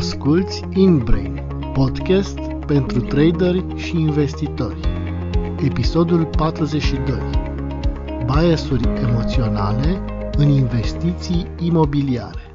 Asculți 0.00 0.62
InBrain, 0.74 1.46
podcast 1.72 2.38
pentru 2.66 3.00
traderi 3.00 3.76
și 3.76 3.96
investitori. 3.96 4.80
Episodul 5.64 6.26
42. 6.26 7.14
Biasuri 8.24 8.88
emoționale 8.88 10.04
în 10.38 10.48
investiții 10.48 11.50
imobiliare. 11.58 12.54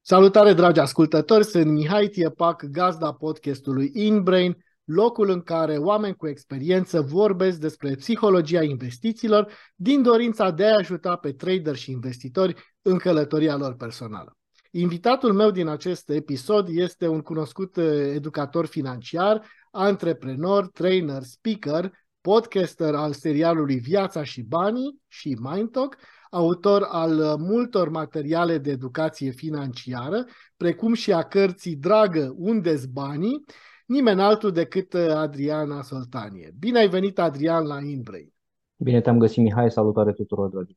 Salutare 0.00 0.52
dragi 0.52 0.80
ascultători, 0.80 1.44
sunt 1.44 1.66
Mihai 1.66 2.06
Tiepac, 2.06 2.64
gazda 2.64 3.12
podcastului 3.12 3.90
InBrain, 3.94 4.56
locul 4.84 5.30
în 5.30 5.40
care 5.40 5.76
oameni 5.76 6.16
cu 6.16 6.28
experiență 6.28 7.00
vorbesc 7.00 7.58
despre 7.58 7.94
psihologia 7.94 8.62
investițiilor 8.62 9.52
din 9.74 10.02
dorința 10.02 10.50
de 10.50 10.64
a 10.64 10.76
ajuta 10.78 11.16
pe 11.16 11.32
trader 11.32 11.76
și 11.76 11.90
investitori 11.90 12.54
în 12.82 12.96
călătoria 12.96 13.56
lor 13.56 13.74
personală. 13.74 14.36
Invitatul 14.78 15.32
meu 15.32 15.50
din 15.50 15.66
acest 15.66 16.10
episod 16.10 16.68
este 16.68 17.08
un 17.08 17.20
cunoscut 17.20 17.76
eh, 17.76 17.84
educator 18.14 18.66
financiar, 18.66 19.42
antreprenor, 19.70 20.68
trainer, 20.68 21.22
speaker, 21.22 21.92
podcaster 22.20 22.94
al 22.94 23.12
serialului 23.12 23.78
Viața 23.78 24.22
și 24.22 24.42
Banii 24.42 25.00
și 25.08 25.38
Mindtalk, 25.40 25.96
autor 26.30 26.82
al 26.82 27.20
eh, 27.20 27.34
multor 27.38 27.88
materiale 27.88 28.58
de 28.58 28.70
educație 28.70 29.30
financiară, 29.30 30.24
precum 30.56 30.94
și 30.94 31.12
a 31.12 31.22
cărții 31.22 31.76
Dragă, 31.76 32.34
unde 32.36 32.80
banii, 32.92 33.44
nimeni 33.86 34.20
altul 34.20 34.50
decât 34.50 34.94
eh, 34.94 35.10
Adriana 35.10 35.82
Soltanie. 35.82 36.54
Bine 36.58 36.78
ai 36.78 36.88
venit, 36.88 37.18
Adrian, 37.18 37.66
la 37.66 37.80
Inbrain! 37.80 38.32
Bine 38.76 39.00
te-am 39.00 39.18
găsit, 39.18 39.42
Mihai, 39.42 39.70
salutare 39.70 40.12
tuturor, 40.12 40.48
dragi! 40.48 40.76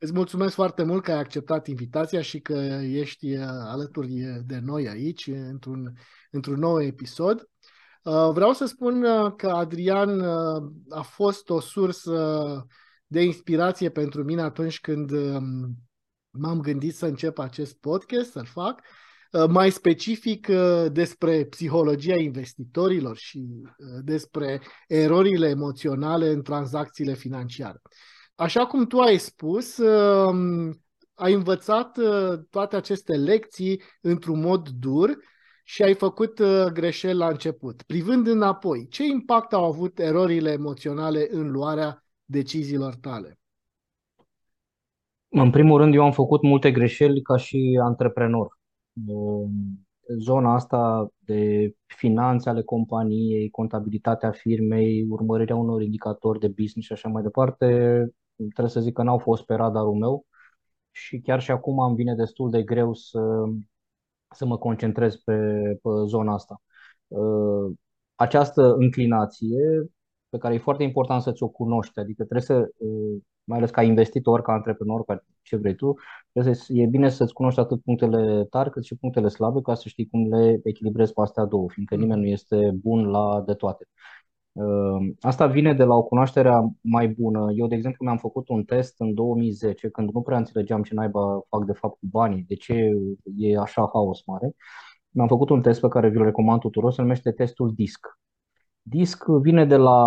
Îți 0.00 0.12
mulțumesc 0.12 0.54
foarte 0.54 0.82
mult 0.82 1.02
că 1.02 1.12
ai 1.12 1.18
acceptat 1.18 1.66
invitația 1.66 2.22
și 2.22 2.40
că 2.40 2.52
ești 2.82 3.36
uh, 3.36 3.44
alături 3.46 4.42
de 4.46 4.58
noi 4.58 4.88
aici 4.88 5.26
într-un, 5.26 5.98
într-un 6.30 6.58
nou 6.58 6.82
episod. 6.82 7.48
Uh, 8.02 8.30
vreau 8.32 8.52
să 8.52 8.66
spun 8.66 9.02
uh, 9.02 9.32
că 9.36 9.48
Adrian 9.48 10.20
a 10.88 11.02
fost 11.02 11.50
o 11.50 11.60
sursă 11.60 12.66
de 13.06 13.22
inspirație 13.22 13.88
pentru 13.88 14.24
mine 14.24 14.42
atunci 14.42 14.80
când 14.80 15.10
um, 15.10 15.76
m-am 16.30 16.60
gândit 16.60 16.94
să 16.94 17.06
încep 17.06 17.38
acest 17.38 17.78
podcast, 17.80 18.30
să-l 18.30 18.44
fac, 18.44 18.80
mai 19.48 19.70
specific 19.70 20.48
despre 20.92 21.44
psihologia 21.44 22.16
investitorilor 22.16 23.16
și 23.16 23.46
despre 24.02 24.62
erorile 24.86 25.48
emoționale 25.48 26.28
în 26.28 26.42
tranzacțiile 26.42 27.14
financiare. 27.14 27.80
Așa 28.40 28.66
cum 28.66 28.86
tu 28.86 28.98
ai 28.98 29.16
spus, 29.16 29.76
um, 29.76 30.82
ai 31.14 31.32
învățat 31.32 31.96
uh, 31.96 32.38
toate 32.50 32.76
aceste 32.76 33.16
lecții 33.16 33.82
într-un 34.00 34.40
mod 34.40 34.68
dur 34.68 35.16
și 35.64 35.82
ai 35.82 35.94
făcut 35.94 36.38
uh, 36.38 36.64
greșeli 36.72 37.18
la 37.18 37.28
început. 37.28 37.82
Privând 37.82 38.26
înapoi, 38.26 38.86
ce 38.88 39.04
impact 39.04 39.52
au 39.52 39.64
avut 39.64 39.98
erorile 39.98 40.50
emoționale 40.50 41.26
în 41.30 41.50
luarea 41.50 42.04
deciziilor 42.24 42.94
tale? 42.94 43.38
În 45.28 45.50
primul 45.50 45.78
rând, 45.78 45.94
eu 45.94 46.02
am 46.02 46.12
făcut 46.12 46.42
multe 46.42 46.70
greșeli 46.70 47.22
ca 47.22 47.36
și 47.36 47.80
antreprenor. 47.82 48.58
Um, 49.06 49.86
zona 50.18 50.54
asta 50.54 51.08
de 51.18 51.72
finanțe 51.86 52.48
ale 52.48 52.62
companiei, 52.62 53.50
contabilitatea 53.50 54.30
firmei, 54.30 55.06
urmărirea 55.08 55.56
unor 55.56 55.82
indicatori 55.82 56.38
de 56.38 56.48
business 56.48 56.86
și 56.86 56.92
așa 56.92 57.08
mai 57.08 57.22
departe, 57.22 57.66
trebuie 58.38 58.68
să 58.68 58.80
zic 58.80 58.94
că 58.94 59.02
n-au 59.02 59.18
fost 59.18 59.44
pe 59.44 59.54
radarul 59.54 59.94
meu 59.94 60.26
și 60.90 61.20
chiar 61.20 61.40
și 61.40 61.50
acum 61.50 61.78
îmi 61.78 61.96
vine 61.96 62.14
destul 62.14 62.50
de 62.50 62.62
greu 62.62 62.94
să, 62.94 63.20
să 64.30 64.46
mă 64.46 64.58
concentrez 64.58 65.16
pe, 65.16 65.32
pe 65.82 65.88
zona 66.06 66.32
asta. 66.34 66.62
Uh, 67.08 67.72
această 68.14 68.74
înclinație 68.74 69.90
pe 70.28 70.38
care 70.38 70.54
e 70.54 70.58
foarte 70.58 70.82
important 70.82 71.22
să 71.22 71.32
ți-o 71.32 71.48
cunoști, 71.48 71.98
adică 71.98 72.24
trebuie 72.24 72.42
să, 72.42 72.68
uh, 72.76 73.22
mai 73.44 73.58
ales 73.58 73.70
ca 73.70 73.82
investitor, 73.82 74.42
ca 74.42 74.52
antreprenor, 74.52 75.04
ca 75.04 75.24
ce 75.42 75.56
vrei 75.56 75.74
tu, 75.74 75.94
trebuie 76.32 76.54
să, 76.54 76.72
e 76.72 76.86
bine 76.86 77.08
să-ți 77.08 77.32
cunoști 77.32 77.60
atât 77.60 77.82
punctele 77.82 78.44
tari 78.44 78.70
cât 78.70 78.84
și 78.84 78.96
punctele 78.96 79.28
slabe 79.28 79.60
ca 79.60 79.74
să 79.74 79.88
știi 79.88 80.08
cum 80.08 80.34
le 80.34 80.60
echilibrezi 80.64 81.12
pe 81.12 81.20
astea 81.20 81.44
două, 81.44 81.68
fiindcă 81.70 81.94
nimeni 81.94 82.20
nu 82.20 82.26
este 82.26 82.70
bun 82.74 83.06
la 83.06 83.42
de 83.46 83.54
toate. 83.54 83.88
Ehm, 84.52 85.16
asta 85.20 85.46
vine 85.46 85.74
de 85.74 85.84
la 85.84 85.94
o 85.94 86.02
cunoaștere 86.02 86.50
mai 86.80 87.08
bună. 87.08 87.52
Eu, 87.56 87.66
de 87.66 87.74
exemplu, 87.74 88.04
mi-am 88.04 88.16
făcut 88.18 88.48
un 88.48 88.64
test 88.64 88.94
în 89.00 89.14
2010, 89.14 89.88
când 89.88 90.10
nu 90.10 90.22
prea 90.22 90.36
înțelegeam 90.38 90.82
ce 90.82 90.94
naiba 90.94 91.40
fac 91.48 91.64
de 91.64 91.72
fapt 91.72 91.98
cu 91.98 92.06
banii, 92.10 92.44
de 92.48 92.54
ce 92.54 92.90
e 93.36 93.58
așa 93.58 93.90
haos 93.92 94.22
mare. 94.26 94.54
Mi-am 95.10 95.28
făcut 95.28 95.50
un 95.50 95.62
test 95.62 95.80
pe 95.80 95.88
care 95.88 96.08
vi-l 96.08 96.22
recomand 96.24 96.60
tuturor, 96.60 96.92
se 96.92 97.02
numește 97.02 97.32
testul 97.32 97.72
DISC. 97.74 98.06
DISC 98.82 99.24
vine 99.42 99.64
de 99.66 99.76
la 99.76 100.06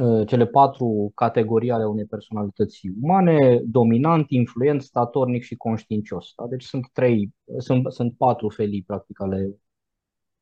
ă, 0.00 0.24
cele 0.24 0.46
patru 0.46 1.12
categorii 1.14 1.70
ale 1.70 1.84
unei 1.86 2.04
personalități 2.04 2.80
umane, 3.02 3.60
dominant, 3.64 4.30
influent, 4.30 4.82
statornic 4.82 5.42
și 5.42 5.56
conștiincios. 5.56 6.32
Da? 6.36 6.46
Deci 6.46 6.64
sunt 6.64 6.88
trei, 6.92 7.34
sunt, 7.58 7.92
sunt 7.92 8.16
patru 8.16 8.48
felii 8.48 8.82
practic 8.86 9.20
ale 9.22 9.56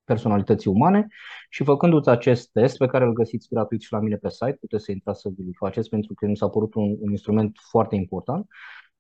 personalității 0.07 0.71
umane 0.71 1.07
și 1.49 1.65
făcându-ți 1.65 2.09
acest 2.09 2.51
test 2.53 2.77
pe 2.77 2.87
care 2.87 3.05
îl 3.05 3.13
găsiți 3.13 3.49
gratuit 3.51 3.81
și 3.81 3.93
la 3.93 4.01
mine 4.01 4.17
pe 4.17 4.31
site, 4.31 4.57
puteți 4.61 4.85
să 4.85 4.93
intrați 4.93 5.21
să 5.21 5.29
vi 5.37 5.55
faceți 5.59 5.89
pentru 5.89 6.15
că 6.15 6.27
mi 6.27 6.37
s-a 6.37 6.49
părut 6.49 6.75
un, 6.75 6.97
un 7.01 7.11
instrument 7.11 7.57
foarte 7.71 7.95
important. 7.95 8.47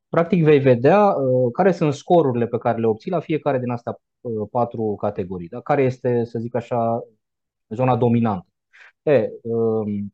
Practic 0.08 0.44
vei 0.44 0.58
vedea 0.58 1.06
uh, 1.06 1.52
care 1.52 1.72
sunt 1.72 1.94
scorurile 1.94 2.46
pe 2.46 2.58
care 2.58 2.78
le 2.78 2.86
obții 2.86 3.10
la 3.10 3.20
fiecare 3.20 3.58
din 3.58 3.70
astea 3.70 4.00
uh, 4.20 4.48
patru 4.50 4.94
categorii. 5.00 5.48
Da? 5.48 5.60
Care 5.60 5.82
este, 5.82 6.24
să 6.24 6.38
zic 6.38 6.54
așa, 6.54 7.00
zona 7.68 7.96
dominantă. 7.96 8.46
E, 9.02 9.30
uh, 9.42 10.04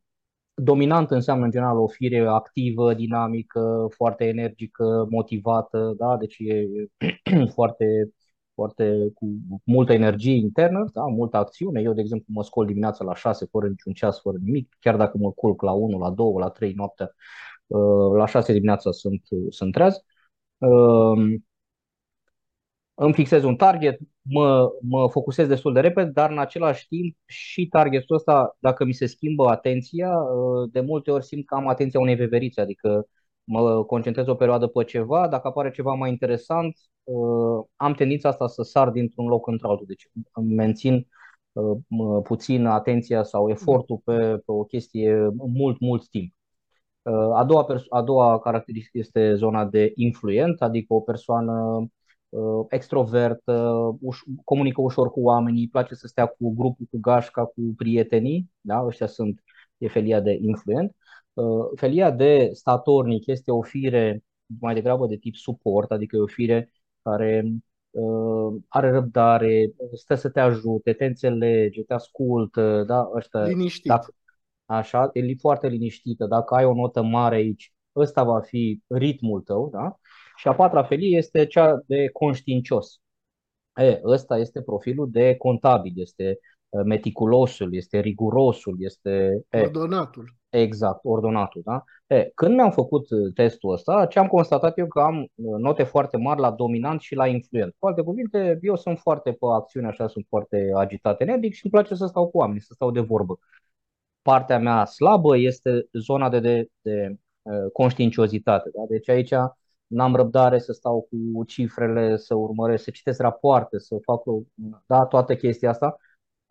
dominant 0.54 1.10
înseamnă 1.10 1.44
în 1.44 1.50
general 1.50 1.78
o 1.78 1.88
fire 1.88 2.26
activă, 2.26 2.94
dinamică, 2.94 3.86
foarte 3.97 4.25
energică, 4.25 5.06
motivată, 5.10 5.94
da? 5.98 6.16
deci 6.16 6.36
e 6.38 6.64
foarte 7.54 8.12
foarte 8.54 9.10
cu 9.14 9.26
multă 9.64 9.92
energie 9.92 10.34
internă, 10.34 10.90
da, 10.92 11.02
multă 11.02 11.36
acțiune. 11.36 11.80
Eu, 11.80 11.92
de 11.92 12.00
exemplu, 12.00 12.26
mă 12.34 12.42
scol 12.42 12.66
dimineața 12.66 13.04
la 13.04 13.14
6 13.14 13.46
fără 13.50 13.68
niciun 13.68 13.92
ceas, 13.92 14.20
fără 14.20 14.36
nimic, 14.44 14.76
chiar 14.80 14.96
dacă 14.96 15.18
mă 15.18 15.32
culc 15.32 15.62
la 15.62 15.72
1, 15.72 15.98
la 15.98 16.10
2, 16.10 16.32
la 16.38 16.48
3 16.48 16.72
noaptea, 16.72 17.14
uh, 17.66 18.16
la 18.16 18.26
6 18.26 18.52
dimineața 18.52 18.90
sunt, 18.90 19.22
sunt 19.48 19.72
treaz. 19.72 20.04
Uh, 20.58 21.40
îmi 22.94 23.14
fixez 23.14 23.42
un 23.42 23.56
target, 23.56 23.98
mă, 24.22 24.69
mă 24.80 25.08
focusez 25.10 25.48
destul 25.48 25.72
de 25.72 25.80
repede, 25.80 26.10
dar 26.10 26.30
în 26.30 26.38
același 26.38 26.88
timp 26.88 27.16
și 27.26 27.66
targetul 27.66 28.16
ăsta, 28.16 28.56
dacă 28.60 28.84
mi 28.84 28.92
se 28.92 29.06
schimbă 29.06 29.48
atenția, 29.48 30.16
uh, 30.19 30.70
de 30.72 30.80
multe 30.80 31.10
ori 31.10 31.24
simt 31.24 31.46
că 31.46 31.54
am 31.54 31.69
atenția 31.69 32.00
unei 32.00 32.14
veverițe, 32.14 32.60
adică 32.60 33.06
mă 33.44 33.84
concentrez 33.84 34.26
o 34.26 34.34
perioadă 34.34 34.66
pe 34.66 34.84
ceva, 34.84 35.28
dacă 35.28 35.48
apare 35.48 35.70
ceva 35.70 35.94
mai 35.94 36.10
interesant, 36.10 36.76
uh, 37.03 37.64
am 37.76 37.94
tendința 37.94 38.28
asta 38.28 38.47
să 38.47 38.62
sar 38.62 38.91
dintr-un 38.91 39.26
loc 39.26 39.47
într-altul. 39.47 39.86
Deci 39.86 40.08
mențin 40.34 41.06
uh, 41.52 41.78
puțin 42.22 42.66
atenția 42.66 43.22
sau 43.22 43.50
efortul 43.50 44.00
pe, 44.04 44.36
pe 44.36 44.52
o 44.52 44.64
chestie 44.64 45.28
mult, 45.36 45.81
mult 45.81 46.08
timp. 46.08 46.32
Uh, 47.02 47.34
a 47.34 47.44
doua, 47.44 47.66
a 47.88 48.02
doua 48.02 48.38
caracteristică 48.38 48.98
este 48.98 49.34
zona 49.34 49.64
de 49.64 49.92
influent, 49.94 50.62
adică 50.62 50.94
o 50.94 51.00
persoană 51.00 51.86
extrovertă, 52.69 53.75
uș- 54.00 54.42
comunică 54.44 54.81
ușor 54.81 55.10
cu 55.10 55.20
oamenii, 55.20 55.60
îi 55.60 55.69
place 55.69 55.94
să 55.94 56.06
stea 56.06 56.26
cu 56.26 56.54
grupul, 56.54 56.86
cu 56.91 56.98
gașca, 57.00 57.44
cu 57.44 57.75
prietenii, 57.76 58.50
da? 58.60 58.82
ăștia 58.86 59.06
sunt, 59.06 59.42
e 59.78 59.88
felia 59.88 60.20
de 60.20 60.38
influent. 60.41 60.97
Uh, 61.32 61.66
felia 61.76 62.10
de 62.10 62.50
statornic 62.53 63.26
este 63.26 63.50
o 63.50 63.62
fire 63.62 64.25
mai 64.60 64.75
degrabă 64.75 65.06
de 65.06 65.16
tip 65.16 65.34
suport, 65.34 65.91
adică 65.91 66.16
e 66.16 66.20
o 66.20 66.26
fire 66.26 66.72
care 67.03 67.53
uh, 67.91 68.62
are 68.69 68.90
răbdare, 68.90 69.73
stă 69.93 70.14
să 70.14 70.29
te 70.29 70.40
ajute, 70.40 70.93
te 70.93 71.05
înțelege, 71.05 71.82
te 71.82 71.94
ascultă, 71.94 72.84
da, 72.87 73.11
ăștia, 73.14 73.44
Liniștit. 73.44 73.87
Dacă, 73.87 74.14
așa, 74.64 75.11
e 75.12 75.34
foarte 75.40 75.69
liniștită. 75.69 76.26
Dacă 76.26 76.55
ai 76.55 76.64
o 76.64 76.75
notă 76.75 77.02
mare 77.02 77.35
aici, 77.35 77.73
ăsta 77.96 78.23
va 78.25 78.40
fi 78.40 78.82
ritmul 78.87 79.40
tău, 79.40 79.69
da? 79.73 79.99
Și 80.37 80.49
a 80.49 80.55
patra 80.55 80.82
felie 80.82 81.17
este 81.17 81.46
cea 81.46 81.82
de 81.87 82.08
conștiincios. 82.08 83.00
E, 83.76 84.00
ăsta 84.05 84.38
este 84.38 84.62
profilul 84.62 85.11
de 85.11 85.35
contabil, 85.37 85.93
este 85.96 86.38
uh, 86.69 86.82
meticulosul, 86.85 87.75
este 87.75 88.00
rigurosul, 88.00 88.76
este... 88.78 89.44
E, 89.50 89.61
ordonatul. 89.61 90.40
Exact, 90.52 91.00
ordonatul. 91.04 91.62
Da? 91.64 91.84
E, 92.06 92.31
când 92.34 92.54
mi-am 92.54 92.70
făcut 92.70 93.10
uh, 93.10 93.32
testul 93.34 93.72
ăsta, 93.72 94.06
ce 94.06 94.19
am 94.19 94.26
constatat 94.26 94.78
eu 94.78 94.87
că 94.87 95.00
am 95.00 95.20
uh, 95.20 95.58
note 95.58 95.82
foarte 95.82 96.16
mari 96.16 96.40
la 96.40 96.50
dominant 96.50 97.00
și 97.00 97.14
la 97.14 97.26
influent. 97.26 97.75
Cu 97.78 97.87
alte 97.87 98.02
cuvinte, 98.02 98.58
eu 98.62 98.76
sunt 98.76 98.99
foarte 98.99 99.32
pe 99.32 99.46
acțiune, 99.54 99.87
așa, 99.87 100.08
sunt 100.08 100.26
foarte 100.28 100.70
agitat, 100.76 101.20
energic 101.20 101.52
și 101.54 101.60
îmi 101.64 101.72
place 101.72 101.94
să 101.94 102.06
stau 102.06 102.28
cu 102.28 102.38
oameni, 102.38 102.60
să 102.60 102.70
stau 102.75 102.90
de 102.90 103.00
vorbă. 103.00 103.38
Partea 104.22 104.58
mea 104.58 104.84
slabă 104.84 105.37
este 105.38 105.88
zona 105.93 106.28
de, 106.28 106.40
de, 106.40 106.69
de 106.81 107.16
uh, 107.43 107.70
conștiinciozitate. 107.72 108.70
Da? 108.75 108.82
Deci 108.88 109.08
aici 109.08 109.32
n-am 109.87 110.14
răbdare 110.14 110.58
să 110.58 110.72
stau 110.72 111.08
cu 111.10 111.44
cifrele, 111.44 112.16
să 112.16 112.34
urmăresc, 112.34 112.84
să 112.84 112.90
citesc 112.90 113.20
rapoarte, 113.20 113.78
să 113.78 113.96
fac 114.02 114.22
da, 114.87 115.04
toată 115.04 115.37
chestia 115.37 115.70
asta, 115.70 115.96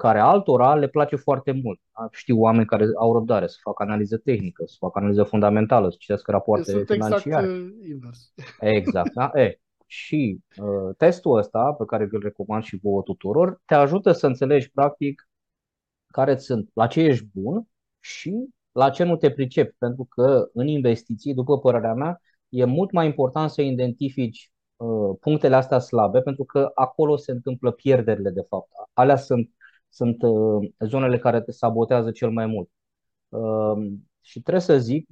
care 0.02 0.20
altora 0.20 0.76
le 0.76 0.88
place 0.88 1.16
foarte 1.16 1.52
mult. 1.64 1.80
Da? 1.98 2.08
Știu 2.12 2.40
oameni 2.40 2.66
care 2.66 2.88
au 2.98 3.14
răbdare 3.14 3.48
să 3.48 3.58
facă 3.62 3.84
analiză 3.84 4.18
tehnică, 4.18 4.64
să 4.66 4.76
facă 4.80 5.00
analiză 5.00 5.24
fundamentală, 5.24 5.90
să 5.90 5.96
citească 6.00 6.32
rapoarte 6.32 6.72
Sunt 6.72 6.86
financiare. 6.86 7.46
exact 7.46 7.48
uh, 7.48 7.88
invers. 7.90 8.34
Exact, 8.78 9.14
da? 9.14 9.32
E, 9.34 9.60
și 9.86 10.40
uh, 10.58 10.96
testul 10.98 11.38
ăsta, 11.38 11.74
pe 11.74 11.86
care 11.86 12.06
vi-l 12.06 12.22
recomand 12.22 12.64
și 12.64 12.80
vouă 12.84 13.02
tuturor, 13.02 13.62
te 13.66 13.74
ajută 13.74 14.12
să 14.12 14.28
înțelegi 14.28 14.72
practic 14.72 15.30
care 16.08 16.38
sunt, 16.38 16.70
la 16.74 16.88
ce 16.88 17.02
ești 17.02 17.26
bun 17.34 17.68
și 18.00 18.48
la 18.72 18.90
ce 18.90 19.04
nu 19.04 19.16
te 19.16 19.32
pricepi. 19.32 19.76
Pentru 19.78 20.08
că 20.10 20.50
în 20.54 20.68
investiții, 20.68 21.34
după 21.34 21.60
părerea 21.60 21.94
mea, 21.94 22.22
e 22.50 22.66
mult 22.66 22.92
mai 22.92 23.06
important 23.06 23.50
să 23.50 23.62
identifici 23.62 24.52
uh, 24.76 25.18
punctele 25.20 25.56
astea 25.56 25.80
slabe, 25.80 26.22
pentru 26.22 26.44
că 26.44 26.72
acolo 26.74 27.16
se 27.16 27.32
întâmplă 27.32 27.72
pierderile, 27.72 28.30
de 28.30 28.46
fapt. 28.50 28.72
Alea 28.94 29.16
sunt, 29.16 29.50
sunt 29.92 30.22
uh, 30.22 30.72
zonele 30.88 31.20
care 31.20 31.42
te 31.42 31.52
sabotează 31.52 32.12
cel 32.12 32.32
mai 32.32 32.46
mult. 32.46 32.70
Uh, 33.30 33.92
și 34.22 34.42
trebuie 34.42 34.62
să 34.64 34.80
zic, 34.80 35.08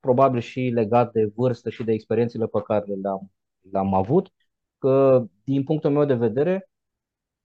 probabil 0.00 0.40
și 0.40 0.60
legat 0.60 1.12
de 1.12 1.32
vârstă 1.36 1.70
și 1.70 1.84
de 1.84 1.92
experiențele 1.92 2.46
pe 2.46 2.60
care 2.62 2.84
le-am, 3.02 3.30
le-am 3.70 3.94
avut, 3.94 4.32
că 4.78 5.24
din 5.44 5.64
punctul 5.64 5.90
meu 5.90 6.04
de 6.04 6.14
vedere, 6.14 6.70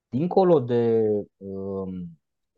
dincolo 0.10 0.60
de 0.60 1.04
uh, 1.38 1.88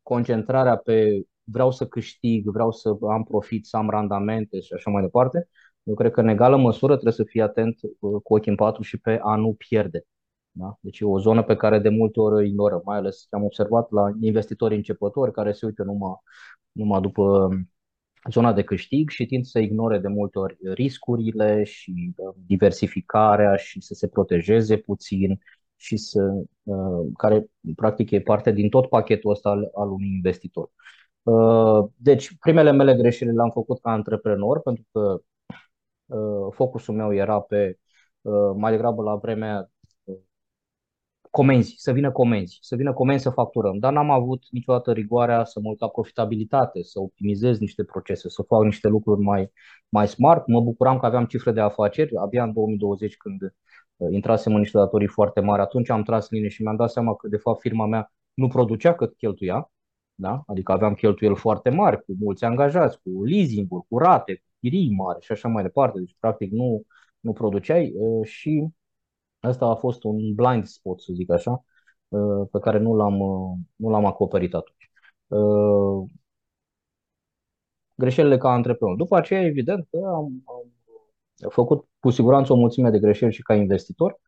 concentrarea 0.04 0.76
pe 0.78 1.24
vreau 1.44 1.72
să 1.72 1.88
câștig, 1.88 2.50
vreau 2.50 2.72
să 2.72 2.98
am 3.10 3.24
profit, 3.24 3.66
să 3.66 3.78
am 3.78 3.90
randamente 3.90 4.60
și 4.60 4.74
așa 4.74 4.92
mai 4.92 5.02
departe, 5.02 5.50
eu 5.84 5.94
cred 5.94 6.12
că 6.12 6.20
în 6.20 6.28
egală 6.28 6.58
măsură 6.58 6.94
trebuie 6.94 7.14
să 7.14 7.24
fii 7.24 7.42
atent 7.42 7.80
uh, 7.82 8.22
cu 8.24 8.34
ochii 8.36 8.52
în 8.52 8.58
patru 8.58 8.82
și 8.82 8.98
pe 8.98 9.20
a 9.22 9.36
nu 9.36 9.54
pierde. 9.54 10.06
Da? 10.52 10.78
Deci 10.82 11.00
e 11.00 11.06
o 11.06 11.20
zonă 11.20 11.44
pe 11.44 11.56
care 11.56 11.80
de 11.80 11.90
multe 11.90 12.20
ori 12.20 12.36
o 12.36 12.42
ignoră, 12.42 12.82
mai 12.86 12.98
ales 12.98 13.28
am 13.30 13.44
observat 13.44 13.92
la 13.92 14.12
investitori 14.22 14.76
începători 14.76 15.32
care 15.32 15.52
se 15.52 15.66
uită 15.66 15.84
numai, 15.84 16.12
numai 16.72 17.02
după 17.02 17.50
zona 18.32 18.54
de 18.54 18.64
câștig 18.64 19.10
și 19.10 19.26
tind 19.26 19.46
să 19.46 19.60
ignore 19.60 20.00
de 20.00 20.08
multe 20.08 20.40
ori 20.40 20.58
riscurile 20.62 21.64
și 21.64 22.14
uh, 22.16 22.34
diversificarea 22.46 23.56
și 23.56 23.82
să 23.82 23.94
se 23.94 24.08
protejeze 24.08 24.78
puțin 24.78 25.40
și 25.76 25.98
să, 25.98 26.44
uh, 26.64 27.08
care 27.18 27.46
practic 27.76 28.12
e 28.12 28.22
parte 28.22 28.52
din 28.52 28.70
tot 28.70 28.90
pachetul 28.90 29.32
ăsta 29.32 29.50
al, 29.50 29.70
al 29.76 29.92
unui 29.92 30.08
investitor. 30.08 30.70
Deci, 31.96 32.38
primele 32.40 32.72
mele 32.72 32.96
greșeli 32.96 33.36
le-am 33.36 33.50
făcut 33.50 33.80
ca 33.80 33.92
antreprenor 33.92 34.62
pentru 34.62 34.84
că 34.92 35.22
Uh, 36.10 36.54
focusul 36.54 36.96
meu 36.96 37.14
era 37.14 37.40
pe 37.42 37.80
uh, 38.22 38.52
mai 38.56 38.72
degrabă 38.72 39.04
la 39.04 39.16
vremea 39.16 39.60
uh, 39.60 39.68
comenzi, 41.30 41.74
să 41.78 41.92
vină 41.92 42.12
comenzi, 42.12 42.58
să 42.62 42.76
vină 42.76 42.94
comenzi 42.94 43.24
să 43.24 43.30
facturăm. 43.30 43.78
Dar 43.78 43.94
n-am 43.94 44.12
avut 44.12 44.44
niciodată 44.52 44.92
rigoarea 44.92 45.44
să 45.44 45.60
mă 45.60 45.70
uit 45.70 45.80
la 45.80 45.88
profitabilitate, 45.88 46.84
să 46.84 47.00
optimizez 47.00 47.60
niște 47.60 47.84
procese, 47.84 48.30
să 48.30 48.42
fac 48.42 48.64
niște 48.64 48.88
lucruri 48.88 49.22
mai, 49.22 49.52
mai 49.90 50.08
smart. 50.08 50.48
Mă 50.48 50.62
bucuram 50.62 51.00
că 51.00 51.06
aveam 51.06 51.26
cifre 51.26 51.52
de 51.52 51.60
afaceri. 51.62 52.18
Abia 52.18 52.44
în 52.44 52.54
2020, 52.54 53.18
când 53.18 53.54
intrasem 54.12 54.54
în 54.54 54.60
niște 54.60 54.78
datorii 54.78 55.08
foarte 55.08 55.40
mari, 55.40 55.62
atunci 55.62 55.90
am 55.90 56.04
tras 56.04 56.30
linie 56.30 56.50
și 56.50 56.62
mi-am 56.62 56.76
dat 56.76 56.92
seama 56.92 57.16
că, 57.16 57.28
de 57.28 57.38
fapt, 57.38 57.60
firma 57.60 57.86
mea 57.86 58.14
nu 58.34 58.48
producea 58.48 58.96
cât 58.96 59.16
cheltuia. 59.18 59.72
Da? 60.16 60.44
Adică 60.48 60.72
aveam 60.72 60.94
cheltuieli 60.94 61.36
foarte 61.36 61.70
mari, 61.70 62.04
cu 62.04 62.16
mulți 62.20 62.44
angajați, 62.46 63.00
cu 63.02 63.24
leasing-uri, 63.24 63.86
cu 63.90 63.98
rate, 63.98 64.36
cu 64.36 64.48
chirii 64.60 64.96
mari 64.96 65.22
și 65.22 65.32
așa 65.32 65.48
mai 65.48 65.64
departe. 65.64 66.00
Deci, 66.00 66.16
practic, 66.20 66.52
nu, 66.52 66.84
nu 67.20 67.34
produceai 67.34 67.94
și 68.24 68.68
asta 69.40 69.66
a 69.66 69.76
fost 69.76 70.04
un 70.04 70.34
blind 70.34 70.66
spot, 70.66 71.02
să 71.02 71.14
zic 71.14 71.32
așa, 71.32 71.64
pe 72.52 72.60
care 72.62 72.78
nu 72.78 72.96
l-am, 72.96 73.18
nu 73.76 73.90
l-am 73.90 74.06
acoperit 74.06 74.54
atunci. 74.54 74.92
Greșelile 77.96 78.38
ca 78.38 78.52
antreprenor. 78.52 78.96
După 78.96 79.16
aceea, 79.18 79.42
evident 79.42 79.88
că 79.90 79.98
am, 79.98 80.44
am 80.46 81.50
făcut 81.50 81.88
cu 82.00 82.10
siguranță 82.10 82.54
o 82.54 82.56
mulțime 82.56 82.90
de 82.90 83.00
greșeli 83.00 83.34
și 83.34 83.42
ca 83.42 83.56
investitor 83.56 84.20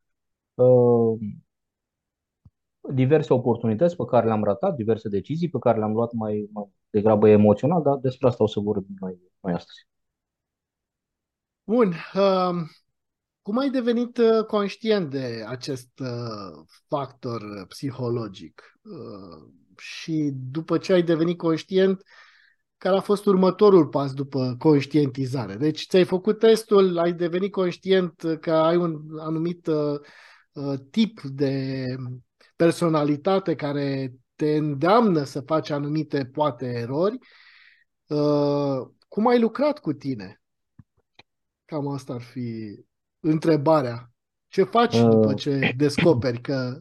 diverse 2.94 3.34
oportunități 3.34 3.96
pe 3.96 4.06
care 4.06 4.25
le-am 4.25 4.44
ratat, 4.44 4.75
diverse 4.75 5.10
decizii 5.10 5.50
pe 5.50 5.60
care 5.60 5.78
le-am 5.78 5.94
luat 5.94 6.14
mai, 6.14 6.50
mai 6.54 6.66
degrabă 6.90 7.28
emoțional, 7.28 7.81
dar 7.81 7.98
despre 7.98 8.28
asta 8.28 8.44
o 8.44 8.48
să 8.48 8.60
vorbim 8.60 8.96
noi, 9.00 9.19
noi 9.40 9.54
astăzi. 9.54 9.88
Bun. 11.64 11.94
Uh, 13.42 13.52
cum 13.52 13.58
ai 13.58 13.70
devenit 13.70 14.18
uh, 14.18 14.46
conștient 14.46 15.10
de 15.10 15.44
acest 15.48 16.00
uh, 16.00 16.66
factor 16.88 17.66
psihologic? 17.68 18.80
Uh, 18.82 19.48
și 19.78 20.32
după 20.34 20.78
ce 20.78 20.94
ai 20.94 21.04
devenit 21.04 21.38
conștient, 21.38 22.04
care 22.78 22.96
a 22.96 23.02
fost 23.02 23.26
următorul 23.26 23.88
pas 23.88 24.14
după 24.14 24.56
conștientizare? 24.60 25.56
Deci 25.56 25.86
ți-ai 25.88 26.04
făcut 26.04 26.40
testul, 26.40 26.98
ai 26.98 27.14
devenit 27.14 27.52
conștient 27.52 28.24
că 28.42 28.52
ai 28.52 28.76
un 28.76 29.20
anumit 29.20 29.68
uh, 29.68 30.00
uh 30.54 30.80
tip 30.92 31.22
de 31.22 31.96
personalitate 32.56 33.56
care 33.56 34.14
te 34.36 34.56
îndeamnă 34.56 35.24
să 35.24 35.42
faci 35.42 35.70
anumite, 35.70 36.26
poate, 36.26 36.66
erori. 36.66 37.18
Uh, 38.08 38.88
cum 39.08 39.28
ai 39.28 39.40
lucrat 39.40 39.80
cu 39.80 39.94
tine? 39.94 40.42
Cam 41.66 41.88
asta 41.88 42.14
ar 42.14 42.22
fi 42.22 42.80
întrebarea. 43.21 44.12
Ce 44.47 44.63
faci 44.63 44.95
uh. 44.95 45.09
după 45.09 45.33
ce 45.33 45.73
descoperi 45.77 46.41
că 46.41 46.77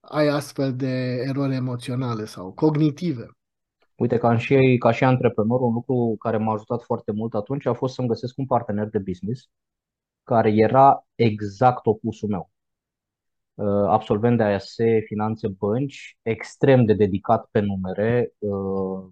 ai 0.00 0.28
astfel 0.28 0.76
de 0.76 1.22
erori 1.28 1.54
emoționale 1.54 2.24
sau 2.24 2.52
cognitive? 2.52 3.26
Uite, 3.96 4.18
ca 4.18 4.36
și, 4.36 4.76
ca 4.78 4.90
și 4.90 5.04
antreprenor, 5.04 5.60
un 5.60 5.72
lucru 5.72 6.16
care 6.18 6.36
m-a 6.36 6.52
ajutat 6.52 6.82
foarte 6.82 7.12
mult 7.12 7.34
atunci 7.34 7.66
a 7.66 7.72
fost 7.72 7.94
să-mi 7.94 8.08
găsesc 8.08 8.38
un 8.38 8.46
partener 8.46 8.88
de 8.88 8.98
business 8.98 9.48
care 10.22 10.52
era 10.54 11.06
exact 11.14 11.86
opusul 11.86 12.28
meu. 12.28 12.50
Uh, 13.54 13.88
absolvent 13.88 14.36
de 14.36 14.42
AS, 14.42 14.74
finanțe, 15.06 15.48
bănci, 15.48 16.18
extrem 16.22 16.84
de 16.84 16.94
dedicat 16.94 17.48
pe 17.50 17.60
numere, 17.60 18.32
uh, 18.38 19.04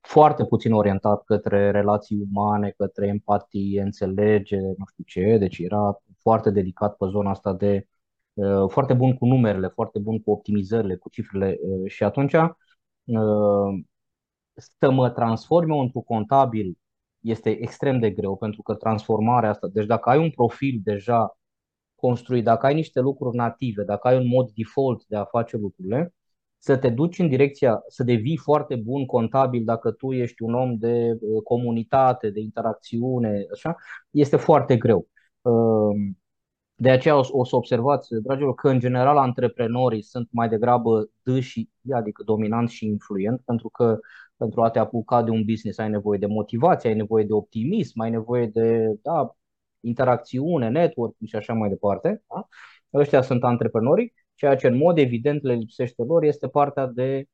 foarte 0.00 0.44
puțin 0.44 0.72
orientat 0.72 1.24
către 1.24 1.70
relații 1.70 2.26
umane, 2.32 2.70
către 2.76 3.06
empatie, 3.06 3.82
înțelegere, 3.82 4.74
nu 4.78 4.84
știu 4.90 5.04
ce, 5.06 5.36
deci 5.38 5.58
era 5.58 6.00
foarte 6.18 6.50
dedicat 6.50 6.96
pe 6.96 7.06
zona 7.10 7.30
asta 7.30 7.52
de 7.54 7.86
uh, 8.34 8.68
foarte 8.68 8.94
bun 8.94 9.16
cu 9.16 9.26
numerele, 9.26 9.68
foarte 9.68 9.98
bun 9.98 10.22
cu 10.22 10.30
optimizările, 10.30 10.96
cu 10.96 11.08
cifrele 11.08 11.58
și 11.86 12.04
atunci 12.04 12.34
să 14.54 14.90
mă 14.90 15.10
transform 15.10 15.70
eu 15.70 15.80
într-un 15.80 16.02
contabil 16.02 16.78
este 17.20 17.50
extrem 17.50 17.98
de 18.00 18.10
greu 18.10 18.36
pentru 18.36 18.62
că 18.62 18.74
transformarea 18.74 19.50
asta, 19.50 19.68
deci 19.72 19.86
dacă 19.86 20.10
ai 20.10 20.18
un 20.18 20.30
profil 20.30 20.80
deja 20.84 21.38
construit, 21.94 22.44
dacă 22.44 22.66
ai 22.66 22.74
niște 22.74 23.00
lucruri 23.00 23.36
native, 23.36 23.82
dacă 23.84 24.08
ai 24.08 24.16
un 24.16 24.26
mod 24.26 24.50
default 24.50 25.06
de 25.06 25.16
a 25.16 25.24
face 25.24 25.56
lucrurile, 25.56 26.14
să 26.66 26.76
te 26.76 26.88
duci 26.88 27.18
în 27.18 27.28
direcția 27.28 27.82
să 27.88 28.02
devii 28.04 28.36
foarte 28.36 28.76
bun 28.76 29.06
contabil 29.06 29.64
dacă 29.64 29.90
tu 29.90 30.12
ești 30.12 30.42
un 30.42 30.54
om 30.54 30.76
de 30.76 31.18
uh, 31.20 31.42
comunitate, 31.42 32.30
de 32.30 32.40
interacțiune, 32.40 33.46
așa, 33.52 33.76
este 34.10 34.36
foarte 34.36 34.76
greu. 34.76 35.08
Um, 35.40 36.18
de 36.74 36.90
aceea 36.90 37.16
o, 37.16 37.44
să 37.44 37.56
observați, 37.56 38.14
dragilor, 38.22 38.54
că 38.54 38.68
în 38.68 38.78
general 38.78 39.16
antreprenorii 39.16 40.02
sunt 40.02 40.28
mai 40.30 40.48
degrabă 40.48 41.10
dâși, 41.22 41.68
adică 41.90 42.22
dominant 42.22 42.68
și 42.68 42.86
influent, 42.86 43.40
pentru 43.44 43.68
că 43.68 43.98
pentru 44.36 44.62
a 44.62 44.70
te 44.70 44.78
apuca 44.78 45.22
de 45.22 45.30
un 45.30 45.44
business 45.44 45.78
ai 45.78 45.90
nevoie 45.90 46.18
de 46.18 46.26
motivație, 46.26 46.88
ai 46.88 46.96
nevoie 46.96 47.24
de 47.24 47.32
optimism, 47.32 48.00
ai 48.00 48.10
nevoie 48.10 48.46
de 48.46 48.96
da, 49.02 49.36
interacțiune, 49.80 50.68
network 50.68 51.14
și 51.26 51.36
așa 51.36 51.52
mai 51.52 51.68
departe. 51.68 52.22
Da? 52.28 52.48
Ăștia 52.94 53.22
sunt 53.22 53.44
antreprenorii, 53.44 54.14
ceea 54.36 54.56
ce 54.56 54.66
în 54.66 54.76
mod 54.76 54.98
evident 54.98 55.42
le 55.42 55.54
lipsește 55.54 56.02
lor 56.02 56.22
este 56.24 56.48
partea 56.48 56.86
de 56.86 57.24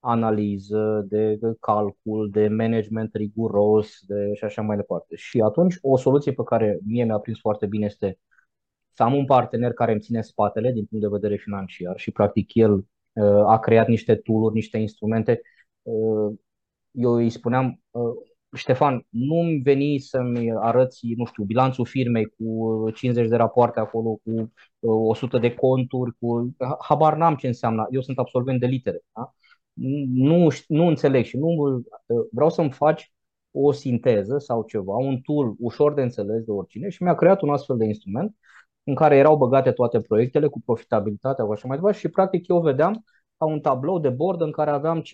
analiză, 0.00 1.04
de 1.08 1.38
calcul, 1.60 2.30
de 2.30 2.48
management 2.48 3.14
riguros 3.14 3.98
de, 4.06 4.34
și 4.34 4.44
așa 4.44 4.62
mai 4.62 4.76
departe. 4.76 5.16
Și 5.16 5.40
atunci 5.40 5.78
o 5.82 5.96
soluție 5.96 6.32
pe 6.32 6.42
care 6.44 6.78
mie 6.84 7.04
mi-a 7.04 7.18
prins 7.18 7.38
foarte 7.38 7.66
bine 7.66 7.84
este 7.84 8.18
să 8.92 9.02
am 9.02 9.14
un 9.14 9.24
partener 9.24 9.72
care 9.72 9.92
îmi 9.92 10.00
ține 10.00 10.22
spatele 10.22 10.72
din 10.72 10.84
punct 10.84 11.04
de 11.04 11.10
vedere 11.10 11.36
financiar 11.36 11.98
și 11.98 12.10
practic 12.10 12.54
el 12.54 12.72
uh, 12.72 13.46
a 13.46 13.58
creat 13.58 13.88
niște 13.88 14.14
tool 14.16 14.52
niște 14.52 14.78
instrumente. 14.78 15.40
Uh, 15.82 16.38
eu 16.90 17.12
îi 17.12 17.30
spuneam, 17.30 17.82
uh, 17.90 18.12
Ștefan, 18.56 19.06
nu-mi 19.08 19.60
veni 19.62 19.98
să-mi 19.98 20.50
arăți, 20.52 21.06
nu 21.16 21.24
știu, 21.24 21.44
bilanțul 21.44 21.86
firmei 21.86 22.24
cu 22.26 22.90
50 22.94 23.28
de 23.28 23.36
rapoarte 23.36 23.80
acolo, 23.80 24.20
cu 24.24 24.52
100 24.80 25.36
uh, 25.36 25.42
de 25.42 25.54
conturi, 25.54 26.16
cu... 26.18 26.56
Habar 26.78 27.16
n-am 27.16 27.34
ce 27.36 27.46
înseamnă. 27.46 27.86
Eu 27.90 28.00
sunt 28.00 28.18
absolvent 28.18 28.60
de 28.60 28.66
litere. 28.66 29.00
Da? 29.12 29.32
Nu, 30.12 30.48
nu 30.68 30.86
înțeleg 30.86 31.24
și 31.24 31.36
nu 31.36 31.46
uh, 31.48 31.84
vreau 32.32 32.50
să-mi 32.50 32.70
faci 32.70 33.12
o 33.50 33.72
sinteză 33.72 34.38
sau 34.38 34.62
ceva, 34.62 34.96
un 34.96 35.20
tool 35.20 35.54
ușor 35.58 35.94
de 35.94 36.02
înțeles 36.02 36.44
de 36.44 36.50
oricine 36.50 36.88
și 36.88 37.02
mi-a 37.02 37.14
creat 37.14 37.42
un 37.42 37.50
astfel 37.50 37.76
de 37.76 37.84
instrument 37.84 38.36
în 38.84 38.94
care 38.94 39.16
erau 39.16 39.36
băgate 39.36 39.72
toate 39.72 40.00
proiectele 40.00 40.46
cu 40.46 40.60
profitabilitatea 40.64 41.44
și 41.44 41.50
așa 41.50 41.68
mai 41.68 41.76
departe 41.76 41.98
și 41.98 42.08
practic 42.08 42.48
eu 42.48 42.60
vedeam 42.60 43.04
ca 43.36 43.44
un 43.46 43.60
tablou 43.60 43.98
de 43.98 44.08
bord 44.08 44.40
în 44.40 44.50
care 44.52 44.70
aveam 44.70 45.02
5-6 45.02 45.04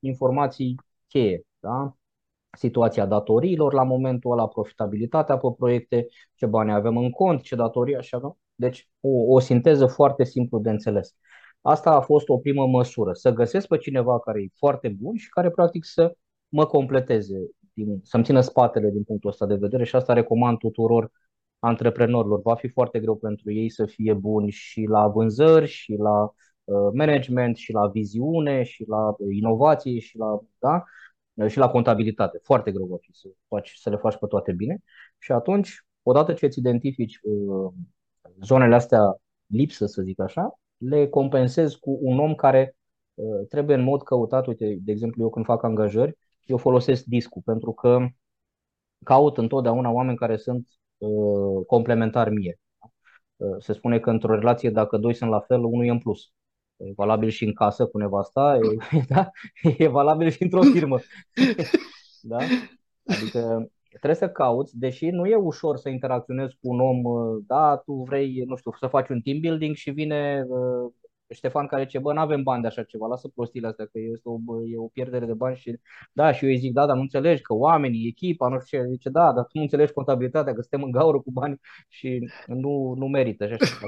informații 0.00 0.74
cheie. 1.08 1.42
Da? 1.60 1.96
Situația 2.56 3.06
datoriilor 3.06 3.72
la 3.72 3.82
momentul 3.82 4.32
ăla, 4.32 4.48
profitabilitatea 4.48 5.36
pe 5.36 5.46
proiecte, 5.58 6.06
ce 6.34 6.46
bani 6.46 6.72
avem 6.72 6.96
în 6.96 7.10
cont, 7.10 7.40
ce 7.42 7.54
datorii, 7.56 7.96
așa. 7.96 8.36
Deci 8.54 8.88
o, 9.00 9.08
o 9.34 9.38
sinteză 9.38 9.86
foarte 9.86 10.24
simplu 10.24 10.58
de 10.58 10.70
înțeles. 10.70 11.14
Asta 11.60 11.90
a 11.90 12.00
fost 12.00 12.28
o 12.28 12.38
primă 12.38 12.66
măsură, 12.66 13.12
să 13.12 13.30
găsesc 13.32 13.66
pe 13.68 13.76
cineva 13.76 14.20
care 14.20 14.42
e 14.42 14.48
foarte 14.58 14.88
bun 14.88 15.16
și 15.16 15.28
care 15.28 15.50
practic 15.50 15.84
să 15.84 16.16
mă 16.48 16.66
completeze, 16.66 17.50
din, 17.72 18.00
să-mi 18.02 18.24
țină 18.24 18.40
spatele 18.40 18.90
din 18.90 19.02
punctul 19.02 19.30
ăsta 19.30 19.46
de 19.46 19.54
vedere 19.54 19.84
și 19.84 19.96
asta 19.96 20.12
recomand 20.12 20.58
tuturor 20.58 21.10
antreprenorilor. 21.58 22.40
Va 22.40 22.54
fi 22.54 22.68
foarte 22.68 23.00
greu 23.00 23.16
pentru 23.16 23.52
ei 23.52 23.70
să 23.70 23.86
fie 23.86 24.12
buni 24.12 24.50
și 24.50 24.82
la 24.82 25.08
vânzări, 25.08 25.66
și 25.66 25.92
la 25.98 26.22
uh, 26.64 26.90
management, 26.92 27.56
și 27.56 27.72
la 27.72 27.86
viziune, 27.88 28.62
și 28.62 28.84
la 28.88 29.14
inovație, 29.30 29.98
și 29.98 30.16
la, 30.16 30.40
da? 30.58 30.84
Și 31.46 31.58
la 31.58 31.68
contabilitate. 31.68 32.40
Foarte 32.42 32.72
greu 32.72 32.86
va 32.86 32.96
fi 33.00 33.12
să, 33.12 33.28
faci, 33.48 33.72
să 33.74 33.90
le 33.90 33.96
faci 33.96 34.16
pe 34.16 34.26
toate 34.26 34.52
bine. 34.52 34.82
Și 35.18 35.32
atunci, 35.32 35.84
odată 36.02 36.32
ce 36.32 36.46
îți 36.46 36.58
identifici 36.58 37.18
uh, 37.22 37.72
zonele 38.42 38.74
astea 38.74 39.20
lipsă, 39.46 39.86
să 39.86 40.02
zic 40.02 40.20
așa, 40.20 40.58
le 40.76 41.08
compensezi 41.08 41.78
cu 41.78 41.98
un 42.02 42.18
om 42.18 42.34
care 42.34 42.76
uh, 43.14 43.46
trebuie 43.48 43.76
în 43.76 43.82
mod 43.82 44.02
căutat. 44.02 44.46
Uite, 44.46 44.78
de 44.80 44.92
exemplu, 44.92 45.22
eu 45.22 45.30
când 45.30 45.44
fac 45.44 45.62
angajări, 45.62 46.18
eu 46.44 46.56
folosesc 46.56 47.04
discul 47.04 47.42
pentru 47.44 47.72
că 47.72 48.06
caut 49.04 49.38
întotdeauna 49.38 49.90
oameni 49.90 50.16
care 50.16 50.36
sunt 50.36 50.68
uh, 50.98 51.66
complementari 51.66 52.30
mie. 52.30 52.60
Uh, 53.36 53.56
se 53.58 53.72
spune 53.72 54.00
că 54.00 54.10
într-o 54.10 54.34
relație, 54.34 54.70
dacă 54.70 54.96
doi 54.96 55.14
sunt 55.14 55.30
la 55.30 55.40
fel, 55.40 55.64
unul 55.64 55.84
e 55.86 55.90
în 55.90 55.98
plus. 55.98 56.32
E 56.76 56.92
valabil 56.96 57.28
și 57.28 57.44
în 57.44 57.52
casă 57.52 57.86
cu 57.86 57.98
nevasta, 57.98 58.58
e, 58.92 59.00
da? 59.14 59.30
e 59.78 59.88
valabil 59.88 60.30
și 60.30 60.42
într-o 60.42 60.62
firmă. 60.62 60.98
da? 62.22 62.38
Adică 63.06 63.70
trebuie 63.88 64.14
să 64.14 64.28
cauți, 64.28 64.78
deși 64.78 65.06
nu 65.06 65.26
e 65.26 65.34
ușor 65.34 65.76
să 65.76 65.88
interacționezi 65.88 66.54
cu 66.60 66.68
un 66.68 66.80
om, 66.80 67.04
uh, 67.04 67.42
da, 67.46 67.76
tu 67.76 67.92
vrei, 67.92 68.42
nu 68.46 68.56
știu, 68.56 68.72
să 68.78 68.86
faci 68.86 69.08
un 69.08 69.20
team 69.20 69.40
building 69.40 69.74
și 69.74 69.90
vine 69.90 70.44
uh, 70.48 70.92
Ștefan 71.28 71.66
care 71.66 71.82
zice, 71.82 71.98
bă, 71.98 72.12
nu 72.12 72.20
avem 72.20 72.42
bani 72.42 72.62
de 72.62 72.68
așa 72.68 72.82
ceva, 72.82 73.06
lasă 73.06 73.28
prostiile 73.28 73.66
astea, 73.66 73.84
că 73.84 73.98
este 73.98 74.28
o, 74.28 74.38
e 74.66 74.78
o 74.78 74.86
pierdere 74.86 75.26
de 75.26 75.34
bani 75.34 75.56
și 75.56 75.78
da, 76.12 76.32
și 76.32 76.44
eu 76.44 76.50
îi 76.50 76.56
zic, 76.56 76.72
da, 76.72 76.86
dar 76.86 76.94
nu 76.96 77.00
înțelegi 77.00 77.42
că 77.42 77.54
oamenii, 77.54 78.08
echipa, 78.08 78.48
nu 78.48 78.60
știu 78.60 78.78
ce, 78.78 78.88
zice, 78.90 79.08
da, 79.08 79.32
dar 79.32 79.44
tu 79.44 79.50
nu 79.52 79.62
înțelegi 79.62 79.92
contabilitatea, 79.92 80.54
că 80.54 80.60
suntem 80.60 80.82
în 80.82 80.90
gaură 80.90 81.20
cu 81.20 81.30
bani 81.30 81.60
și 81.88 82.30
nu, 82.46 82.94
nu 82.96 83.06
merită. 83.06 83.46
Și 83.46 83.52
așa. 83.52 83.86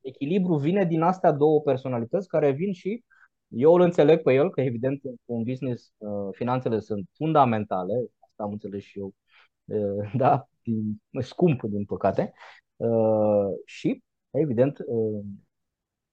Echilibru 0.00 0.54
vine 0.56 0.84
din 0.84 1.02
astea 1.02 1.32
două 1.32 1.60
personalități 1.60 2.28
care 2.28 2.50
vin 2.50 2.72
și 2.72 3.04
eu 3.48 3.74
îl 3.74 3.80
înțeleg 3.80 4.22
pe 4.22 4.34
el, 4.34 4.50
că 4.50 4.60
evident 4.60 5.02
un 5.24 5.42
business 5.42 5.92
uh, 5.96 6.28
finanțele 6.32 6.80
sunt 6.80 7.08
fundamentale, 7.16 7.92
asta 8.20 8.42
am 8.42 8.50
înțeles 8.52 8.82
și 8.82 8.98
eu, 8.98 9.14
uh, 9.64 10.12
da, 10.16 10.48
din, 10.62 11.02
scump 11.20 11.62
din 11.62 11.84
păcate, 11.84 12.32
uh, 12.76 13.48
și 13.64 14.02
evident 14.30 14.78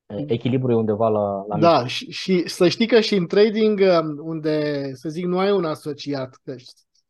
echilibru 0.06 0.72
e 0.72 0.76
undeva 0.76 1.08
la, 1.08 1.46
la 1.48 1.58
Da, 1.60 1.88
și, 1.88 2.12
și 2.12 2.48
să 2.48 2.68
știi 2.68 2.88
că 2.88 3.00
și 3.00 3.16
în 3.16 3.28
trading, 3.28 3.80
um, 3.80 4.28
unde, 4.28 4.90
să 4.94 5.10
zic, 5.10 5.26
nu 5.26 5.40
ai 5.40 5.52
un 5.52 5.66
asociat, 5.66 6.40
că 6.44 6.56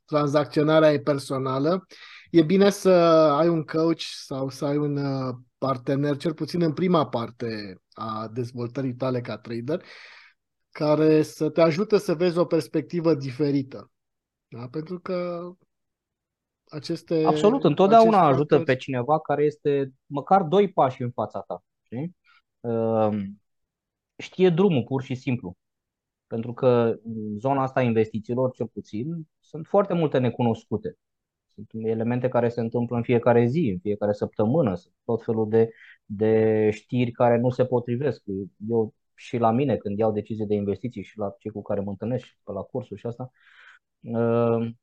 tranzacționarea 0.05 0.91
e 0.91 0.99
personală, 0.99 1.85
e 2.31 2.41
bine 2.41 2.69
să 2.69 2.89
ai 3.39 3.47
un 3.47 3.63
coach 3.63 4.01
sau 4.01 4.49
să 4.49 4.65
ai 4.65 4.77
un 4.77 4.97
uh, 4.97 5.35
partener, 5.57 6.17
cel 6.17 6.33
puțin 6.33 6.61
în 6.61 6.73
prima 6.73 7.07
parte 7.07 7.77
a 7.93 8.29
dezvoltării 8.33 8.95
tale 8.95 9.21
ca 9.21 9.37
trader, 9.37 9.83
care 10.69 11.21
să 11.21 11.49
te 11.49 11.61
ajute 11.61 11.97
să 11.97 12.13
vezi 12.13 12.37
o 12.37 12.45
perspectivă 12.45 13.13
diferită. 13.13 13.91
Da? 14.47 14.67
Pentru 14.71 14.99
că 14.99 15.49
aceste. 16.69 17.23
Absolut, 17.25 17.63
întotdeauna 17.63 18.19
ajută 18.19 18.55
factori... 18.55 18.63
pe 18.63 18.75
cineva 18.75 19.19
care 19.19 19.43
este 19.43 19.93
măcar 20.05 20.41
doi 20.41 20.71
pași 20.71 21.01
în 21.01 21.11
fața 21.11 21.39
ta. 21.39 21.63
Știi? 21.83 22.15
Ehm, 22.63 23.41
știe 24.17 24.49
drumul 24.49 24.83
pur 24.83 25.03
și 25.03 25.15
simplu. 25.15 25.57
Pentru 26.27 26.53
că 26.53 26.95
în 27.03 27.39
zona 27.39 27.61
asta 27.63 27.79
a 27.79 27.83
investițiilor, 27.83 28.51
cel 28.51 28.67
puțin, 28.67 29.27
sunt 29.39 29.67
foarte 29.67 29.93
multe 29.93 30.17
necunoscute. 30.17 30.97
Sunt 31.53 31.69
elemente 31.73 32.27
care 32.27 32.49
se 32.49 32.59
întâmplă 32.59 32.97
în 32.97 33.03
fiecare 33.03 33.45
zi, 33.45 33.69
în 33.73 33.79
fiecare 33.79 34.13
săptămână, 34.13 34.75
sunt 34.75 34.93
tot 35.05 35.23
felul 35.23 35.49
de, 35.49 35.69
de 36.05 36.69
știri 36.71 37.11
care 37.11 37.37
nu 37.39 37.49
se 37.49 37.65
potrivesc. 37.65 38.23
Eu 38.69 38.93
și 39.15 39.37
la 39.37 39.51
mine, 39.51 39.77
când 39.77 39.97
iau 39.97 40.11
decizie 40.11 40.45
de 40.45 40.55
investiții 40.55 41.03
și 41.03 41.17
la 41.17 41.35
cei 41.39 41.51
cu 41.51 41.61
care 41.61 41.79
mă 41.81 41.89
întâlnesc 41.89 42.25
și 42.25 42.37
pe 42.43 42.51
la 42.51 42.61
cursuri 42.61 42.99
și 42.99 43.05
asta, 43.05 43.31
ehm, 44.01 44.79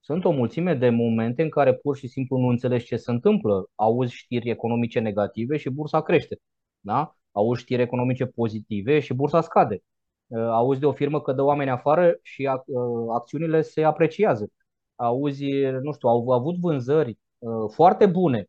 sunt 0.00 0.24
o 0.24 0.30
mulțime 0.30 0.74
de 0.74 0.90
momente 0.90 1.42
în 1.42 1.48
care 1.50 1.74
pur 1.74 1.96
și 1.96 2.08
simplu 2.08 2.36
nu 2.38 2.46
înțelegi 2.48 2.84
ce 2.84 2.96
se 2.96 3.10
întâmplă. 3.10 3.70
Auzi 3.74 4.14
știri 4.14 4.50
economice 4.50 5.00
negative 5.00 5.56
și 5.56 5.70
bursa 5.70 6.02
crește. 6.02 6.38
Da? 6.80 7.18
auzi 7.38 7.60
știri 7.60 7.82
economice 7.82 8.26
pozitive 8.26 9.00
și 9.00 9.14
bursa 9.14 9.40
scade. 9.40 9.82
Uh, 10.26 10.38
auzi 10.40 10.80
de 10.80 10.86
o 10.86 10.92
firmă 10.92 11.20
că 11.20 11.32
dă 11.32 11.42
oameni 11.42 11.70
afară 11.70 12.18
și 12.22 12.50
uh, 12.66 13.06
acțiunile 13.14 13.60
se 13.62 13.82
apreciază. 13.84 14.48
Auzi, 14.94 15.44
nu 15.82 15.92
știu, 15.92 16.08
au 16.08 16.30
avut 16.30 16.56
vânzări 16.60 17.18
uh, 17.38 17.70
foarte 17.74 18.06
bune, 18.06 18.48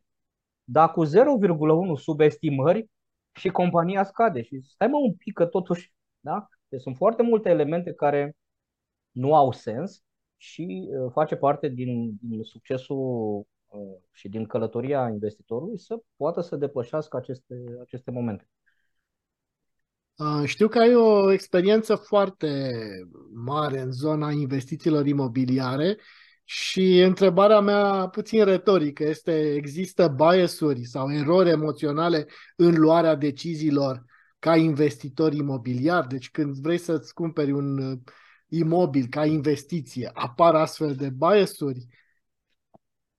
dar 0.64 0.90
cu 0.90 1.06
0,1 1.06 1.10
subestimări 1.94 2.88
și 3.32 3.48
compania 3.48 4.04
scade. 4.04 4.42
Și 4.42 4.60
stai 4.62 4.88
mă 4.88 4.96
un 4.96 5.14
pic 5.14 5.34
că 5.34 5.46
totuși, 5.46 5.92
da? 6.20 6.48
Deci 6.68 6.80
sunt 6.80 6.96
foarte 6.96 7.22
multe 7.22 7.48
elemente 7.48 7.92
care 7.92 8.36
nu 9.10 9.34
au 9.34 9.52
sens 9.52 10.02
și 10.36 10.88
face 11.12 11.36
parte 11.36 11.68
din, 11.68 12.18
din 12.22 12.42
succesul 12.42 13.46
și 14.10 14.28
din 14.28 14.46
călătoria 14.46 15.08
investitorului 15.08 15.78
să 15.78 16.02
poată 16.16 16.40
să 16.40 16.56
depășească 16.56 17.16
aceste, 17.16 17.54
aceste 17.80 18.10
momente. 18.10 18.48
Știu 20.44 20.68
că 20.68 20.78
ai 20.78 20.94
o 20.94 21.32
experiență 21.32 21.94
foarte 21.94 22.70
mare 23.32 23.80
în 23.80 23.92
zona 23.92 24.30
investițiilor 24.30 25.06
imobiliare 25.06 25.98
și 26.44 27.00
întrebarea 27.00 27.60
mea 27.60 28.08
puțin 28.08 28.44
retorică 28.44 29.04
este 29.04 29.54
există 29.54 30.08
biasuri 30.08 30.84
sau 30.84 31.12
erori 31.12 31.50
emoționale 31.50 32.26
în 32.56 32.74
luarea 32.74 33.14
deciziilor 33.14 34.04
ca 34.38 34.56
investitor 34.56 35.32
imobiliar? 35.32 36.06
Deci 36.06 36.30
când 36.30 36.54
vrei 36.54 36.78
să-ți 36.78 37.14
cumperi 37.14 37.52
un 37.52 37.78
uh, 37.78 37.98
imobil 38.48 39.06
ca 39.10 39.24
investiție, 39.24 40.10
apar 40.12 40.54
astfel 40.54 40.94
de 40.94 41.10
biasuri? 41.10 41.86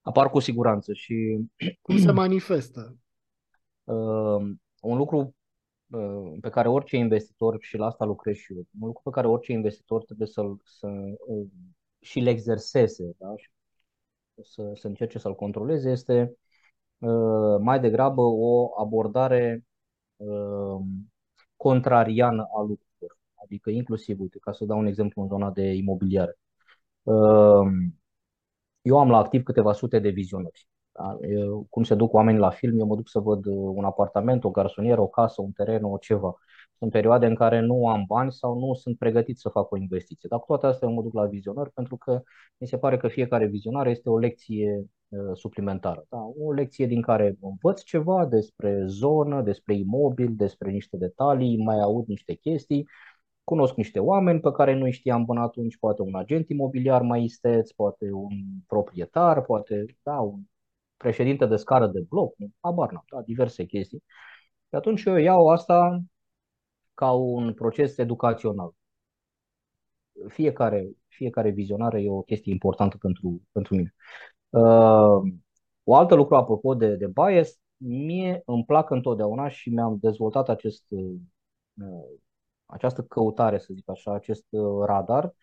Apar 0.01 0.29
cu 0.29 0.39
siguranță 0.39 0.93
și... 0.93 1.39
Cum 1.81 1.98
se 1.98 2.12
manifestă? 2.12 2.98
Uh, 3.84 4.41
un 4.81 4.98
lucru 4.98 5.36
pe 6.41 6.50
care 6.50 6.67
orice 6.67 6.98
investitor, 6.98 7.58
și 7.60 7.77
la 7.77 7.86
asta 7.86 8.05
lucrez 8.05 8.36
și 8.36 8.53
eu, 8.53 8.65
un 8.79 8.88
lucru 8.88 9.01
pe 9.03 9.10
care 9.10 9.27
orice 9.27 9.51
investitor 9.51 10.03
trebuie 10.03 10.27
să-l 10.27 10.62
să, 10.63 10.88
și 12.00 12.20
le 12.20 12.29
exerseze, 12.29 13.15
da? 13.17 13.34
și 13.36 13.50
să, 14.43 14.72
să 14.75 14.88
încerce 14.88 15.20
să-l 15.20 15.36
controleze, 15.36 15.89
este 15.89 16.38
uh, 16.98 17.60
mai 17.60 17.79
degrabă 17.79 18.22
o 18.22 18.81
abordare 18.81 19.65
uh, 20.15 20.79
contrariană 21.55 22.41
a 22.41 22.60
lucrurilor. 22.60 23.17
Adică 23.43 23.70
inclusiv, 23.70 24.20
uite, 24.20 24.38
ca 24.39 24.51
să 24.51 24.65
dau 24.65 24.77
un 24.77 24.86
exemplu 24.86 25.22
în 25.22 25.27
zona 25.27 25.51
de 25.51 25.74
imobiliare. 25.74 26.39
Uh, 27.03 27.67
eu 28.81 29.00
am 29.00 29.09
la 29.09 29.17
activ 29.17 29.43
câteva 29.43 29.73
sute 29.73 30.00
de 30.00 30.09
vizionări. 30.09 30.67
Da? 30.91 31.17
Eu, 31.27 31.65
cum 31.69 31.83
se 31.83 31.95
duc 31.95 32.13
oamenii 32.13 32.39
la 32.39 32.50
film, 32.50 32.79
eu 32.79 32.85
mă 32.85 32.95
duc 32.95 33.09
să 33.09 33.19
văd 33.19 33.45
uh, 33.45 33.71
un 33.75 33.83
apartament, 33.83 34.43
o 34.43 34.50
garsonieră, 34.50 35.01
o 35.01 35.07
casă, 35.07 35.41
un 35.41 35.51
teren, 35.51 35.83
o 35.83 35.97
ceva. 35.97 36.35
Sunt 36.77 36.91
perioade 36.91 37.25
în 37.25 37.35
care 37.35 37.59
nu 37.59 37.88
am 37.88 38.03
bani 38.07 38.31
sau 38.31 38.59
nu 38.59 38.73
sunt 38.73 38.97
pregătit 38.97 39.38
să 39.39 39.50
fac 39.50 39.71
o 39.71 39.77
investiție. 39.77 40.29
Dar 40.31 40.39
cu 40.39 40.45
toate 40.45 40.65
astea 40.65 40.88
eu 40.88 40.93
mă 40.93 41.01
duc 41.01 41.13
la 41.13 41.25
vizionar 41.25 41.71
pentru 41.73 41.97
că 41.97 42.21
mi 42.57 42.67
se 42.67 42.77
pare 42.77 42.97
că 42.97 43.07
fiecare 43.07 43.45
vizionar 43.45 43.88
este 43.88 44.09
o 44.09 44.17
lecție 44.17 44.85
uh, 45.09 45.19
suplimentară. 45.33 46.05
Da? 46.09 46.17
O 46.39 46.51
lecție 46.51 46.85
din 46.85 47.01
care 47.01 47.38
învăț 47.41 47.81
ceva 47.81 48.25
despre 48.25 48.83
zonă, 48.85 49.41
despre 49.41 49.75
imobil, 49.75 50.33
despre 50.35 50.71
niște 50.71 50.97
detalii, 50.97 51.63
mai 51.63 51.79
aud 51.79 52.07
niște 52.07 52.33
chestii, 52.33 52.88
cunosc 53.51 53.75
niște 53.75 54.00
oameni 54.00 54.39
pe 54.39 54.51
care 54.51 54.74
nu 54.74 54.91
știam 54.91 55.25
până 55.25 55.41
atunci, 55.41 55.77
poate 55.77 56.01
un 56.01 56.15
agent 56.15 56.50
imobiliar 56.50 57.01
mai 57.01 57.24
isteț, 57.24 57.72
poate 57.72 58.12
un 58.12 58.29
proprietar, 58.67 59.41
poate 59.41 59.86
da, 60.03 60.20
un 60.20 60.41
președinte 60.98 61.46
de 61.46 61.55
scară 61.55 61.88
de 61.88 62.00
bloc, 62.10 62.36
habar 62.60 62.91
n-am, 62.91 63.05
da, 63.10 63.22
diverse 63.22 63.65
chestii. 63.65 64.03
Și 64.70 64.75
atunci 64.75 65.03
eu 65.03 65.15
iau 65.15 65.50
asta 65.50 66.01
ca 66.93 67.12
un 67.12 67.53
proces 67.53 67.98
educațional. 67.98 68.74
fiecare, 70.27 70.89
fiecare 71.08 71.50
vizionare 71.50 72.01
e 72.01 72.10
o 72.10 72.22
chestie 72.22 72.51
importantă 72.51 72.98
pentru, 72.98 73.41
pentru 73.51 73.75
mine. 73.75 73.93
Uh, 74.50 75.31
o 75.84 75.96
altă 75.96 76.15
lucru 76.15 76.36
apropo 76.36 76.75
de, 76.75 76.96
de 76.96 77.08
bias, 77.08 77.60
mie 77.77 78.41
îmi 78.46 78.65
plac 78.65 78.89
întotdeauna 78.89 79.50
și 79.50 79.70
mi-am 79.70 79.98
dezvoltat 80.01 80.50
acest, 80.50 80.86
uh, 80.89 81.20
această 82.71 83.01
căutare, 83.03 83.57
să 83.57 83.73
zic 83.73 83.89
așa, 83.89 84.13
acest 84.13 84.45
uh, 84.49 84.85
radar. 84.85 85.33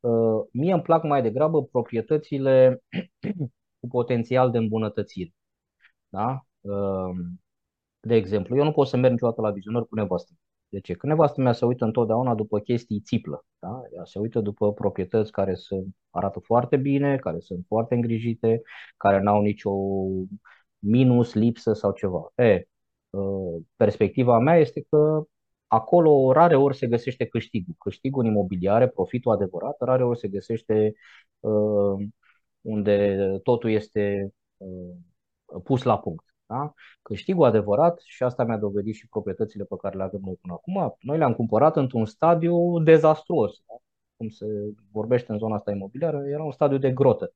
Uh, 0.00 0.46
mie 0.52 0.72
îmi 0.72 0.82
plac 0.82 1.02
mai 1.02 1.22
degrabă 1.22 1.64
proprietățile 1.64 2.82
cu 3.80 3.86
potențial 3.88 4.50
de 4.50 4.58
îmbunătățire. 4.58 5.34
Da? 6.08 6.46
Uh, 6.60 7.16
de 8.00 8.14
exemplu, 8.14 8.56
eu 8.56 8.64
nu 8.64 8.72
pot 8.72 8.86
să 8.86 8.96
merg 8.96 9.12
niciodată 9.12 9.40
la 9.40 9.50
vizionări 9.50 9.88
cu 9.88 9.94
nevastă. 9.94 10.32
De 10.68 10.80
ce? 10.80 10.94
Că 10.94 11.06
nevastă 11.06 11.40
mea 11.40 11.52
se 11.52 11.64
uită 11.64 11.84
întotdeauna 11.84 12.34
după 12.34 12.58
chestii 12.60 13.00
țiplă. 13.00 13.44
Da? 13.58 13.82
Ea 13.94 14.04
se 14.04 14.18
uită 14.18 14.40
după 14.40 14.72
proprietăți 14.72 15.32
care 15.32 15.54
se 15.54 15.84
arată 16.10 16.38
foarte 16.38 16.76
bine, 16.76 17.16
care 17.16 17.40
sunt 17.40 17.64
foarte 17.66 17.94
îngrijite, 17.94 18.62
care 18.96 19.20
n-au 19.20 19.40
nicio 19.42 19.70
minus, 20.78 21.34
lipsă 21.34 21.72
sau 21.72 21.92
ceva. 21.92 22.32
E, 22.34 22.64
uh, 23.10 23.62
perspectiva 23.76 24.38
mea 24.38 24.56
este 24.56 24.86
că 24.88 25.22
acolo 25.72 26.32
rare 26.32 26.56
ori 26.56 26.76
se 26.76 26.86
găsește 26.86 27.26
câștigul. 27.26 27.74
Câștigul 27.78 28.24
în 28.24 28.30
imobiliare, 28.30 28.88
profitul 28.88 29.32
adevărat, 29.32 29.76
rare 29.80 30.04
ori 30.04 30.18
se 30.18 30.28
găsește 30.28 30.92
uh, 31.40 32.06
unde 32.60 33.18
totul 33.42 33.70
este 33.70 34.32
uh, 34.56 35.62
pus 35.64 35.82
la 35.82 35.98
punct. 35.98 36.24
Da? 36.46 36.72
Câștigul 37.02 37.44
adevărat, 37.44 38.00
și 38.04 38.22
asta 38.22 38.44
mi-a 38.44 38.58
dovedit 38.58 38.94
și 38.94 39.08
proprietățile 39.08 39.64
pe 39.64 39.76
care 39.80 39.96
le 39.96 40.02
avem 40.02 40.20
noi 40.24 40.34
până 40.40 40.52
acum, 40.52 40.96
noi 41.00 41.18
le-am 41.18 41.34
cumpărat 41.34 41.76
într-un 41.76 42.06
stadiu 42.06 42.78
dezastruos. 42.82 43.62
Da? 43.66 43.74
Cum 44.16 44.28
se 44.28 44.46
vorbește 44.92 45.32
în 45.32 45.38
zona 45.38 45.54
asta 45.54 45.70
imobiliară, 45.70 46.22
era 46.26 46.42
un 46.42 46.52
stadiu 46.52 46.78
de 46.78 46.92
grotă. 46.92 47.32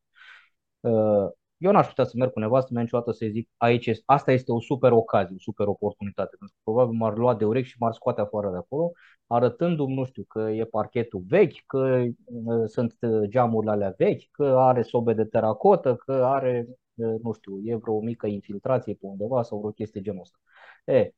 Uh, 0.81 1.31
eu 1.57 1.73
n-aș 1.73 1.87
putea 1.87 2.05
să 2.05 2.13
merg 2.17 2.33
cu 2.33 2.39
nevastă 2.39 2.73
mea 2.73 2.83
niciodată 2.83 3.13
să 3.13 3.27
zic 3.31 3.51
aici 3.57 3.87
este, 3.87 4.03
asta 4.07 4.33
este 4.33 4.53
o 4.53 4.61
super 4.61 4.93
ocazie, 4.93 5.35
o 5.37 5.41
super 5.41 5.67
oportunitate. 5.67 6.37
Pentru 6.39 6.57
că 6.57 6.71
probabil 6.71 6.99
m-ar 6.99 7.17
lua 7.17 7.35
de 7.35 7.45
urechi 7.45 7.69
și 7.69 7.77
m-ar 7.79 7.93
scoate 7.93 8.21
afară 8.21 8.51
de 8.51 8.57
acolo, 8.57 8.93
arătându-mi, 9.27 9.95
nu 9.95 10.05
știu, 10.05 10.23
că 10.23 10.41
e 10.41 10.65
parchetul 10.65 11.23
vechi, 11.27 11.67
că 11.67 12.03
uh, 12.25 12.69
sunt 12.69 12.97
uh, 13.01 13.29
geamurile 13.29 13.71
alea 13.73 13.95
vechi, 13.97 14.31
că 14.31 14.45
are 14.59 14.83
sobe 14.83 15.13
de 15.13 15.25
teracotă, 15.25 15.95
că 15.97 16.13
are 16.13 16.67
nu 16.97 17.33
știu, 17.33 17.61
e 17.65 17.75
vreo 17.75 18.01
mică 18.01 18.27
infiltrație 18.27 18.95
pe 18.95 19.07
undeva 19.07 19.43
sau 19.43 19.59
vreo 19.59 19.71
chestie 19.71 20.01
genul 20.01 20.21
ăsta. 20.21 20.39
E, 20.85 21.11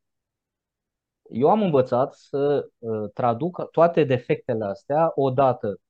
eu 1.30 1.48
am 1.48 1.62
învățat 1.62 2.14
să 2.14 2.68
uh, 2.78 3.10
traduc 3.14 3.70
toate 3.70 4.04
defectele 4.04 4.64
astea 4.64 5.12
odată 5.14 5.80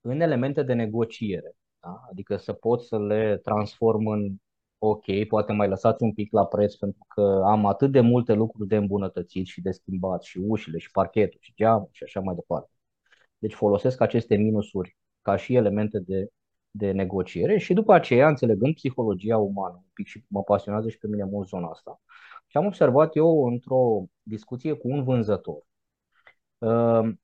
în 0.00 0.20
elemente 0.20 0.62
de 0.62 0.72
negociere. 0.72 1.54
Da? 1.80 2.06
Adică 2.10 2.36
să 2.36 2.52
pot 2.52 2.82
să 2.82 2.98
le 2.98 3.36
transform 3.42 4.06
în 4.06 4.36
ok, 4.78 5.04
poate 5.28 5.52
mai 5.52 5.68
lăsați 5.68 6.02
un 6.02 6.12
pic 6.12 6.32
la 6.32 6.46
preț 6.46 6.74
pentru 6.74 7.06
că 7.08 7.42
am 7.44 7.66
atât 7.66 7.92
de 7.92 8.00
multe 8.00 8.32
lucruri 8.32 8.68
de 8.68 8.76
îmbunătățit 8.76 9.46
și 9.46 9.60
de 9.60 9.70
schimbat 9.70 10.22
și 10.22 10.38
ușile 10.38 10.78
și 10.78 10.90
parchetul 10.90 11.38
și 11.42 11.54
geamul 11.56 11.88
și 11.92 12.02
așa 12.02 12.20
mai 12.20 12.34
departe. 12.34 12.70
Deci 13.38 13.54
folosesc 13.54 14.00
aceste 14.00 14.36
minusuri 14.36 14.96
ca 15.22 15.36
și 15.36 15.54
elemente 15.54 15.98
de 15.98 16.28
de 16.70 16.90
negociere 16.92 17.58
și 17.58 17.72
după 17.74 17.92
aceea, 17.92 18.28
înțelegând 18.28 18.74
psihologia 18.74 19.38
umană 19.38 19.74
un 19.74 19.90
pic 19.92 20.06
și 20.06 20.24
mă 20.28 20.42
pasionează 20.42 20.88
și 20.88 20.98
pe 20.98 21.06
mine 21.06 21.24
mult 21.24 21.48
zona 21.48 21.68
asta, 21.68 22.00
și 22.46 22.56
am 22.56 22.66
observat 22.66 23.16
eu 23.16 23.46
într-o 23.46 24.04
discuție 24.22 24.72
cu 24.72 24.88
un 24.88 25.04
vânzător. 25.04 25.62
Ehm, 26.58 27.20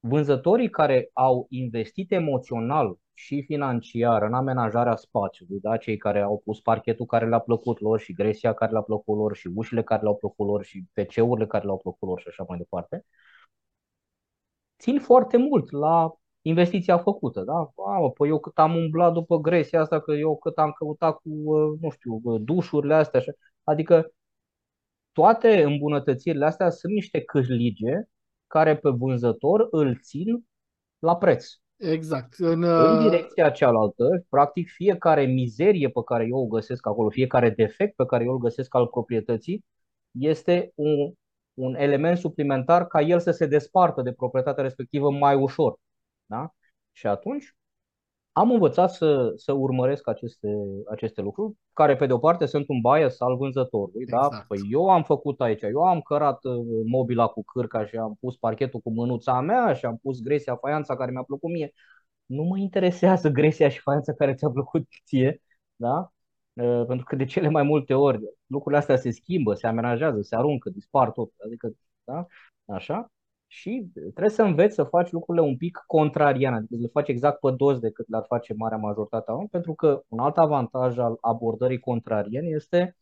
vânzătorii 0.00 0.70
care 0.70 1.10
au 1.12 1.46
investit 1.48 2.12
emoțional 2.12 2.98
și 3.14 3.42
financiar 3.42 4.22
în 4.22 4.34
amenajarea 4.34 4.96
spațiului, 4.96 5.60
da? 5.60 5.76
cei 5.76 5.96
care 5.96 6.20
au 6.20 6.40
pus 6.44 6.60
parchetul 6.60 7.06
care 7.06 7.28
le-a 7.28 7.38
plăcut 7.38 7.80
lor 7.80 8.00
și 8.00 8.12
gresia 8.12 8.52
care 8.54 8.72
le-a 8.72 8.80
plăcut 8.80 9.16
lor 9.16 9.36
și 9.36 9.50
ușile 9.54 9.82
care 9.82 10.02
le-au 10.02 10.16
plăcut 10.16 10.46
lor 10.46 10.64
și 10.64 10.84
PC-urile 10.92 11.46
care 11.46 11.64
le-au 11.64 11.78
plăcut 11.78 12.08
lor 12.08 12.20
și 12.20 12.28
așa 12.28 12.44
mai 12.48 12.58
departe, 12.58 13.04
țin 14.78 15.00
foarte 15.00 15.36
mult 15.36 15.70
la 15.70 16.12
investiția 16.42 16.98
făcută, 16.98 17.40
da? 17.42 17.72
Mamă, 17.76 18.10
păi 18.10 18.28
eu 18.28 18.38
cât 18.40 18.58
am 18.58 18.76
umblat 18.76 19.12
după 19.12 19.36
gresia 19.40 19.80
asta, 19.80 20.00
că 20.00 20.12
eu 20.12 20.38
cât 20.38 20.58
am 20.58 20.72
căutat 20.72 21.14
cu, 21.16 21.28
uh, 21.30 21.78
nu 21.80 21.90
știu, 21.90 22.20
uh, 22.22 22.40
dușurile 22.44 22.94
astea, 22.94 23.20
așa. 23.20 23.32
adică 23.64 24.12
toate 25.12 25.62
îmbunătățirile 25.62 26.44
astea 26.44 26.70
sunt 26.70 26.92
niște 26.92 27.20
cârlige 27.22 28.02
care 28.46 28.76
pe 28.76 28.90
vânzător 28.90 29.68
îl 29.70 29.98
țin 30.00 30.46
la 30.98 31.16
preț. 31.16 31.61
Exact. 31.82 32.34
În, 32.38 32.62
în 32.62 32.96
uh, 32.96 33.02
direcția 33.02 33.50
cealaltă, 33.50 34.24
practic 34.28 34.68
fiecare 34.68 35.24
mizerie 35.24 35.88
pe 35.88 36.00
care 36.04 36.26
eu 36.26 36.36
o 36.36 36.46
găsesc 36.46 36.86
acolo, 36.86 37.10
fiecare 37.10 37.50
defect 37.50 37.96
pe 37.96 38.06
care 38.06 38.24
eu 38.24 38.32
îl 38.32 38.38
găsesc 38.38 38.74
al 38.74 38.86
proprietății, 38.86 39.64
este 40.10 40.72
un, 40.74 41.12
un 41.54 41.74
element 41.74 42.18
suplimentar 42.18 42.86
ca 42.86 43.00
el 43.00 43.20
să 43.20 43.30
se 43.30 43.46
despartă 43.46 44.02
de 44.02 44.12
proprietatea 44.12 44.62
respectivă 44.62 45.10
mai 45.10 45.34
ușor. 45.34 45.76
Da? 46.26 46.54
Și 46.92 47.06
atunci 47.06 47.54
am 48.32 48.50
învățat 48.50 48.90
să, 48.92 49.32
să 49.36 49.52
urmăresc 49.52 50.08
aceste, 50.08 50.48
aceste 50.90 51.20
lucruri, 51.20 51.54
care 51.72 51.96
pe 51.96 52.06
de 52.06 52.12
o 52.12 52.18
parte 52.18 52.46
sunt 52.46 52.68
un 52.68 52.80
bias 52.80 53.20
al 53.20 53.36
vânzătorului. 53.36 54.04
Da? 54.04 54.16
Exact. 54.16 54.32
Da? 54.32 54.44
Păi 54.48 54.58
eu 54.70 54.88
am 54.90 55.02
făcut 55.02 55.40
aici, 55.40 55.62
eu 55.62 55.82
am 55.82 56.00
cărat 56.00 56.44
uh, 56.44 56.54
mobila 56.86 57.26
cu 57.26 57.44
cârca 57.44 57.86
și 57.86 57.96
am 57.96 58.16
pus 58.20 58.36
parchetul 58.36 58.80
cu 58.80 58.90
mânuța 58.90 59.40
mea 59.40 59.72
și 59.72 59.84
am 59.84 59.96
pus 60.02 60.20
gresia, 60.22 60.56
faianța 60.56 60.96
care 60.96 61.10
mi-a 61.10 61.22
plăcut 61.22 61.50
mie. 61.50 61.72
Nu 62.26 62.42
mă 62.42 62.58
interesează 62.58 63.28
gresia 63.38 63.68
și 63.68 63.80
faianța 63.80 64.12
care 64.12 64.34
ți-a 64.34 64.50
plăcut 64.50 64.88
ție, 65.06 65.42
da? 65.76 66.12
Uh, 66.52 66.84
pentru 66.86 67.04
că 67.04 67.16
de 67.16 67.24
cele 67.24 67.48
mai 67.48 67.62
multe 67.62 67.94
ori 67.94 68.18
lucrurile 68.46 68.80
astea 68.80 68.96
se 68.96 69.10
schimbă, 69.10 69.54
se 69.54 69.66
amenajează, 69.66 70.20
se 70.20 70.36
aruncă, 70.36 70.70
dispar 70.70 71.10
tot. 71.10 71.32
Adică, 71.44 71.72
da? 72.04 72.26
Așa? 72.64 73.10
Și 73.52 73.90
trebuie 73.94 74.28
să 74.28 74.42
înveți 74.42 74.74
să 74.74 74.84
faci 74.84 75.10
lucrurile 75.10 75.44
un 75.44 75.56
pic 75.56 75.84
contrarian, 75.86 76.54
adică 76.54 76.74
să 76.74 76.80
le 76.80 76.88
faci 76.92 77.08
exact 77.08 77.40
pe 77.40 77.50
dos 77.56 77.78
decât 77.78 78.08
le-ar 78.08 78.24
face 78.26 78.54
marea 78.54 78.76
majoritate 78.76 79.30
a 79.30 79.32
oamenilor, 79.32 79.50
pentru 79.50 79.74
că 79.74 80.02
un 80.08 80.18
alt 80.18 80.36
avantaj 80.38 80.98
al 80.98 81.16
abordării 81.20 81.78
contrariene 81.78 82.48
este 82.48 82.96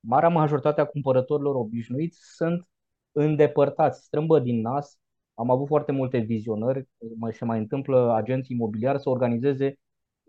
marea 0.00 0.28
majoritate 0.28 0.80
a 0.80 0.84
cumpărătorilor 0.84 1.54
obișnuiți 1.54 2.18
sunt 2.34 2.68
îndepărtați, 3.12 4.04
strâmbă 4.04 4.38
din 4.38 4.60
nas. 4.60 4.98
Am 5.34 5.50
avut 5.50 5.66
foarte 5.66 5.92
multe 5.92 6.18
vizionări, 6.18 6.88
mai 7.18 7.32
se 7.32 7.44
mai 7.44 7.58
întâmplă 7.58 8.14
agenții 8.14 8.56
imobiliari 8.56 9.00
să 9.00 9.08
organizeze 9.08 9.78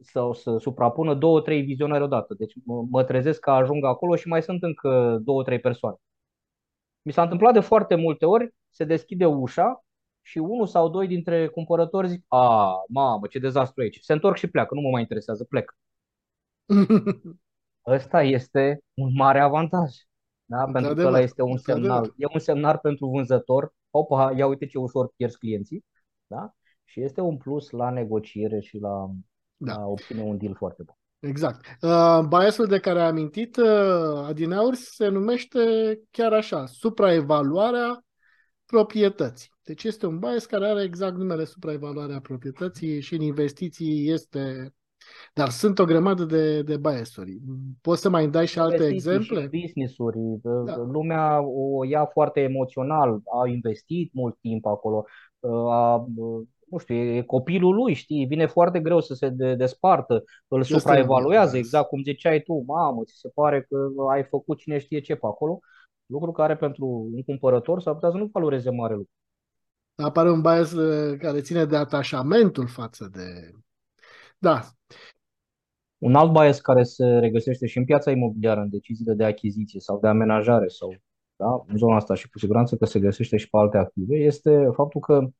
sau 0.02 0.34
să 0.34 0.58
suprapună 0.58 1.14
două, 1.14 1.42
trei 1.42 1.62
vizionări 1.62 2.04
odată. 2.04 2.34
Deci 2.38 2.54
mă, 2.66 2.86
mă 2.90 3.04
trezesc 3.04 3.40
că 3.40 3.52
ajung 3.52 3.86
acolo 3.86 4.16
și 4.16 4.28
mai 4.28 4.42
sunt 4.42 4.64
încă 4.64 5.20
două, 5.24 5.44
trei 5.44 5.60
persoane. 5.60 5.98
Mi 7.04 7.12
s-a 7.12 7.22
întâmplat 7.22 7.54
de 7.54 7.60
foarte 7.60 7.96
multe 7.96 8.26
ori, 8.26 8.54
se 8.70 8.84
deschide 8.84 9.26
ușa 9.26 9.84
și 10.22 10.38
unul 10.38 10.68
sau 10.68 10.90
doi 10.90 11.08
dintre 11.08 11.48
cumpărători 11.48 12.08
zic, 12.08 12.26
a, 12.28 12.74
mamă, 12.88 13.28
ce 13.28 13.40
dezastru 13.40 13.82
aici. 13.82 14.00
Se 14.02 14.14
întorc 14.14 14.38
și 14.38 14.48
pleacă, 14.48 14.76
nu 14.76 14.82
mă 14.82 14.90
mai 14.90 15.02
interesează, 15.02 15.44
plec. 15.44 15.76
Ăsta 17.86 18.24
este 18.24 18.84
un 18.94 19.14
mare 19.16 19.40
avantaj. 19.40 19.90
Da? 20.46 20.64
Pentru 20.72 20.94
că 20.94 21.06
ăla 21.06 21.20
este 21.20 21.42
un 21.42 21.58
semnal. 21.58 22.14
E 22.18 22.26
un 22.34 22.40
semnal 22.40 22.78
pentru 22.82 23.08
vânzător. 23.08 23.74
Opa, 23.90 24.34
ia 24.36 24.48
uite 24.48 24.66
ce 24.66 24.78
ușor 24.78 25.14
pierzi 25.16 25.38
clienții. 25.38 25.86
Da? 26.28 26.54
Și 26.84 27.02
este 27.02 27.22
un 27.22 27.38
plus 27.38 27.70
la 27.70 27.90
negociere 27.90 28.60
și 28.60 28.78
la, 28.78 29.10
da. 29.58 29.74
la 29.74 29.86
obține 29.86 30.22
un 30.22 30.38
deal 30.38 30.56
foarte 30.56 30.84
bun. 30.84 30.96
Exact. 31.28 31.66
Uh, 31.82 32.20
biasul 32.28 32.66
de 32.66 32.80
care 32.80 33.02
am 33.02 33.08
amintit 33.08 33.58
uh, 33.58 34.26
adineauri 34.28 34.76
se 34.76 35.08
numește 35.08 35.60
chiar 36.12 36.34
așa, 36.34 36.66
supraevaluarea 36.66 38.06
proprietății. 38.66 39.52
Deci 39.64 39.84
este 39.84 40.06
un 40.06 40.20
bias 40.20 40.46
care 40.46 40.68
are 40.68 40.84
exact 40.84 41.16
numele 41.16 41.46
supraevaluarea 41.46 42.20
proprietății 42.20 43.02
și 43.02 43.14
în 43.14 43.22
investiții 43.22 44.10
este... 44.12 44.74
Dar 45.34 45.50
sunt 45.50 45.80
o 45.80 45.86
grămadă 45.86 46.24
de, 46.24 46.62
de 46.62 46.78
biasuri. 46.78 47.38
Poți 47.82 48.02
să 48.02 48.10
mai 48.10 48.28
dai 48.28 48.48
și 48.48 48.60
alte 48.60 48.88
exemple? 48.88 49.42
Și 49.42 49.62
business-uri. 49.62 50.18
Da. 50.66 50.76
Lumea 50.76 51.42
o 51.42 51.84
ia 51.84 52.06
foarte 52.06 52.40
emoțional. 52.40 53.10
A 53.42 53.48
investit 53.48 54.14
mult 54.14 54.38
timp 54.40 54.66
acolo. 54.66 55.06
A 55.72 56.06
nu 56.74 56.80
știu, 56.80 56.96
e 56.96 57.22
copilul 57.22 57.76
lui, 57.76 57.94
știi, 57.94 58.26
vine 58.26 58.46
foarte 58.46 58.80
greu 58.80 59.02
să 59.02 59.14
se 59.14 59.30
de, 59.30 59.56
despartă, 59.56 60.24
îl 60.48 60.60
este 60.60 60.74
supraevaluează, 60.74 61.58
exact 61.58 61.88
cum 61.88 62.04
ziceai 62.04 62.40
tu, 62.40 62.64
mamă, 62.68 63.04
ți 63.04 63.14
se 63.18 63.30
pare 63.34 63.62
că 63.70 63.78
ai 64.12 64.24
făcut 64.24 64.58
cine 64.58 64.78
știe 64.78 65.00
ce 65.00 65.16
pe 65.16 65.26
acolo, 65.26 65.60
lucru 66.06 66.32
care 66.32 66.56
pentru 66.56 66.86
un 67.14 67.24
cumpărător 67.24 67.82
s-ar 67.82 67.94
putea 67.94 68.10
să 68.10 68.18
nu 68.18 68.30
valoreze 68.32 68.70
mare 68.70 68.94
lucru. 68.94 69.12
Apare 69.96 70.32
un 70.32 70.42
bias 70.42 70.72
uh, 70.72 71.18
care 71.20 71.42
ține 71.42 71.66
de 71.66 71.76
atașamentul 71.76 72.68
față 72.68 73.10
de... 73.12 73.52
Da. 74.38 74.62
Un 75.98 76.16
alt 76.16 76.32
bias 76.32 76.60
care 76.60 76.84
se 76.84 77.06
regăsește 77.06 77.68
și 77.68 77.78
în 77.78 77.86
piața 77.86 78.12
imobiliară, 78.12 78.60
în 78.60 78.70
deciziile 78.70 79.14
de 79.14 79.24
achiziție 79.24 79.80
sau 79.80 80.00
de 80.00 80.08
amenajare 80.08 80.68
sau 80.68 80.96
da, 81.36 81.64
în 81.68 81.78
zona 81.78 81.96
asta 81.96 82.14
și 82.14 82.30
cu 82.30 82.40
siguranță 82.40 82.76
că 82.76 82.86
se 82.86 83.00
găsește 83.00 83.38
și 83.38 83.50
pe 83.50 83.58
alte 83.58 83.78
active, 83.78 84.16
este 84.16 84.70
faptul 84.74 85.02
că 85.02 85.14
um, 85.14 85.36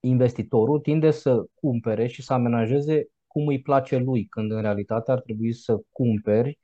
investitorul 0.00 0.80
tinde 0.80 1.10
să 1.10 1.44
cumpere 1.54 2.06
și 2.06 2.22
să 2.22 2.32
amenajeze 2.32 3.08
cum 3.26 3.46
îi 3.46 3.60
place 3.60 3.96
lui, 3.96 4.26
când 4.26 4.52
în 4.52 4.60
realitate 4.60 5.10
ar 5.10 5.20
trebui 5.20 5.52
să 5.52 5.80
cumperi 5.90 6.58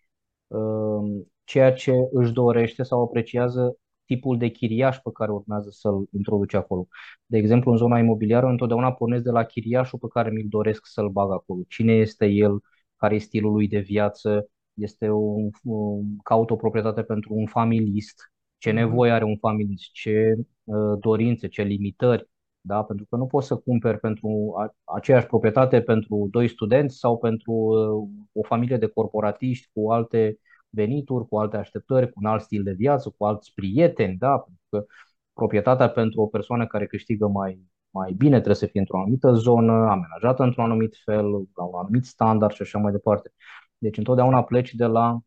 um, 0.47 1.27
ceea 1.45 1.73
ce 1.73 1.93
își 2.13 2.33
dorește 2.33 2.83
sau 2.83 3.03
apreciază 3.03 3.77
tipul 4.05 4.39
de 4.39 4.49
chiriaș 4.49 4.97
pe 4.99 5.11
care 5.13 5.31
urmează 5.31 5.69
să-l 5.71 6.09
introduce 6.13 6.57
acolo. 6.57 6.87
De 7.27 7.39
exemplu, 7.39 7.71
în 7.71 7.77
zona 7.77 7.99
imobiliară, 7.99 8.47
întotdeauna 8.47 8.93
pornesc 8.93 9.23
de 9.23 9.31
la 9.31 9.45
chiriașul 9.45 9.99
pe 9.99 10.07
care 10.11 10.31
mi-l 10.31 10.47
doresc 10.49 10.87
să-l 10.87 11.09
bag 11.09 11.33
acolo. 11.33 11.63
Cine 11.69 11.93
este 11.93 12.27
el, 12.27 12.61
care 12.97 13.15
e 13.15 13.19
stilul 13.19 13.53
lui 13.53 13.69
de 13.69 13.79
viață, 13.79 14.49
este 14.75 15.11
un, 15.11 15.51
un, 15.63 16.17
caut 16.23 16.51
o 16.51 16.57
proprietate 16.57 17.03
pentru 17.03 17.35
un 17.35 17.47
familist, 17.47 18.33
ce 18.59 18.71
mhm. 18.71 18.79
nevoie 18.79 19.11
are 19.11 19.25
un 19.25 19.37
familist, 19.37 19.93
ce 19.93 20.35
uh, 20.65 20.99
dorințe, 21.01 21.49
ce 21.49 21.63
limitări, 21.63 22.29
da? 22.61 22.83
pentru 22.83 23.07
că 23.09 23.17
nu 23.17 23.27
poți 23.27 23.47
să 23.47 23.57
cumperi 23.57 23.99
pentru 23.99 24.55
aceeași 24.85 25.27
proprietate 25.27 25.81
pentru 25.83 26.29
doi 26.31 26.49
studenți 26.49 26.97
sau 26.99 27.19
pentru 27.19 27.53
uh, 27.53 28.09
o 28.33 28.43
familie 28.43 28.77
de 28.77 28.87
corporatiști 28.87 29.71
cu 29.73 29.91
alte 29.91 30.39
venituri, 30.69 31.29
cu 31.29 31.39
alte 31.39 31.57
așteptări, 31.57 32.07
cu 32.13 32.21
un 32.23 32.27
alt 32.27 32.43
stil 32.43 32.63
de 32.63 32.73
viață, 32.73 33.15
cu 33.17 33.25
alți 33.25 33.53
prieteni, 33.55 34.17
da? 34.17 34.39
pentru 34.39 34.63
că 34.69 34.85
proprietatea 35.33 35.89
pentru 35.91 36.21
o 36.21 36.27
persoană 36.27 36.67
care 36.67 36.87
câștigă 36.87 37.27
mai, 37.27 37.61
mai 37.91 38.13
bine 38.13 38.35
trebuie 38.35 38.55
să 38.55 38.67
fie 38.67 38.81
într-o 38.81 38.99
anumită 38.99 39.33
zonă, 39.33 39.73
amenajată 39.73 40.43
într-un 40.43 40.65
anumit 40.65 40.97
fel, 41.05 41.25
la 41.31 41.65
un 41.65 41.79
anumit 41.79 42.05
standard 42.05 42.53
și 42.53 42.63
așa 42.63 42.79
mai 42.79 42.93
departe. 42.93 43.33
Deci 43.79 43.99
întotdeauna 43.99 44.43
pleci 44.45 44.75
de 44.75 44.87
la 44.87 45.19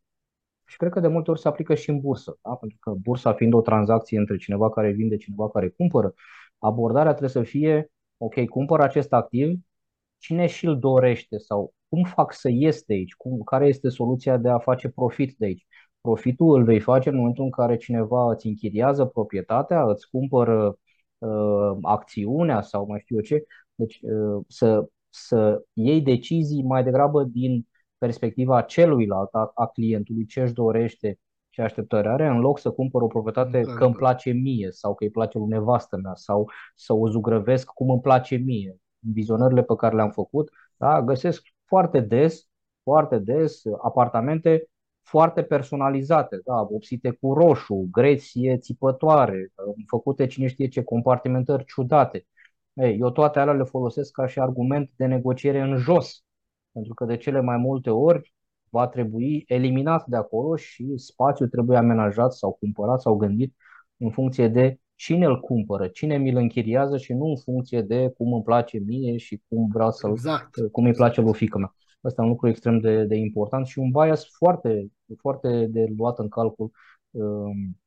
și 0.70 0.78
cred 0.78 0.92
că 0.92 1.00
de 1.00 1.08
multe 1.08 1.32
ori 1.32 1.40
se 1.40 1.48
aplică 1.48 1.76
și 1.76 1.90
în 1.90 2.00
bursă, 2.00 2.38
da? 2.42 2.56
pentru 2.56 2.78
că 2.82 2.92
bursa 2.92 3.34
fiind 3.34 3.54
o 3.54 3.62
tranzacție 3.62 4.18
între 4.20 4.38
cineva 4.38 4.70
care 4.70 4.92
vinde, 4.92 5.18
cineva 5.18 5.50
care 5.50 5.70
cumpără, 5.70 6.14
abordarea 6.58 7.10
trebuie 7.10 7.30
să 7.30 7.44
fie, 7.44 7.92
ok, 8.18 8.46
cumpăr 8.46 8.80
acest 8.80 9.14
activ, 9.14 9.60
cine 10.18 10.48
și-l 10.48 10.80
dorește 10.80 11.38
sau 11.38 11.74
cum 11.90 12.04
fac 12.04 12.34
să 12.34 12.50
ies 12.52 12.84
de 12.84 12.94
aici, 12.94 13.14
cum, 13.14 13.42
care 13.44 13.68
este 13.68 13.90
soluția 13.90 14.38
de 14.38 14.50
a 14.50 14.60
face 14.60 14.90
profit 14.90 15.36
de 15.38 15.46
aici. 15.46 15.68
Profitul 16.02 16.58
îl 16.58 16.64
vei 16.64 16.80
face 16.80 17.10
în 17.10 17.16
momentul 17.16 17.44
în 17.44 17.50
care 17.50 17.78
cineva 17.78 18.32
îți 18.32 18.48
închiriază 18.48 19.06
proprietatea, 19.06 19.84
îți 19.84 20.10
cumpără 20.10 20.78
uh, 21.18 21.78
acțiunea 21.82 22.62
sau 22.62 22.86
mai 22.86 23.00
știu 23.00 23.16
eu 23.16 23.22
ce. 23.22 23.44
Deci 23.76 24.00
uh, 24.02 24.44
să, 24.48 24.88
să 25.10 25.64
iei 25.74 26.02
decizii 26.02 26.64
mai 26.64 26.84
degrabă 26.84 27.24
din 27.24 27.68
perspectiva 28.00 28.62
celuilalt, 28.62 29.34
a, 29.34 29.52
a 29.54 29.66
clientului, 29.68 30.26
ce 30.26 30.42
își 30.42 30.54
dorește, 30.54 31.20
ce 31.50 31.62
așteptări 31.62 32.08
are, 32.08 32.28
în 32.28 32.40
loc 32.40 32.60
să 32.60 32.72
cumpăr 32.72 33.02
o 33.02 33.08
proprietate 33.08 33.62
că 33.62 33.86
îmi 33.86 33.96
place 33.96 34.32
mie 34.32 34.68
sau 34.72 34.96
că 34.96 35.04
îi 35.04 35.10
place 35.10 35.38
lui 35.38 35.48
nevastă 35.48 35.98
mea 35.98 36.16
sau 36.16 36.50
să 36.76 36.94
o 36.94 37.10
zugrăvesc 37.10 37.68
cum 37.68 37.90
îmi 37.90 38.02
place 38.02 38.36
mie. 38.36 38.78
Vizionările 39.00 39.64
pe 39.64 39.76
care 39.76 39.96
le-am 39.96 40.12
făcut, 40.12 40.50
da, 40.78 41.02
găsesc 41.02 41.42
foarte 41.66 42.00
des, 42.00 42.50
foarte 42.84 43.18
des 43.18 43.62
apartamente 43.82 44.70
foarte 45.10 45.44
personalizate, 45.44 46.42
da, 46.46 46.64
vopsite 46.64 47.12
cu 47.12 47.34
roșu, 47.34 47.88
greție 47.92 48.58
țipătoare, 48.58 49.52
făcute 49.88 50.28
cine 50.28 50.48
știe 50.48 50.68
ce 50.68 50.84
compartimentări 50.84 51.66
ciudate. 51.66 52.28
Ei, 52.74 52.98
eu 53.00 53.12
toate 53.12 53.40
alea 53.40 53.54
le 53.54 53.64
folosesc 53.64 54.12
ca 54.12 54.28
și 54.28 54.40
argument 54.40 54.92
de 54.96 55.06
negociere 55.06 55.60
în 55.60 55.78
jos, 55.78 56.24
pentru 56.72 56.94
că 56.94 57.06
de 57.06 57.18
cele 57.18 57.42
mai 57.42 57.58
multe 57.58 57.90
ori 57.90 58.34
va 58.70 58.88
trebui 58.88 59.44
eliminat 59.48 60.06
de 60.06 60.16
acolo 60.16 60.56
și 60.56 60.94
spațiul 60.96 61.50
trebuie 61.50 61.78
amenajat 61.78 62.34
sau 62.34 62.58
cumpărat 62.60 63.02
sau 63.02 63.16
gândit 63.16 63.56
în 63.98 64.10
funcție 64.12 64.48
de 64.48 64.80
cine 64.96 65.26
îl 65.26 65.40
cumpără, 65.40 65.88
cine 65.88 66.18
mi-l 66.18 66.36
închiriază 66.36 66.98
și 66.98 67.14
nu 67.14 67.26
în 67.26 67.38
funcție 67.38 67.82
de 67.82 68.14
cum 68.18 68.34
îmi 68.34 68.44
place 68.44 68.78
mie 68.78 69.18
și 69.18 69.42
cum 69.48 69.68
vreau 69.74 69.92
să 69.92 70.08
exact. 70.08 70.56
cum 70.72 70.86
îi 70.86 70.94
place 70.94 71.22
lui 71.22 71.34
fică 71.34 71.58
mea. 71.58 71.74
Asta 72.02 72.22
e 72.22 72.26
un 72.26 72.32
lucru 72.32 72.48
extrem 72.48 72.80
de, 72.80 73.04
de 73.04 73.16
important 73.16 73.66
și 73.68 73.80
un 73.80 73.92
bias 73.92 74.26
foarte, 74.38 74.88
foarte 75.18 75.66
de 75.66 75.86
luat 75.98 76.20
în 76.20 76.30
calcul 76.30 76.72
um, 77.12 77.80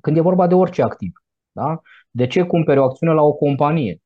când 0.00 0.16
e 0.16 0.20
vorba 0.20 0.46
de 0.46 0.54
orice 0.54 0.82
activ. 0.82 1.12
Da? 1.52 1.80
De 2.10 2.26
ce 2.26 2.42
cumperi 2.42 2.78
o 2.78 2.84
acțiune 2.84 3.12
la 3.12 3.22
o 3.22 3.32
companie? 3.32 4.00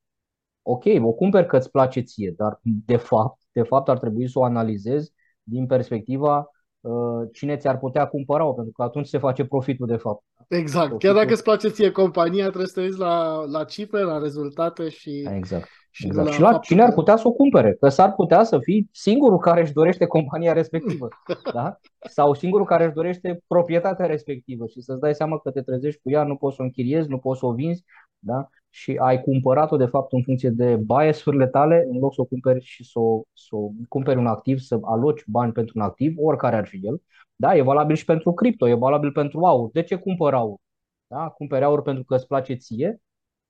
Ok, 0.68 0.84
o 1.02 1.12
cumperi 1.12 1.46
că 1.46 1.56
îți 1.56 1.70
place 1.70 2.00
ție, 2.00 2.34
dar 2.36 2.60
de 2.62 2.96
fapt, 2.96 3.40
de 3.52 3.62
fapt 3.62 3.88
ar 3.88 3.98
trebui 3.98 4.28
să 4.28 4.38
o 4.38 4.44
analizezi 4.44 5.12
din 5.42 5.66
perspectiva 5.66 6.50
uh, 6.80 7.28
cine 7.32 7.56
ți-ar 7.56 7.78
putea 7.78 8.06
cumpăra-o, 8.06 8.52
pentru 8.52 8.72
că 8.72 8.82
atunci 8.82 9.06
se 9.06 9.18
face 9.18 9.44
profitul 9.44 9.86
de 9.86 9.96
fapt. 9.96 10.24
Exact. 10.48 10.88
Profitul... 10.88 11.08
Chiar 11.08 11.22
dacă 11.22 11.32
îți 11.32 11.42
place 11.42 11.68
ție 11.68 11.90
compania, 11.90 12.44
trebuie 12.44 12.66
să 12.66 12.74
te 12.74 12.80
uiți 12.80 12.98
la, 12.98 13.44
la 13.44 13.64
cifre, 13.64 14.02
la 14.02 14.18
rezultate 14.18 14.88
și... 14.88 15.28
Exact. 15.34 15.68
Și, 15.90 16.06
exact. 16.06 16.26
la, 16.26 16.32
și 16.32 16.40
la 16.40 16.58
cine 16.58 16.82
ar 16.82 16.92
putea 16.92 17.16
să 17.16 17.28
o 17.28 17.32
cumpere? 17.32 17.76
Că 17.80 17.88
s-ar 17.88 18.12
putea 18.12 18.42
să 18.42 18.58
fii 18.58 18.88
singurul 18.92 19.38
care 19.38 19.60
își 19.60 19.72
dorește 19.72 20.06
compania 20.06 20.52
respectivă. 20.52 21.08
da? 21.54 21.78
Sau 22.08 22.34
singurul 22.34 22.66
care 22.66 22.84
își 22.84 22.94
dorește 22.94 23.42
proprietatea 23.46 24.06
respectivă 24.06 24.66
și 24.66 24.80
să-ți 24.80 25.00
dai 25.00 25.14
seama 25.14 25.38
că 25.38 25.50
te 25.50 25.62
trezești 25.62 26.00
cu 26.02 26.10
ea, 26.10 26.24
nu 26.24 26.36
poți 26.36 26.56
să 26.56 26.62
o 26.62 26.64
închiriezi, 26.64 27.08
nu 27.08 27.18
poți 27.18 27.38
să 27.38 27.46
o 27.46 27.52
vinzi 27.52 27.84
da? 28.18 28.48
și 28.76 28.96
ai 28.96 29.20
cumpărat-o 29.22 29.76
de 29.76 29.86
fapt 29.86 30.12
în 30.12 30.22
funcție 30.22 30.50
de 30.50 30.76
bias-urile 30.76 31.46
tale, 31.46 31.86
în 31.90 31.98
loc 31.98 32.14
să 32.14 32.20
o 32.20 32.24
cumperi 32.24 32.64
și 32.64 32.84
să 32.84 32.98
o, 32.98 33.22
să 33.32 33.56
o 33.56 33.70
cumperi 33.88 34.18
un 34.18 34.26
activ, 34.26 34.58
să 34.58 34.78
aloci 34.82 35.24
bani 35.26 35.52
pentru 35.52 35.72
un 35.76 35.82
activ, 35.84 36.14
oricare 36.18 36.56
ar 36.56 36.66
fi 36.66 36.80
el. 36.82 37.02
Da, 37.36 37.56
e 37.56 37.62
valabil 37.62 37.96
și 37.96 38.04
pentru 38.04 38.32
cripto, 38.32 38.68
e 38.68 38.74
valabil 38.74 39.12
pentru 39.12 39.44
aur. 39.44 39.70
De 39.72 39.82
ce 39.82 39.96
cumpăr 39.96 40.34
aur? 40.34 40.58
Da? 41.06 41.28
Cumperi 41.28 41.64
aur 41.64 41.82
pentru 41.82 42.04
că 42.04 42.14
îți 42.14 42.26
place 42.26 42.54
ție, 42.54 43.00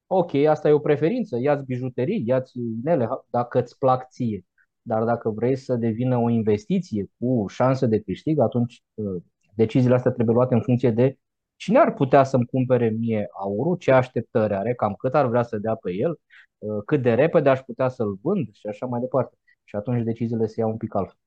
ok, 0.06 0.34
asta 0.34 0.68
e 0.68 0.72
o 0.72 0.78
preferință, 0.78 1.38
ia-ți 1.40 1.64
bijuterii, 1.64 2.22
ia-ți 2.26 2.58
inele, 2.58 3.08
dacă 3.30 3.60
îți 3.60 3.78
plac 3.78 4.08
ție. 4.08 4.44
Dar 4.82 5.04
dacă 5.04 5.30
vrei 5.30 5.56
să 5.56 5.76
devină 5.76 6.16
o 6.16 6.28
investiție 6.28 7.10
cu 7.18 7.46
șanse 7.48 7.86
de 7.86 8.00
câștig, 8.00 8.38
atunci 8.38 8.82
uh, 8.94 9.22
deciziile 9.54 9.94
astea 9.94 10.10
trebuie 10.10 10.34
luate 10.34 10.54
în 10.54 10.62
funcție 10.62 10.90
de 10.90 11.18
cine 11.56 11.78
ar 11.78 11.94
putea 11.94 12.24
să-mi 12.24 12.46
cumpere 12.46 12.88
mie 12.88 13.26
aurul, 13.32 13.76
ce 13.76 13.92
așteptări 13.92 14.54
are, 14.54 14.74
cam 14.74 14.94
cât 14.94 15.14
ar 15.14 15.26
vrea 15.26 15.42
să 15.42 15.58
dea 15.58 15.74
pe 15.74 15.92
el, 15.92 16.20
uh, 16.58 16.82
cât 16.84 17.02
de 17.02 17.14
repede 17.14 17.48
aș 17.48 17.60
putea 17.60 17.88
să-l 17.88 18.18
vând 18.22 18.52
și 18.52 18.66
așa 18.66 18.86
mai 18.86 19.00
departe. 19.00 19.36
Și 19.64 19.76
atunci 19.76 20.04
deciziile 20.04 20.46
se 20.46 20.60
iau 20.60 20.70
un 20.70 20.76
pic 20.76 20.94
altfel. 20.94 21.18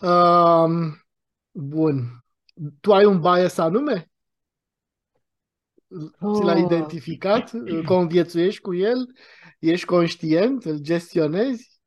Um, 0.00 1.02
bun. 1.52 2.24
Tu 2.80 2.92
ai 2.92 3.04
un 3.04 3.20
bias 3.20 3.58
anume? 3.58 4.10
ți 6.34 6.42
l-ai 6.42 6.62
oh. 6.62 6.70
identificat, 6.70 7.50
conviețuiești 7.84 8.60
cu 8.60 8.74
el, 8.74 9.08
ești 9.58 9.86
conștient, 9.86 10.64
îl 10.64 10.78
gestionezi? 10.78 11.80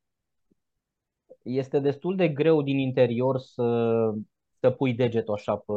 Este 1.42 1.78
destul 1.78 2.16
de 2.16 2.28
greu 2.28 2.62
din 2.62 2.78
interior 2.78 3.38
să, 3.38 3.64
să 4.60 4.70
pui 4.70 4.94
degetul 4.94 5.34
așa 5.34 5.56
pe... 5.56 5.72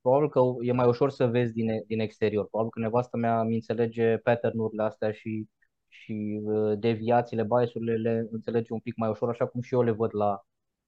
Probabil 0.00 0.28
că 0.28 0.40
e 0.60 0.72
mai 0.72 0.88
ușor 0.88 1.10
să 1.10 1.26
vezi 1.26 1.52
din, 1.52 1.84
din 1.86 2.00
exterior. 2.00 2.46
Probabil 2.46 2.70
că 2.72 2.80
nevastă 2.80 3.16
mea 3.16 3.42
mi 3.42 3.54
înțelege 3.54 4.16
pattern-urile 4.16 4.82
astea 4.82 5.12
și, 5.12 5.48
și 5.88 6.40
uh, 6.44 6.78
deviațiile, 6.78 7.42
bias-urile 7.44 7.96
le 7.96 8.28
înțelege 8.30 8.72
un 8.72 8.80
pic 8.80 8.96
mai 8.96 9.08
ușor, 9.10 9.28
așa 9.28 9.46
cum 9.46 9.60
și 9.60 9.74
eu 9.74 9.82
le 9.82 9.90
văd 9.90 10.14
la, 10.14 10.40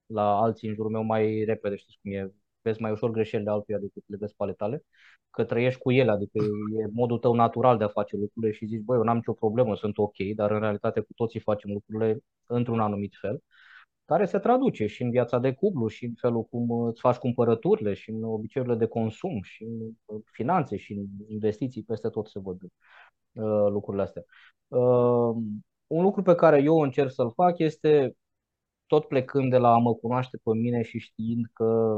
la 0.07 0.37
alții 0.39 0.69
în 0.69 0.75
jurul 0.75 0.91
meu 0.91 1.03
mai 1.03 1.45
repede, 1.45 1.77
știți 1.77 1.99
cum 2.03 2.13
e, 2.13 2.33
vezi 2.63 2.81
mai 2.81 2.91
ușor 2.91 3.11
greșelile 3.11 3.51
altuia 3.51 3.79
decât 3.79 4.03
le 4.07 4.17
vezi 4.21 4.35
pe 4.37 4.43
ale 4.43 4.53
tale 4.53 4.85
că 5.31 5.45
trăiești 5.45 5.81
cu 5.81 5.91
ele, 5.91 6.11
adică 6.11 6.39
e 6.79 6.87
modul 6.93 7.19
tău 7.19 7.35
natural 7.35 7.79
de 7.79 7.85
a 7.85 7.89
face 7.89 8.17
lucrurile 8.17 8.53
și 8.53 8.67
zici, 8.67 8.81
băi, 8.81 8.97
eu 8.97 9.03
n-am 9.03 9.17
nicio 9.17 9.33
problemă, 9.33 9.77
sunt 9.77 9.99
ok, 9.99 10.15
dar 10.35 10.51
în 10.51 10.61
realitate 10.61 11.01
cu 11.01 11.13
toții 11.15 11.41
facem 11.41 11.71
lucrurile 11.73 12.19
într-un 12.47 12.81
anumit 12.81 13.15
fel, 13.21 13.43
care 14.05 14.25
se 14.25 14.39
traduce 14.39 14.87
și 14.87 15.03
în 15.03 15.11
viața 15.11 15.39
de 15.39 15.53
cuplu, 15.53 15.89
și 15.89 16.05
în 16.05 16.15
felul 16.21 16.45
cum 16.45 16.71
îți 16.71 17.01
faci 17.01 17.17
cumpărăturile, 17.17 17.95
și 17.95 18.11
în 18.11 18.25
obiceiurile 18.25 18.79
de 18.79 18.87
consum, 18.87 19.43
și 19.43 19.65
în 20.07 20.21
finanțe, 20.25 20.77
și 20.77 20.93
în 20.93 21.07
investiții, 21.29 21.83
peste 21.83 22.09
tot 22.09 22.29
se 22.29 22.39
văd 22.39 22.63
uh, 22.63 23.71
lucrurile 23.71 24.03
astea. 24.03 24.23
Uh, 24.69 25.35
un 25.87 26.03
lucru 26.03 26.23
pe 26.23 26.35
care 26.35 26.63
eu 26.63 26.81
încerc 26.81 27.11
să-l 27.11 27.33
fac 27.33 27.59
este 27.59 28.17
tot 28.87 29.05
plecând 29.09 29.51
de 29.51 29.57
la 29.59 29.73
a 29.73 29.79
mă 29.79 29.95
cunoaște 29.95 30.41
pe 30.43 30.51
mine 30.55 30.83
și 30.83 30.99
știind 30.99 31.47
că 31.53 31.97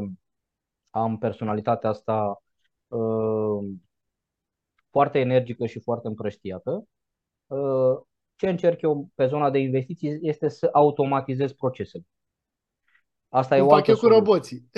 am 0.90 1.18
personalitatea 1.18 1.88
asta 1.88 2.40
Uh, 2.88 3.76
foarte 4.90 5.18
energică 5.18 5.66
și 5.66 5.80
foarte 5.80 6.08
împrăștiată. 6.08 6.84
Uh, 7.46 7.98
ce 8.36 8.48
încerc 8.48 8.80
eu 8.80 9.08
pe 9.14 9.26
zona 9.26 9.50
de 9.50 9.58
investiții 9.58 10.18
este 10.22 10.48
să 10.48 10.68
automatizez 10.72 11.52
procesele. 11.52 12.04
Asta 13.28 13.56
Cum 13.56 13.64
e 13.64 13.66
o 13.66 13.76
fac 13.76 13.86
eu 13.86 13.96
cu 13.96 14.06
roboții. 14.06 14.70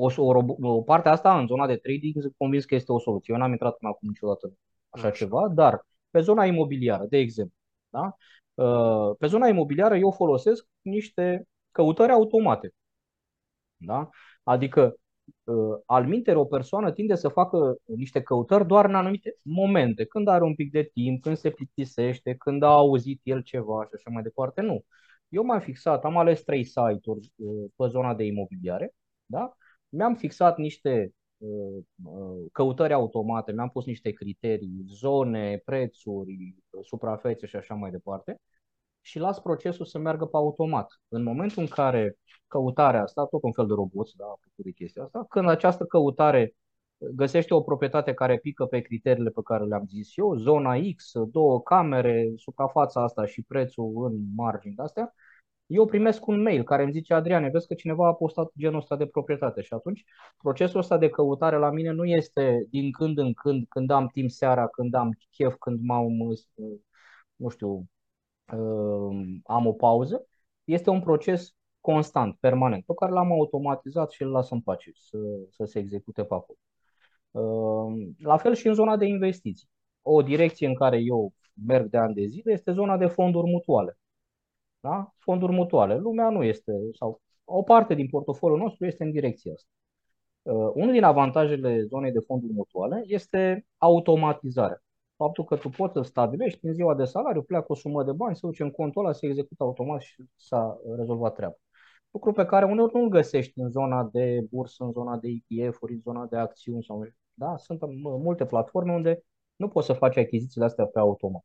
O, 0.00 0.10
o, 0.16 0.44
o 0.60 0.82
parte 0.82 1.08
asta 1.08 1.38
în 1.38 1.46
zona 1.46 1.66
de 1.66 1.76
trading 1.76 2.14
sunt 2.20 2.34
convins 2.36 2.64
că 2.64 2.74
este 2.74 2.92
o 2.92 2.98
soluție. 2.98 3.34
Eu 3.34 3.40
n-am 3.40 3.50
intrat 3.50 3.76
până 3.76 3.90
acum 3.90 4.08
niciodată 4.08 4.46
așa, 4.46 4.56
așa 5.06 5.10
ceva, 5.10 5.48
dar 5.48 5.86
pe 6.10 6.20
zona 6.20 6.44
imobiliară, 6.44 7.04
de 7.08 7.16
exemplu, 7.16 7.56
da? 7.88 8.16
Uh, 8.64 9.16
pe 9.18 9.26
zona 9.26 9.48
imobiliară 9.48 9.96
eu 9.96 10.10
folosesc 10.10 10.66
niște 10.80 11.48
căutări 11.70 12.12
automate. 12.12 12.74
Da? 13.76 14.08
Adică 14.42 14.96
Uh, 15.44 15.78
al 15.86 16.06
minte, 16.06 16.34
o 16.34 16.44
persoană 16.44 16.92
tinde 16.92 17.14
să 17.14 17.28
facă 17.28 17.76
niște 17.84 18.22
căutări 18.22 18.66
doar 18.66 18.84
în 18.84 18.94
anumite 18.94 19.36
momente, 19.42 20.04
când 20.04 20.28
are 20.28 20.44
un 20.44 20.54
pic 20.54 20.70
de 20.70 20.82
timp, 20.92 21.22
când 21.22 21.36
se 21.36 21.50
plictisește, 21.50 22.34
când 22.34 22.62
a 22.62 22.66
auzit 22.66 23.20
el 23.22 23.42
ceva 23.42 23.84
și 23.84 23.90
așa 23.94 24.10
mai 24.10 24.22
departe. 24.22 24.60
Nu. 24.60 24.84
Eu 25.28 25.44
m-am 25.44 25.60
fixat, 25.60 26.04
am 26.04 26.16
ales 26.16 26.42
trei 26.42 26.64
site-uri 26.64 27.32
uh, 27.36 27.70
pe 27.76 27.86
zona 27.88 28.14
de 28.14 28.24
imobiliare, 28.24 28.94
da? 29.26 29.56
mi-am 29.88 30.14
fixat 30.14 30.58
niște 30.58 31.12
uh, 31.36 31.84
căutări 32.52 32.92
automate, 32.92 33.52
mi-am 33.52 33.68
pus 33.68 33.86
niște 33.86 34.10
criterii, 34.10 34.84
zone, 34.86 35.62
prețuri, 35.64 36.54
suprafețe 36.82 37.46
și 37.46 37.56
așa 37.56 37.74
mai 37.74 37.90
departe 37.90 38.40
și 39.08 39.18
las 39.18 39.40
procesul 39.40 39.84
să 39.84 39.98
meargă 39.98 40.24
pe 40.24 40.36
automat. 40.36 41.00
În 41.08 41.22
momentul 41.22 41.62
în 41.62 41.68
care 41.68 42.18
căutarea 42.46 43.02
asta, 43.02 43.26
tot 43.26 43.42
un 43.42 43.52
fel 43.52 43.66
de 43.66 43.74
robot, 43.74 44.12
da, 44.12 44.34
de 44.54 44.70
chestia 44.70 45.02
asta, 45.02 45.26
când 45.28 45.48
această 45.48 45.84
căutare 45.84 46.54
găsește 46.98 47.54
o 47.54 47.60
proprietate 47.60 48.14
care 48.14 48.38
pică 48.38 48.64
pe 48.66 48.80
criteriile 48.80 49.30
pe 49.30 49.40
care 49.44 49.64
le-am 49.64 49.84
zis 49.86 50.16
eu, 50.16 50.34
zona 50.36 50.74
X, 50.96 51.12
două 51.30 51.62
camere, 51.62 52.32
suprafața 52.36 53.02
asta 53.02 53.26
și 53.26 53.42
prețul 53.42 54.04
în 54.04 54.34
margini 54.34 54.74
de 54.74 54.82
astea, 54.82 55.14
eu 55.66 55.86
primesc 55.86 56.26
un 56.26 56.42
mail 56.42 56.62
care 56.64 56.82
îmi 56.82 56.92
zice, 56.92 57.14
Adriane, 57.14 57.48
vezi 57.48 57.66
că 57.66 57.74
cineva 57.74 58.06
a 58.08 58.14
postat 58.14 58.52
genul 58.58 58.78
ăsta 58.78 58.96
de 58.96 59.06
proprietate 59.06 59.62
și 59.62 59.72
atunci 59.72 60.04
procesul 60.36 60.80
ăsta 60.80 60.98
de 60.98 61.08
căutare 61.08 61.56
la 61.56 61.70
mine 61.70 61.90
nu 61.90 62.04
este 62.04 62.66
din 62.70 62.90
când 62.92 63.18
în 63.18 63.32
când, 63.32 63.66
când 63.68 63.90
am 63.90 64.06
timp 64.06 64.30
seara, 64.30 64.66
când 64.68 64.94
am 64.94 65.10
chef, 65.30 65.54
când 65.58 65.80
m-am, 65.82 66.06
nu 67.36 67.48
știu, 67.48 67.88
am 69.44 69.66
o 69.66 69.72
pauză, 69.72 70.26
este 70.64 70.90
un 70.90 71.00
proces 71.00 71.54
constant, 71.80 72.36
permanent, 72.40 72.84
pe 72.84 72.94
care 72.94 73.12
l-am 73.12 73.32
automatizat 73.32 74.10
și 74.10 74.22
îl 74.22 74.30
las 74.30 74.50
în 74.50 74.60
pace 74.60 74.90
să, 74.94 75.18
să 75.50 75.64
se 75.64 75.78
execute 75.78 76.24
pe 76.24 76.34
acolo. 76.34 76.58
La 78.18 78.36
fel 78.36 78.54
și 78.54 78.66
în 78.66 78.74
zona 78.74 78.96
de 78.96 79.06
investiții. 79.06 79.68
O 80.02 80.22
direcție 80.22 80.66
în 80.66 80.74
care 80.74 80.98
eu 80.98 81.32
merg 81.66 81.90
de 81.90 81.96
ani 81.96 82.14
de 82.14 82.24
zile 82.24 82.52
este 82.52 82.72
zona 82.72 82.96
de 82.96 83.06
fonduri 83.06 83.50
mutuale. 83.50 83.98
Da? 84.80 85.12
Fonduri 85.18 85.52
mutuale. 85.52 85.96
Lumea 85.98 86.30
nu 86.30 86.42
este, 86.42 86.72
sau 86.92 87.20
o 87.44 87.62
parte 87.62 87.94
din 87.94 88.08
portofoliul 88.08 88.58
nostru 88.58 88.86
este 88.86 89.04
în 89.04 89.10
direcția 89.10 89.52
asta. 89.52 89.68
Uh, 90.42 90.70
unul 90.74 90.92
din 90.92 91.02
avantajele 91.02 91.82
zonei 91.82 92.12
de 92.12 92.18
fonduri 92.26 92.52
mutuale 92.52 93.02
este 93.06 93.66
automatizarea 93.76 94.82
faptul 95.18 95.44
că 95.44 95.56
tu 95.56 95.68
poți 95.68 95.92
să 95.92 96.02
stabilești 96.02 96.66
în 96.66 96.72
ziua 96.72 96.94
de 96.94 97.04
salariu, 97.04 97.42
pleacă 97.42 97.66
o 97.68 97.74
sumă 97.74 98.04
de 98.04 98.12
bani, 98.12 98.36
se 98.36 98.46
duce 98.46 98.62
în 98.62 98.70
contul 98.70 99.04
ăla, 99.04 99.12
se 99.12 99.26
execută 99.26 99.62
automat 99.62 100.00
și 100.00 100.24
s-a 100.36 100.78
rezolvat 100.96 101.34
treaba. 101.34 101.56
Lucru 102.10 102.32
pe 102.32 102.44
care 102.44 102.64
uneori 102.64 102.94
nu-l 102.94 103.08
găsești 103.08 103.60
în 103.60 103.70
zona 103.70 104.04
de 104.12 104.46
bursă, 104.50 104.84
în 104.84 104.92
zona 104.92 105.16
de 105.16 105.28
ETF-uri, 105.28 105.92
în 105.92 106.00
zona 106.00 106.26
de 106.26 106.36
acțiuni. 106.36 106.84
Sau, 106.84 107.06
da? 107.34 107.56
Sunt 107.56 107.80
multe 108.00 108.46
platforme 108.46 108.92
unde 108.92 109.22
nu 109.56 109.68
poți 109.68 109.86
să 109.86 109.92
faci 109.92 110.16
achizițiile 110.16 110.66
astea 110.66 110.86
pe 110.86 110.98
automat. 110.98 111.44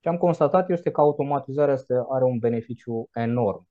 Ce 0.00 0.08
am 0.08 0.16
constatat 0.16 0.70
este 0.70 0.90
că 0.90 1.00
automatizarea 1.00 1.74
asta 1.74 2.06
are 2.10 2.24
un 2.24 2.38
beneficiu 2.38 3.08
enorm. 3.12 3.68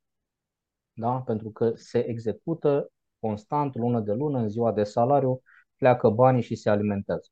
Da? 0.93 1.21
Pentru 1.25 1.49
că 1.49 1.71
se 1.75 2.07
execută 2.07 2.91
constant, 3.19 3.75
lună 3.75 3.99
de 3.99 4.13
lună, 4.13 4.39
în 4.39 4.49
ziua 4.49 4.71
de 4.71 4.83
salariu, 4.83 5.41
pleacă 5.77 6.09
banii 6.09 6.41
și 6.41 6.55
se 6.55 6.69
alimentează. 6.69 7.29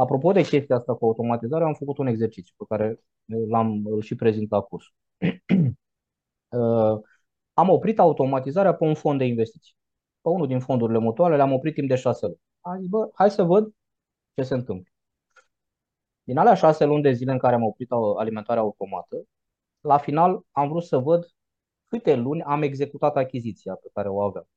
Apropo 0.00 0.32
de 0.32 0.42
chestia 0.42 0.76
asta 0.76 0.94
cu 0.94 1.04
automatizarea, 1.04 1.66
am 1.66 1.74
făcut 1.74 1.98
un 1.98 2.06
exercițiu 2.06 2.54
pe 2.56 2.64
care 2.68 3.00
l-am 3.48 4.00
și 4.00 4.14
prezentat 4.14 4.60
la 4.60 4.64
curs. 4.64 4.84
Uh, 6.48 7.00
am 7.52 7.68
oprit 7.68 7.98
automatizarea 7.98 8.74
pe 8.74 8.84
un 8.84 8.94
fond 8.94 9.18
de 9.18 9.24
investiții. 9.24 9.74
Pe 10.20 10.28
unul 10.28 10.46
din 10.46 10.60
fondurile 10.60 10.98
mutuale 10.98 11.36
le-am 11.36 11.52
oprit 11.52 11.74
timp 11.74 11.88
de 11.88 11.94
șase 11.96 12.26
luni. 12.26 12.40
Am 12.60 12.78
zis, 12.78 12.88
bă, 12.88 13.10
hai 13.14 13.30
să 13.30 13.42
văd 13.42 13.74
ce 14.34 14.42
se 14.42 14.54
întâmplă. 14.54 14.92
Din 16.22 16.38
alea 16.38 16.54
șase 16.54 16.84
luni 16.84 17.02
de 17.02 17.12
zile 17.12 17.32
în 17.32 17.38
care 17.38 17.54
am 17.54 17.62
oprit 17.62 17.90
alimentarea 18.18 18.62
automată, 18.62 19.16
la 19.80 19.98
final 19.98 20.42
am 20.50 20.68
vrut 20.68 20.82
să 20.82 20.98
văd 20.98 21.26
câte 21.86 22.14
luni 22.14 22.42
am 22.42 22.62
executat 22.62 23.16
achiziția 23.16 23.74
pe 23.74 23.88
care 23.92 24.08
o 24.08 24.22
aveam. 24.22 24.48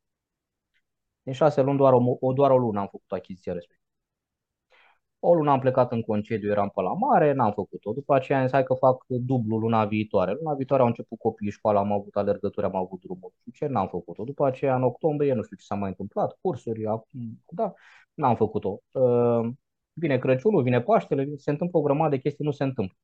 Din 1.23 1.33
șase 1.33 1.61
luni, 1.61 1.77
doar 1.77 1.93
o, 2.19 2.33
doar 2.33 2.51
o 2.51 2.57
lună 2.57 2.79
am 2.79 2.87
făcut 2.91 3.11
achiziția 3.11 3.53
respectivă. 3.53 3.82
O 5.25 5.33
lună 5.33 5.51
am 5.51 5.59
plecat 5.59 5.91
în 5.91 6.01
concediu, 6.01 6.49
eram 6.51 6.69
pe 6.75 6.81
la 6.81 6.93
mare, 6.93 7.33
n-am 7.33 7.51
făcut-o. 7.51 7.91
După 7.93 8.15
aceea 8.15 8.37
am 8.37 8.43
zis, 8.43 8.53
hai 8.53 8.63
că 8.63 8.73
fac 8.73 9.03
dublu 9.07 9.57
luna 9.57 9.85
viitoare. 9.85 10.33
Luna 10.33 10.53
viitoare 10.55 10.81
au 10.81 10.87
început 10.87 11.19
copiii 11.19 11.51
școala, 11.51 11.79
am 11.79 11.91
avut 11.91 12.15
alergături, 12.15 12.65
am 12.65 12.75
avut 12.75 12.99
drumuri. 13.01 13.33
Și 13.43 13.51
ce 13.51 13.65
n-am 13.65 13.87
făcut-o. 13.87 14.23
După 14.23 14.45
aceea, 14.45 14.75
în 14.75 14.83
octombrie, 14.83 15.33
nu 15.33 15.43
știu 15.43 15.55
ce 15.55 15.65
s-a 15.65 15.75
mai 15.75 15.89
întâmplat, 15.89 16.37
cursuri, 16.41 16.85
acum, 16.85 17.43
da, 17.49 17.73
n-am 18.13 18.35
făcut-o. 18.35 18.81
Uh, 18.91 19.49
vine 19.93 20.17
Crăciunul, 20.17 20.63
vine 20.63 20.81
Paștele, 20.81 21.35
se 21.35 21.49
întâmplă 21.49 21.79
o 21.79 21.81
grămadă 21.81 22.15
de 22.15 22.21
chestii, 22.21 22.45
nu 22.45 22.51
se 22.51 22.63
întâmplă. 22.63 22.97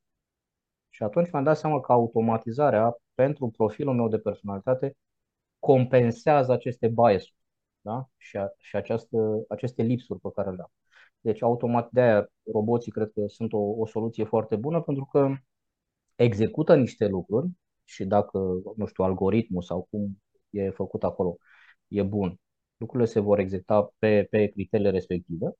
Și 0.90 1.04
atunci 1.04 1.32
mi-am 1.32 1.44
dat 1.44 1.58
seama 1.58 1.80
că 1.80 1.92
automatizarea 1.92 2.98
pentru 3.14 3.48
profilul 3.50 3.96
meu 3.96 4.08
de 4.08 4.18
personalitate 4.18 4.96
compensează 5.60 6.52
aceste 6.52 6.88
bias 6.88 7.24
da? 7.82 8.10
și, 8.18 8.38
a, 8.38 8.48
și 8.58 8.76
această, 8.76 9.18
aceste 9.48 9.82
lipsuri 9.84 10.20
pe 10.20 10.30
care 10.36 10.50
le 10.50 10.62
am. 10.62 10.72
Deci 11.22 11.42
automat 11.44 11.92
de 11.92 12.02
aia 12.02 12.30
roboții 12.54 12.92
cred 12.92 13.12
că 13.14 13.22
sunt 13.28 13.54
o, 13.54 13.58
o 13.58 13.86
soluție 13.86 14.24
foarte 14.24 14.56
bună 14.56 14.82
pentru 14.82 15.08
că 15.12 15.30
execută 16.16 16.76
niște 16.76 17.08
lucruri 17.08 17.48
și 17.84 18.06
dacă, 18.06 18.40
nu 18.76 18.86
știu, 18.86 19.04
algoritmul 19.04 19.62
sau 19.62 19.88
cum 19.90 20.22
e 20.50 20.70
făcut 20.70 21.04
acolo 21.04 21.38
e 21.88 22.04
bun, 22.04 22.40
lucrurile 22.78 23.10
se 23.10 23.20
vor 23.20 23.40
executa 23.40 23.94
pe, 23.98 24.28
pe 24.30 24.48
criteriile 24.48 24.92
respective 24.92 25.54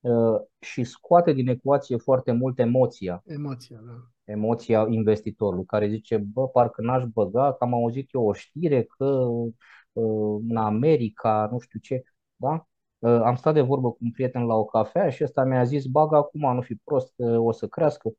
uh, 0.00 0.40
și 0.58 0.84
scoate 0.84 1.32
din 1.32 1.48
ecuație 1.48 1.96
foarte 1.96 2.32
mult 2.32 2.58
emoția. 2.58 3.22
Emoția, 3.24 3.80
da. 3.86 4.10
Emoția 4.24 4.86
investitorului 4.88 5.64
care 5.64 5.88
zice, 5.88 6.16
bă, 6.16 6.48
parcă 6.48 6.82
n-aș 6.82 7.04
băga, 7.04 7.52
că 7.52 7.64
am 7.64 7.74
auzit 7.74 8.08
eu 8.12 8.26
o 8.26 8.32
știre 8.32 8.82
că 8.82 9.04
uh, 9.04 10.40
în 10.48 10.56
America, 10.56 11.48
nu 11.52 11.58
știu 11.58 11.78
ce, 11.78 12.02
da? 12.36 12.66
Uh, 13.02 13.20
am 13.24 13.34
stat 13.34 13.54
de 13.54 13.60
vorbă 13.60 13.90
cu 13.90 13.98
un 14.00 14.10
prieten 14.10 14.46
la 14.46 14.54
o 14.54 14.64
cafea 14.64 15.10
și 15.10 15.24
ăsta 15.24 15.44
mi-a 15.44 15.64
zis, 15.64 15.86
bagă 15.86 16.16
acum, 16.16 16.54
nu 16.54 16.60
fi 16.60 16.74
prost, 16.74 17.12
uh, 17.16 17.38
o 17.38 17.52
să 17.52 17.68
crească. 17.68 18.10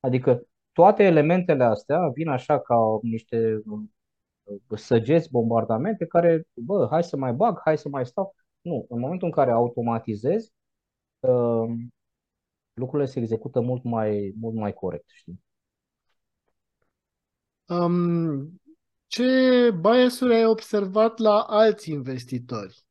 Adică 0.00 0.42
toate 0.72 1.02
elementele 1.02 1.64
astea 1.64 2.08
vin 2.08 2.28
așa 2.28 2.60
ca 2.60 2.76
niște 3.02 3.62
uh, 3.66 4.78
săgeți, 4.78 5.30
bombardamente 5.30 6.06
care, 6.06 6.46
bă, 6.54 6.86
hai 6.90 7.04
să 7.04 7.16
mai 7.16 7.32
bag, 7.32 7.60
hai 7.64 7.78
să 7.78 7.88
mai 7.88 8.06
stau. 8.06 8.34
Nu, 8.60 8.86
în 8.88 8.98
momentul 9.00 9.26
în 9.26 9.32
care 9.32 9.50
automatizezi, 9.50 10.52
lucrurile 12.74 13.08
se 13.08 13.18
execută 13.20 13.60
mult 13.60 13.84
mai, 13.84 14.34
mult 14.40 14.54
mai 14.54 14.72
corect, 14.72 15.08
știi? 15.08 15.44
Um, 17.68 18.60
ce 19.06 19.70
bias-uri 19.80 20.34
ai 20.34 20.44
observat 20.44 21.18
la 21.18 21.40
alți 21.40 21.90
investitori? 21.90 22.85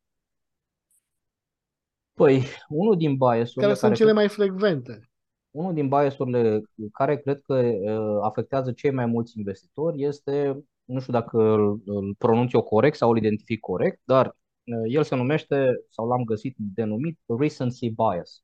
Păi, 2.15 2.43
unul 2.69 2.97
din 2.97 3.15
biasurile 3.15 3.65
care 3.65 3.73
sunt 3.73 3.95
cele 3.95 4.11
mai 4.11 4.29
frecvente. 4.29 5.09
Unul 5.51 5.73
din 5.73 5.87
biasurile 5.87 6.61
care 6.93 7.17
cred 7.17 7.41
că 7.41 7.53
uh, 7.53 8.19
afectează 8.21 8.71
cei 8.71 8.91
mai 8.91 9.05
mulți 9.05 9.37
investitori 9.37 10.03
este, 10.03 10.63
nu 10.85 10.99
știu 10.99 11.13
dacă 11.13 11.37
îl, 11.37 11.81
îl 11.85 12.15
pronunț 12.17 12.53
eu 12.53 12.61
corect 12.61 12.95
sau 12.95 13.09
îl 13.09 13.17
identific 13.17 13.59
corect, 13.59 14.01
dar 14.03 14.25
uh, 14.27 14.93
el 14.93 15.03
se 15.03 15.15
numește, 15.15 15.85
sau 15.89 16.07
l-am 16.07 16.23
găsit 16.23 16.55
denumit, 16.57 17.19
recency 17.39 17.89
bias. 17.89 18.43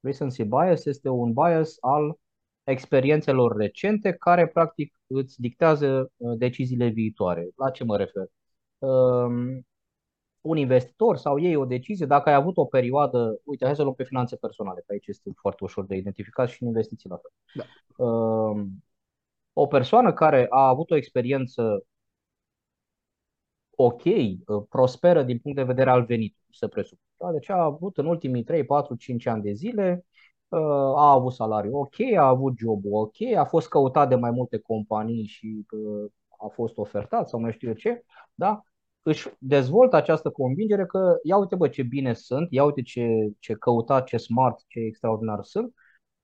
Recency 0.00 0.44
bias 0.44 0.84
este 0.84 1.08
un 1.08 1.32
bias 1.32 1.76
al 1.80 2.18
experiențelor 2.64 3.56
recente 3.56 4.12
care 4.12 4.46
practic 4.46 4.94
îți 5.06 5.40
dictează 5.40 6.12
uh, 6.16 6.38
deciziile 6.38 6.88
viitoare. 6.88 7.48
La 7.56 7.70
ce 7.70 7.84
mă 7.84 7.96
refer? 7.96 8.26
Um, 10.46 10.50
un 10.50 10.56
investitor 10.56 11.16
sau 11.16 11.36
iei 11.36 11.56
o 11.56 11.64
decizie, 11.64 12.06
dacă 12.06 12.28
ai 12.28 12.34
avut 12.34 12.56
o 12.56 12.64
perioadă, 12.64 13.40
uite, 13.44 13.64
hai 13.64 13.76
să 13.76 13.82
luăm 13.82 13.94
pe 13.94 14.04
finanțe 14.04 14.36
personale, 14.36 14.82
că 14.86 14.92
aici 14.92 15.06
este 15.06 15.30
foarte 15.36 15.64
ușor 15.64 15.86
de 15.86 15.96
identificat 15.96 16.48
și 16.48 16.62
în 16.62 16.68
investiții 16.68 17.08
la 17.08 17.16
fel. 17.16 17.32
Da. 17.54 18.04
Um, 18.04 18.84
o 19.52 19.66
persoană 19.66 20.12
care 20.12 20.46
a 20.50 20.68
avut 20.68 20.90
o 20.90 20.96
experiență 20.96 21.84
ok, 23.76 24.04
uh, 24.04 24.64
prosperă 24.68 25.22
din 25.22 25.38
punct 25.38 25.56
de 25.56 25.62
vedere 25.62 25.90
al 25.90 26.04
venitului, 26.04 26.54
să 26.54 26.68
presupun. 26.68 27.04
Da? 27.16 27.32
Deci 27.32 27.48
a 27.48 27.62
avut 27.62 27.98
în 27.98 28.06
ultimii 28.06 28.44
3, 28.44 28.64
4, 28.64 28.94
5 28.94 29.26
ani 29.26 29.42
de 29.42 29.52
zile, 29.52 30.04
uh, 30.48 30.60
a 30.96 31.10
avut 31.10 31.32
salariu 31.32 31.76
ok, 31.78 32.00
a 32.16 32.26
avut 32.26 32.58
job 32.58 32.82
ok, 32.90 33.20
a 33.36 33.44
fost 33.44 33.68
căutat 33.68 34.08
de 34.08 34.14
mai 34.14 34.30
multe 34.30 34.58
companii 34.58 35.26
și 35.26 35.66
uh, 35.70 36.10
a 36.38 36.46
fost 36.46 36.76
ofertat 36.78 37.28
sau 37.28 37.40
mai 37.40 37.52
știu 37.52 37.68
eu 37.68 37.74
ce, 37.74 38.04
da? 38.34 38.62
Își 39.06 39.28
dezvoltă 39.38 39.96
această 39.96 40.30
convingere 40.30 40.86
că 40.86 41.16
ia 41.22 41.36
uite 41.36 41.56
bă 41.56 41.68
ce 41.68 41.82
bine 41.82 42.14
sunt, 42.14 42.48
ia 42.50 42.64
uite 42.64 42.82
ce, 42.82 43.06
ce 43.38 43.54
căutat, 43.54 44.06
ce 44.06 44.16
smart, 44.16 44.58
ce 44.66 44.78
extraordinar 44.80 45.38
sunt 45.42 45.74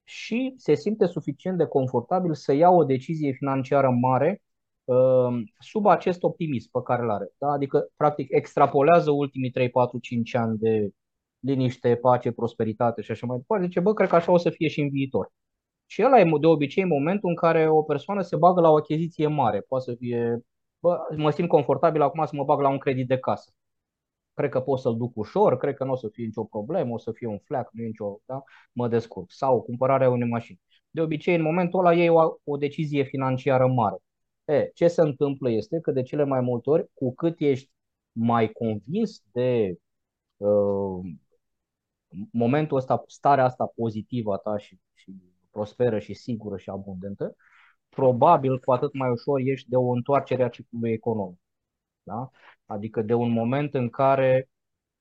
și 0.05 0.55
se 0.57 0.75
simte 0.75 1.07
suficient 1.07 1.59
de 1.59 1.67
confortabil 1.67 2.35
să 2.35 2.53
ia 2.53 2.71
o 2.71 2.85
decizie 2.85 3.33
financiară 3.33 3.91
mare 3.91 4.43
sub 5.59 5.87
acest 5.87 6.23
optimism 6.23 6.71
pe 6.71 6.83
care 6.85 7.03
îl 7.03 7.11
are. 7.11 7.33
Da? 7.39 7.47
Adică, 7.47 7.89
practic, 7.97 8.29
extrapolează 8.31 9.11
ultimii 9.11 9.51
3, 9.51 9.71
4, 9.71 9.99
5 9.99 10.35
ani 10.35 10.59
de 10.59 10.91
liniște, 11.39 11.97
pace, 11.97 12.33
prosperitate 12.33 13.03
și 13.03 13.11
așa 13.11 13.27
mai 13.27 13.37
departe. 13.37 13.65
Zice, 13.65 13.81
bă, 13.81 13.95
cred 13.95 14.09
că 14.09 14.15
așa 14.15 14.33
o 14.33 14.37
să 14.37 14.51
fie 14.51 14.69
și 14.69 14.81
în 14.81 14.89
viitor. 14.89 15.33
Și 15.87 16.03
ăla 16.05 16.21
e 16.21 16.31
de 16.41 16.47
obicei 16.47 16.85
momentul 16.85 17.29
în 17.29 17.35
care 17.35 17.69
o 17.69 17.83
persoană 17.83 18.23
se 18.23 18.37
bagă 18.37 18.61
la 18.61 18.71
o 18.71 18.77
achiziție 18.77 19.27
mare. 19.27 19.61
Poate 19.61 19.85
să 19.85 19.95
fie, 19.99 20.41
bă, 20.83 20.99
mă 21.17 21.31
simt 21.31 21.49
confortabil 21.49 22.03
acum 22.03 22.25
să 22.25 22.37
mă 22.37 22.45
bag 22.45 22.61
la 22.61 22.69
un 22.69 22.79
credit 22.79 23.09
de 23.09 23.19
casă. 23.19 23.51
Cred 24.35 24.51
că 24.51 24.61
pot 24.61 24.79
să-l 24.79 24.97
duc 24.97 25.17
ușor, 25.17 25.57
cred 25.57 25.75
că 25.75 25.85
nu 25.85 25.93
o 25.93 25.97
să 25.97 26.09
fie 26.09 26.25
nicio 26.25 26.45
problemă, 26.45 26.93
o 26.95 26.99
să 26.99 27.13
fie 27.13 27.27
un 27.27 27.39
flac, 27.39 27.69
nu 27.73 27.83
e 27.83 27.87
nicio, 27.87 28.21
da? 28.25 28.43
mă 28.73 28.89
descurc. 28.89 29.31
Sau 29.33 29.63
cumpărarea 29.63 30.11
unei 30.11 30.29
mașini. 30.29 30.61
De 30.91 31.01
obicei, 31.01 31.35
în 31.35 31.43
momentul 31.43 31.79
ăla 31.79 31.95
ei 31.95 32.09
o, 32.09 32.35
o 32.45 32.57
decizie 32.57 33.03
financiară 33.03 33.67
mare. 33.67 33.97
E, 34.45 34.71
ce 34.75 34.89
se 34.89 35.01
întâmplă 35.01 35.51
este 35.51 35.81
că 35.81 35.91
de 35.93 36.03
cele 36.03 36.25
mai 36.25 36.41
multe 36.41 36.71
ori, 36.71 36.91
cu 36.95 37.15
cât 37.15 37.41
ești 37.41 37.71
mai 38.13 38.53
convins 38.53 39.23
de 39.33 39.77
uh, 40.37 41.13
momentul 42.33 42.77
ăsta, 42.77 43.05
starea 43.07 43.45
asta 43.45 43.73
pozitivă 43.75 44.33
a 44.33 44.37
ta 44.37 44.57
și, 44.59 44.79
și 44.95 45.13
prosperă 45.51 45.99
și 45.99 46.15
sigură 46.15 46.57
și 46.57 46.71
abundentă, 46.71 47.37
probabil 47.95 48.59
cu 48.61 48.73
atât 48.73 48.93
mai 48.95 49.11
ușor 49.11 49.41
ești 49.45 49.69
de 49.69 49.77
o 49.77 49.91
întoarcere 49.91 50.43
a 50.43 50.49
ciclului 50.49 50.93
economic. 50.93 51.39
Da? 52.03 52.31
Adică 52.67 53.03
de 53.03 53.15
un 53.15 53.31
moment 53.31 53.75
în 53.75 53.89
care 53.91 54.49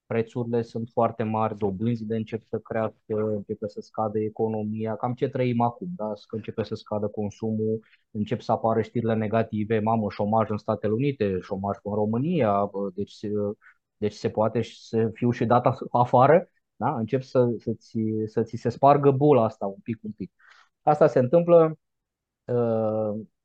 prețurile 0.06 0.62
sunt 0.62 0.90
foarte 0.94 1.24
mari, 1.24 1.58
dobânzile 1.58 2.16
încep 2.16 2.44
să 2.50 2.60
crească, 2.60 3.16
începe 3.36 3.68
să 3.68 3.82
scadă 3.82 4.20
economia, 4.20 4.96
cam 4.96 5.14
ce 5.14 5.28
trăim 5.30 5.62
acum, 5.62 5.88
da? 5.96 6.14
că 6.28 6.36
începe 6.36 6.64
să 6.64 6.76
scadă 6.76 7.08
consumul, 7.08 7.80
încep 8.12 8.42
să 8.42 8.52
apară 8.52 8.82
știrile 8.82 9.16
negative, 9.16 9.80
mamă, 9.80 10.08
șomaj 10.10 10.50
în 10.50 10.58
Statele 10.58 10.94
Unite, 10.94 11.40
șomaj 11.42 11.78
în 11.84 11.94
România, 11.94 12.70
deci, 12.96 13.16
deci 13.98 14.14
se 14.14 14.30
poate 14.30 14.62
să 14.62 15.10
fiu 15.14 15.32
și 15.32 15.46
data 15.46 15.78
afară, 15.92 16.50
da? 16.76 16.96
încep 16.96 17.22
să, 17.22 17.56
să, 17.58 17.74
ți, 17.74 18.02
să 18.26 18.44
ți 18.44 18.56
se 18.56 18.70
spargă 18.70 19.12
bula 19.12 19.44
asta 19.44 19.66
un 19.66 19.80
pic, 19.84 20.00
un 20.04 20.12
pic. 20.12 20.32
Asta 20.82 21.08
se 21.08 21.20
întâmplă 21.20 21.66
uh, 21.70 21.91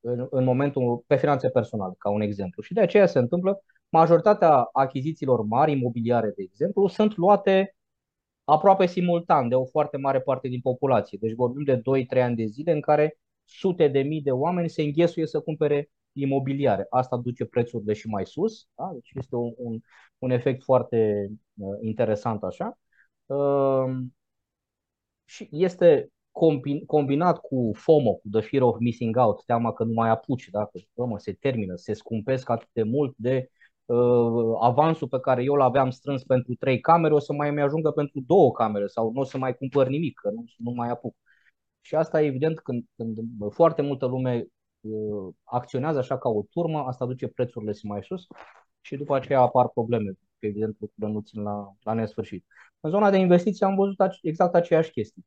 în, 0.00 0.26
în 0.30 0.44
momentul 0.44 1.04
pe 1.06 1.16
finanțe 1.16 1.48
personale, 1.48 1.94
ca 1.98 2.10
un 2.10 2.20
exemplu. 2.20 2.62
Și 2.62 2.72
de 2.72 2.80
aceea 2.80 3.06
se 3.06 3.18
întâmplă 3.18 3.62
majoritatea 3.88 4.68
achizițiilor 4.72 5.42
mari, 5.42 5.72
imobiliare, 5.72 6.32
de 6.36 6.42
exemplu, 6.42 6.86
sunt 6.86 7.16
luate 7.16 7.76
aproape 8.44 8.86
simultan 8.86 9.48
de 9.48 9.54
o 9.54 9.64
foarte 9.64 9.96
mare 9.96 10.20
parte 10.20 10.48
din 10.48 10.60
populație. 10.60 11.18
Deci 11.20 11.34
vorbim 11.34 11.64
de 11.64 11.80
2-3 11.80 12.22
ani 12.22 12.36
de 12.36 12.44
zile 12.44 12.72
în 12.72 12.80
care 12.80 13.18
sute 13.44 13.88
de 13.88 14.00
mii 14.00 14.22
de 14.22 14.30
oameni 14.30 14.68
se 14.68 14.82
înghesuie 14.82 15.26
să 15.26 15.40
cumpere 15.40 15.90
imobiliare. 16.12 16.86
Asta 16.90 17.16
duce 17.16 17.44
prețurile 17.44 17.92
și 17.92 18.08
mai 18.08 18.26
sus. 18.26 18.68
Da? 18.74 18.90
Deci 18.92 19.10
este 19.14 19.36
un, 19.36 19.52
un, 19.56 19.80
un 20.18 20.30
efect 20.30 20.62
foarte 20.62 21.28
uh, 21.54 21.78
interesant 21.80 22.42
așa. 22.42 22.78
Uh, 23.26 23.96
și 25.24 25.48
este 25.50 26.10
combinat 26.86 27.38
cu 27.38 27.70
FOMO, 27.74 28.14
cu 28.14 28.28
The 28.32 28.40
Fear 28.40 28.62
of 28.62 28.78
Missing 28.78 29.16
Out, 29.16 29.44
teama 29.44 29.72
că 29.72 29.84
nu 29.84 29.92
mai 29.92 30.08
apuci, 30.08 30.48
da? 30.50 30.70
că 30.94 31.04
mă, 31.04 31.18
se 31.18 31.32
termină, 31.32 31.76
se 31.76 31.92
scumpesc 31.92 32.48
atât 32.50 32.68
de 32.72 32.82
mult 32.82 33.14
de 33.16 33.50
uh, 33.84 34.56
avansul 34.60 35.08
pe 35.08 35.20
care 35.20 35.42
eu 35.42 35.54
l-aveam 35.54 35.90
strâns 35.90 36.24
pentru 36.24 36.54
trei 36.54 36.80
camere, 36.80 37.14
o 37.14 37.18
să 37.18 37.32
mai 37.32 37.50
mi 37.50 37.60
ajungă 37.60 37.90
pentru 37.90 38.20
două 38.26 38.52
camere 38.52 38.86
sau 38.86 39.12
nu 39.12 39.20
o 39.20 39.24
să 39.24 39.38
mai 39.38 39.56
cumpăr 39.56 39.88
nimic, 39.88 40.18
că 40.18 40.30
nu, 40.30 40.44
nu 40.56 40.70
mai 40.70 40.88
apuc. 40.88 41.14
Și 41.80 41.94
asta 41.94 42.20
evident 42.22 42.60
când, 42.60 42.84
când 42.96 43.18
foarte 43.52 43.82
multă 43.82 44.06
lume 44.06 44.46
uh, 44.80 45.34
acționează 45.44 45.98
așa 45.98 46.18
ca 46.18 46.28
o 46.28 46.42
turmă, 46.50 46.78
asta 46.78 47.06
duce 47.06 47.28
prețurile 47.28 47.72
și 47.72 47.86
mai 47.86 48.02
sus 48.02 48.26
și 48.80 48.96
după 48.96 49.14
aceea 49.14 49.40
apar 49.40 49.68
probleme, 49.68 50.10
că 50.38 50.46
evident 50.46 50.76
lucrurile 50.80 51.12
nu 51.16 51.20
țin 51.20 51.42
la, 51.42 51.74
la 51.82 51.92
nesfârșit. 51.92 52.44
În 52.80 52.90
zona 52.90 53.10
de 53.10 53.16
investiții 53.16 53.64
am 53.64 53.74
văzut 53.74 53.96
exact 54.22 54.54
aceeași 54.54 54.90
chestie. 54.90 55.22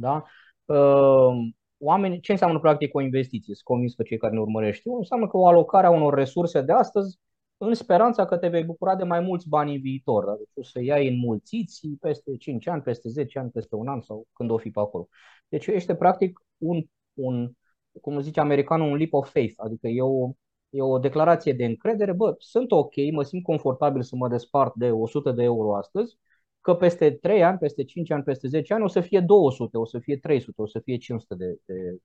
Da? 0.00 0.24
Uh, 0.64 1.48
oameni, 1.78 2.20
ce 2.20 2.32
înseamnă 2.32 2.58
practic 2.58 2.94
o 2.94 3.00
investiție? 3.00 3.54
Sunt 3.54 3.66
convins 3.66 3.94
că 3.94 4.02
cei 4.02 4.18
care 4.18 4.32
ne 4.34 4.40
urmăresc 4.40 4.78
știu. 4.78 4.96
Înseamnă 4.96 5.28
că 5.28 5.36
o 5.36 5.46
alocare 5.46 5.86
a 5.86 5.90
unor 5.90 6.14
resurse 6.14 6.60
de 6.60 6.72
astăzi 6.72 7.18
în 7.56 7.74
speranța 7.74 8.26
că 8.26 8.36
te 8.36 8.48
vei 8.48 8.64
bucura 8.64 8.96
de 8.96 9.04
mai 9.04 9.20
mulți 9.20 9.48
bani 9.48 9.74
în 9.74 9.80
viitor. 9.80 10.24
Da? 10.24 10.34
Deci 10.36 10.48
o 10.54 10.62
să 10.62 10.82
iai 10.82 11.08
înmulțiți 11.08 11.88
peste 12.00 12.36
5 12.36 12.66
ani, 12.68 12.82
peste 12.82 13.08
10 13.08 13.38
ani, 13.38 13.50
peste 13.50 13.74
un 13.74 13.88
an 13.88 14.00
sau 14.00 14.26
când 14.32 14.50
o 14.50 14.58
fi 14.58 14.70
pe 14.70 14.80
acolo. 14.80 15.08
Deci 15.48 15.66
este 15.66 15.94
practic 15.94 16.40
un, 16.58 16.82
un 17.14 17.52
cum 18.00 18.20
zice 18.20 18.40
americanul, 18.40 18.90
un 18.90 18.96
leap 18.96 19.12
of 19.12 19.30
faith, 19.30 19.54
adică 19.56 19.86
e 19.88 20.02
o, 20.02 20.30
e 20.70 20.82
o 20.82 20.98
declarație 20.98 21.52
de 21.52 21.64
încredere, 21.64 22.12
bă, 22.12 22.34
sunt 22.38 22.72
ok, 22.72 22.94
mă 23.12 23.22
simt 23.22 23.42
confortabil 23.42 24.02
să 24.02 24.16
mă 24.16 24.28
despart 24.28 24.74
de 24.74 24.90
100 24.90 25.32
de 25.32 25.42
euro 25.42 25.76
astăzi, 25.76 26.18
că 26.60 26.74
peste 26.74 27.10
3 27.10 27.44
ani, 27.44 27.58
peste 27.58 27.84
5 27.84 28.10
ani, 28.10 28.22
peste 28.22 28.48
10 28.48 28.74
ani 28.74 28.84
o 28.84 28.88
să 28.88 29.00
fie 29.00 29.20
200, 29.20 29.78
o 29.78 29.84
să 29.84 29.98
fie 29.98 30.16
300, 30.18 30.62
o 30.62 30.66
să 30.66 30.78
fie 30.80 30.96
500 30.96 31.34
de, 31.34 31.60
de 31.64 31.98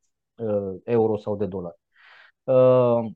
uh, 0.43 0.79
euro 0.83 1.17
sau 1.17 1.35
de 1.35 1.45
dolari. 1.45 1.77
Uh, 2.43 3.11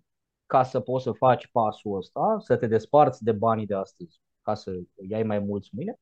ca 0.45 0.63
să 0.63 0.79
poți 0.79 1.03
să 1.03 1.11
faci 1.11 1.47
pasul 1.47 1.97
ăsta, 1.97 2.37
să 2.39 2.55
te 2.57 2.67
desparți 2.67 3.23
de 3.23 3.31
banii 3.31 3.65
de 3.65 3.75
astăzi, 3.75 4.21
ca 4.41 4.53
să 4.53 4.71
iai 5.09 5.23
mai 5.23 5.39
mulți 5.39 5.69
mâine, 5.71 5.99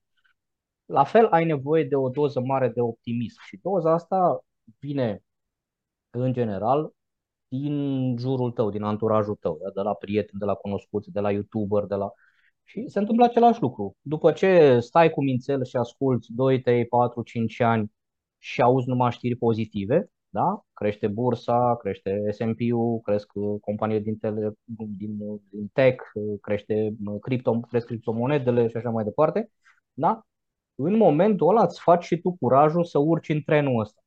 la 0.86 1.04
fel 1.04 1.26
ai 1.26 1.45
nevoie 1.45 1.84
de 1.84 1.95
o 1.95 2.10
doză 2.10 2.39
mare 2.39 2.69
de 2.69 2.82
optimism 2.82 3.41
și 3.45 3.60
doza 3.62 3.93
asta 3.93 4.39
vine 4.80 5.23
în 6.10 6.34
general 6.34 6.91
din 7.47 8.15
jurul 8.17 8.52
tău, 8.52 8.69
din 8.69 8.84
anturajul 8.84 9.36
tău, 9.36 9.60
de 9.73 9.82
la 9.82 9.93
prieteni, 9.93 10.39
de 10.39 10.45
la 10.45 10.54
cunoscuți, 10.54 11.12
de 11.12 11.19
la 11.19 11.32
youtuber, 11.32 11.84
de 11.84 11.95
la... 11.95 12.12
Și 12.69 12.88
se 12.88 12.99
întâmplă 12.99 13.25
același 13.25 13.62
lucru. 13.62 13.97
După 14.01 14.32
ce 14.32 14.80
stai 14.80 15.10
cu 15.10 15.23
mințel 15.23 15.65
și 15.65 15.75
asculți 15.75 16.34
2, 16.34 16.62
3, 16.62 16.86
4, 16.86 17.21
5 17.21 17.60
ani 17.60 17.91
și 18.38 18.62
auzi 18.62 18.88
numai 18.88 19.12
știri 19.12 19.36
pozitive, 19.36 20.10
da? 20.30 20.65
crește 20.73 21.08
bursa, 21.08 21.75
crește 21.75 22.32
S&P-ul, 22.32 22.99
cresc 23.03 23.32
uh, 23.34 23.60
companiile 23.62 24.01
din, 24.01 24.17
tele, 24.17 24.53
din, 24.97 25.17
uh, 25.19 25.39
din 25.49 25.67
tech, 25.73 26.03
uh, 26.13 26.39
crește 26.41 26.95
cripto, 27.21 27.60
cresc 27.60 27.86
criptomonedele 27.86 28.67
și 28.67 28.77
așa 28.77 28.89
mai 28.89 29.03
departe. 29.03 29.51
Da? 29.93 30.21
În 30.75 30.97
momentul 30.97 31.49
ăla 31.49 31.63
îți 31.63 31.82
faci 31.82 32.03
și 32.03 32.17
tu 32.17 32.36
curajul 32.39 32.84
să 32.84 32.97
urci 32.97 33.30
în 33.30 33.41
trenul 33.41 33.80
ăsta. 33.80 34.01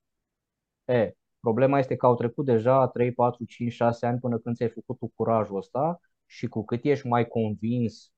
E, 0.84 1.12
problema 1.40 1.78
este 1.78 1.96
că 1.96 2.06
au 2.06 2.14
trecut 2.14 2.44
deja 2.44 2.88
3, 2.88 3.12
4, 3.12 3.44
5, 3.44 3.72
6 3.72 4.06
ani 4.06 4.18
până 4.18 4.38
când 4.38 4.56
ți-ai 4.56 4.68
făcut 4.68 4.98
tu 4.98 5.12
curajul 5.14 5.56
ăsta 5.56 6.00
și 6.26 6.46
cu 6.46 6.64
cât 6.64 6.84
ești 6.84 7.06
mai 7.06 7.28
convins 7.28 8.12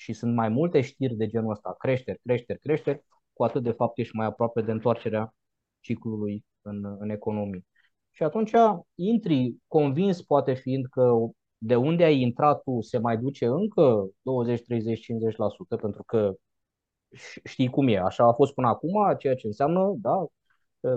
și 0.00 0.12
sunt 0.12 0.34
mai 0.34 0.48
multe 0.48 0.80
știri 0.80 1.14
de 1.14 1.26
genul 1.26 1.50
ăsta, 1.50 1.74
creșteri, 1.78 2.20
creșteri, 2.24 2.58
creșteri, 2.58 3.04
cu 3.32 3.44
atât 3.44 3.62
de 3.62 3.70
fapt 3.70 3.98
ești 3.98 4.16
mai 4.16 4.26
aproape 4.26 4.62
de 4.62 4.70
întoarcerea 4.70 5.34
ciclului 5.80 6.44
în, 6.62 6.96
în 6.98 7.10
economie. 7.10 7.64
Și 8.10 8.22
atunci 8.22 8.50
intri 8.94 9.54
convins, 9.66 10.22
poate 10.22 10.54
fiind 10.54 10.86
că 10.86 11.12
de 11.58 11.76
unde 11.76 12.04
ai 12.04 12.20
intrat 12.20 12.62
tu 12.62 12.80
se 12.80 12.98
mai 12.98 13.16
duce 13.18 13.46
încă 13.46 14.10
20, 14.22 14.62
30, 14.62 15.00
50%, 15.00 15.76
pentru 15.80 16.02
că 16.04 16.34
știi 17.44 17.70
cum 17.70 17.88
e, 17.88 17.98
așa 17.98 18.24
a 18.24 18.32
fost 18.32 18.54
până 18.54 18.68
acum, 18.68 19.16
ceea 19.18 19.34
ce 19.34 19.46
înseamnă, 19.46 19.94
da, 19.96 20.26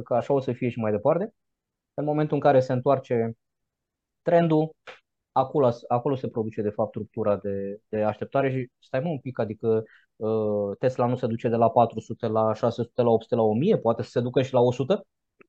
că 0.03 0.13
așa 0.15 0.33
o 0.33 0.39
să 0.39 0.51
fie 0.53 0.69
și 0.69 0.79
mai 0.79 0.91
departe. 0.91 1.33
În 1.93 2.05
momentul 2.05 2.35
în 2.35 2.41
care 2.41 2.59
se 2.59 2.73
întoarce 2.73 3.33
trendul, 4.21 4.75
acolo, 5.33 5.69
acolo 5.87 6.15
se 6.15 6.27
produce 6.27 6.61
de 6.61 6.69
fapt 6.69 6.95
ruptura 6.95 7.37
de, 7.37 7.81
de 7.89 8.03
așteptare 8.03 8.51
și 8.51 8.69
stai 8.79 8.99
mă 8.99 9.09
un 9.09 9.19
pic, 9.19 9.39
adică 9.39 9.83
uh, 10.15 10.77
Tesla 10.79 11.07
nu 11.07 11.15
se 11.15 11.27
duce 11.27 11.49
de 11.49 11.55
la 11.55 11.69
400 11.69 12.27
la 12.27 12.53
600 12.53 13.01
la 13.01 13.09
800 13.09 13.35
la 13.35 13.41
1000, 13.41 13.77
poate 13.77 14.03
să 14.03 14.09
se 14.09 14.19
ducă 14.19 14.41
și 14.41 14.53
la 14.53 14.59
100? 14.59 15.05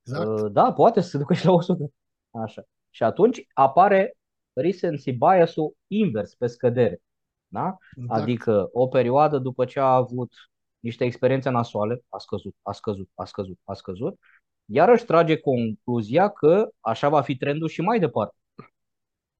Exact. 0.06 0.40
Uh, 0.40 0.52
da, 0.52 0.72
poate 0.72 1.00
să 1.00 1.08
se 1.08 1.18
ducă 1.18 1.34
și 1.34 1.46
la 1.46 1.52
100. 1.52 1.90
Așa. 2.30 2.62
Și 2.90 3.02
atunci 3.02 3.46
apare 3.52 4.16
recency 4.52 5.12
bias-ul 5.12 5.76
invers, 5.86 6.34
pe 6.34 6.46
scădere. 6.46 7.00
Da? 7.48 7.76
Exact. 7.96 8.20
Adică 8.20 8.68
o 8.72 8.86
perioadă 8.86 9.38
după 9.38 9.64
ce 9.64 9.80
a 9.80 9.94
avut 9.94 10.32
niște 10.80 11.04
experiențe 11.04 11.50
nasoale, 11.50 12.04
a 12.08 12.18
scăzut, 12.18 12.54
a 12.62 12.72
scăzut, 12.72 13.10
a 13.14 13.24
scăzut, 13.24 13.58
a 13.64 13.72
scăzut, 13.72 14.18
iarăși 14.64 15.04
trage 15.04 15.36
concluzia 15.36 16.28
că 16.28 16.68
așa 16.80 17.08
va 17.08 17.20
fi 17.20 17.36
trendul 17.36 17.68
și 17.68 17.80
mai 17.80 17.98
departe. 17.98 18.36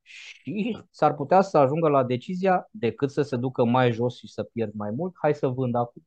Și 0.05 0.79
s-ar 0.91 1.15
putea 1.15 1.41
să 1.41 1.59
ajungă 1.59 1.89
la 1.89 2.05
decizia 2.05 2.69
decât 2.71 3.11
să 3.11 3.23
se 3.23 3.37
ducă 3.37 3.65
mai 3.65 3.93
jos 3.93 4.19
și 4.19 4.29
să 4.29 4.43
pierd 4.43 4.73
mai 4.75 4.91
mult, 4.91 5.15
hai 5.17 5.35
să 5.35 5.47
vând 5.47 5.75
acum. 5.75 6.07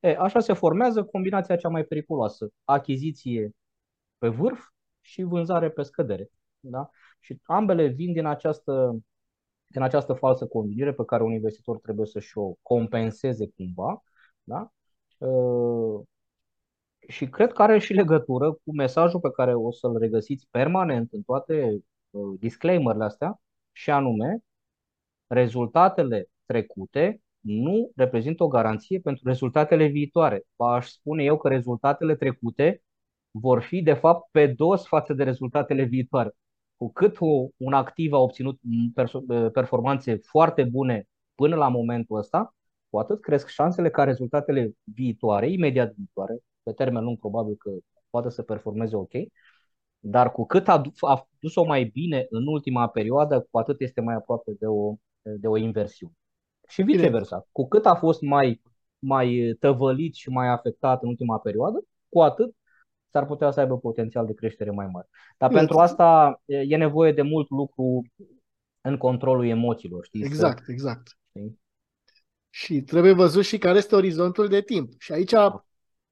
E, 0.00 0.16
așa 0.18 0.40
se 0.40 0.52
formează 0.52 1.04
combinația 1.04 1.56
cea 1.56 1.68
mai 1.68 1.84
periculoasă. 1.84 2.48
Achiziție 2.64 3.50
pe 4.18 4.28
vârf 4.28 4.60
și 5.00 5.22
vânzare 5.22 5.70
pe 5.70 5.82
scădere. 5.82 6.30
Da? 6.60 6.90
Și 7.20 7.40
ambele 7.42 7.86
vin 7.86 8.12
din 8.12 8.26
această, 8.26 8.98
din 9.66 9.82
această 9.82 10.12
falsă 10.12 10.46
convingere 10.46 10.92
pe 10.94 11.04
care 11.04 11.22
un 11.22 11.32
investitor 11.32 11.78
trebuie 11.78 12.06
să-și 12.06 12.38
o 12.38 12.54
compenseze 12.62 13.48
cumva. 13.56 14.02
Da? 14.44 14.72
Uh, 15.18 16.02
și 17.08 17.28
cred 17.28 17.52
că 17.52 17.62
are 17.62 17.78
și 17.78 17.92
legătură 17.92 18.52
cu 18.52 18.74
mesajul 18.74 19.20
pe 19.20 19.30
care 19.30 19.54
o 19.54 19.72
să-l 19.72 19.98
regăsiți 19.98 20.48
permanent 20.50 21.12
în 21.12 21.22
toate 21.22 21.84
uh, 22.14 22.38
disclaimerele 22.38 23.04
astea, 23.04 23.40
și 23.72 23.90
anume 23.90 24.38
rezultatele 25.26 26.28
trecute 26.46 27.20
nu 27.40 27.92
reprezintă 27.96 28.44
o 28.44 28.48
garanție 28.48 29.00
pentru 29.00 29.28
rezultatele 29.28 29.86
viitoare. 29.86 30.42
Aș 30.56 30.88
spune 30.88 31.24
eu 31.24 31.36
că 31.38 31.48
rezultatele 31.48 32.16
trecute 32.16 32.82
vor 33.30 33.62
fi, 33.62 33.82
de 33.82 33.92
fapt, 33.92 34.30
pe 34.30 34.46
dos 34.46 34.86
față 34.86 35.12
de 35.12 35.24
rezultatele 35.24 35.82
viitoare. 35.82 36.30
Cu 36.76 36.92
cât 36.92 37.16
un 37.56 37.72
activ 37.72 38.12
a 38.12 38.18
obținut 38.18 38.60
performanțe 39.52 40.16
foarte 40.16 40.64
bune 40.64 41.08
până 41.34 41.56
la 41.56 41.68
momentul 41.68 42.18
ăsta, 42.18 42.54
cu 42.90 42.98
atât 42.98 43.20
cresc 43.20 43.48
șansele 43.48 43.90
ca 43.90 44.04
rezultatele 44.04 44.72
viitoare, 44.84 45.50
imediat 45.50 45.94
viitoare, 45.94 46.38
pe 46.62 46.72
termen 46.72 47.04
lung 47.04 47.18
probabil 47.18 47.56
că 47.56 47.70
poate 48.10 48.30
să 48.30 48.42
performeze 48.42 48.96
ok, 48.96 49.12
dar 50.06 50.32
cu 50.32 50.46
cât 50.46 50.68
a, 50.68 50.82
a 51.00 51.28
dus-o 51.38 51.64
mai 51.64 51.84
bine 51.84 52.26
în 52.30 52.46
ultima 52.46 52.88
perioadă, 52.88 53.46
cu 53.50 53.58
atât 53.58 53.80
este 53.80 54.00
mai 54.00 54.14
aproape 54.14 54.52
de 54.58 54.66
o, 54.66 54.94
de 55.22 55.46
o 55.46 55.56
inversiune. 55.56 56.12
Și 56.68 56.82
viceversa. 56.82 57.46
Cu 57.52 57.68
cât 57.68 57.86
a 57.86 57.94
fost 57.94 58.20
mai, 58.20 58.62
mai 58.98 59.56
tăvălit 59.60 60.14
și 60.14 60.28
mai 60.28 60.48
afectat 60.48 61.02
în 61.02 61.08
ultima 61.08 61.38
perioadă, 61.38 61.84
cu 62.08 62.20
atât 62.20 62.54
s-ar 63.10 63.26
putea 63.26 63.50
să 63.50 63.60
aibă 63.60 63.78
potențial 63.78 64.26
de 64.26 64.34
creștere 64.34 64.70
mai 64.70 64.86
mare. 64.92 65.08
Dar 65.38 65.48
Bine. 65.48 65.60
pentru 65.60 65.78
asta 65.78 66.40
e 66.44 66.76
nevoie 66.76 67.12
de 67.12 67.22
mult 67.22 67.50
lucru 67.50 68.02
în 68.80 68.96
controlul 68.96 69.46
emoțiilor. 69.46 70.04
Știi? 70.04 70.24
Exact, 70.24 70.64
să, 70.64 70.72
exact. 70.72 71.18
Știi? 71.28 71.60
Și 72.50 72.82
trebuie 72.82 73.12
văzut 73.12 73.44
și 73.44 73.58
care 73.58 73.78
este 73.78 73.94
orizontul 73.94 74.48
de 74.48 74.60
timp. 74.60 74.92
Și 74.98 75.12
aici 75.12 75.34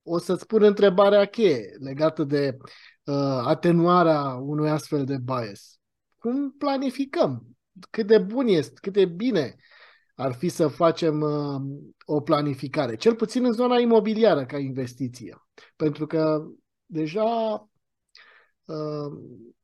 o 0.03 0.19
să-ți 0.19 0.47
pun 0.47 0.63
întrebarea 0.63 1.25
cheie 1.25 1.77
legată 1.79 2.25
de 2.25 2.57
uh, 3.05 3.15
atenuarea 3.45 4.35
unui 4.35 4.71
astfel 4.71 5.05
de 5.05 5.19
bias. 5.19 5.81
Cum 6.19 6.53
planificăm? 6.53 7.47
Cât 7.91 8.07
de 8.07 8.19
bun 8.19 8.47
este, 8.47 8.79
cât 8.81 8.93
de 8.93 9.05
bine 9.05 9.57
ar 10.15 10.33
fi 10.33 10.49
să 10.49 10.69
facem 10.69 11.21
uh, 11.21 11.61
o 12.05 12.21
planificare, 12.21 12.97
cel 12.97 13.15
puțin 13.15 13.45
în 13.45 13.53
zona 13.53 13.79
imobiliară 13.79 14.45
ca 14.45 14.59
investiție. 14.59 15.43
Pentru 15.77 16.07
că 16.07 16.47
deja, 16.87 17.25
uh, 18.65 19.13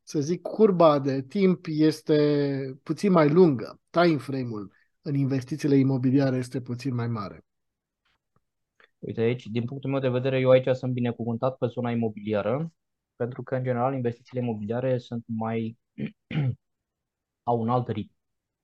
să 0.03 0.21
zic, 0.21 0.43
curba 0.43 0.99
de 0.99 1.23
timp 1.23 1.67
este 1.69 2.79
puțin 2.83 3.13
mai 3.13 3.29
lungă. 3.29 3.81
Time 3.91 4.17
frame-ul 4.17 4.73
în 5.03 5.15
investițiile 5.15 5.77
imobiliare 5.77 6.37
este 6.37 6.61
puțin 6.61 6.95
mai 6.95 7.09
mare. 7.09 7.45
Uite 8.99 9.21
aici, 9.21 9.47
din 9.47 9.65
punctul 9.65 9.91
meu 9.91 10.01
de 10.01 10.09
vedere, 10.09 10.39
eu 10.41 10.51
aici 10.51 10.69
sunt 10.77 10.93
binecuvântat 10.93 11.57
pe 11.59 11.67
zona 11.67 11.91
imobiliară, 11.91 12.73
pentru 13.17 13.43
că, 13.43 13.55
în 13.57 13.63
general, 13.63 13.95
investițiile 13.95 14.43
imobiliare 14.45 14.99
sunt 14.99 15.25
mai 15.27 15.79
au 17.43 17.61
un 17.61 17.69
alt 17.69 17.89
ritm. 17.89 18.15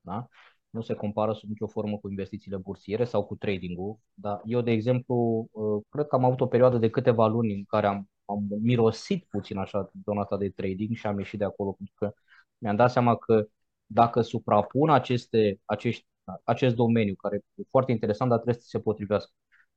Da? 0.01 0.29
Nu 0.71 0.83
se 0.83 0.95
compară 0.95 1.33
sub 1.33 1.49
nicio 1.49 1.67
formă 1.67 1.99
cu 1.99 2.09
investițiile 2.09 2.57
bursiere 2.57 3.05
sau 3.05 3.25
cu 3.25 3.37
trading-ul. 3.37 3.99
Dar 4.15 4.41
eu, 4.45 4.61
de 4.61 4.71
exemplu, 4.71 5.49
uh, 5.53 5.83
cred 5.89 6.07
că 6.07 6.15
am 6.17 6.25
avut 6.25 6.41
o 6.41 6.47
perioadă 6.47 6.79
de 6.79 6.91
câteva 6.91 7.27
luni 7.27 7.55
în 7.55 7.65
care 7.65 7.87
am, 7.87 8.11
am 8.25 8.47
mirosit 8.63 9.25
puțin 9.25 9.57
așa 9.59 9.91
zona 10.05 10.21
asta 10.21 10.37
de 10.37 10.49
trading 10.51 10.97
și 10.97 11.07
am 11.07 11.19
ieșit 11.19 11.39
de 11.39 11.45
acolo 11.45 11.73
pentru 11.73 11.95
că 11.99 12.13
mi-am 12.59 12.77
dat 12.77 12.91
seama 12.91 13.17
că 13.17 13.49
dacă 13.87 14.21
suprapun 14.21 14.91
aceste, 14.91 15.61
acești, 15.65 16.07
acest 16.45 16.75
domeniu, 16.75 17.15
care 17.15 17.37
e 17.55 17.63
foarte 17.71 17.93
interesant, 17.93 18.31
dar 18.31 18.39
trebuie 18.41 18.63
să 18.63 18.69
se 18.69 18.81
potrivească, 18.81 19.33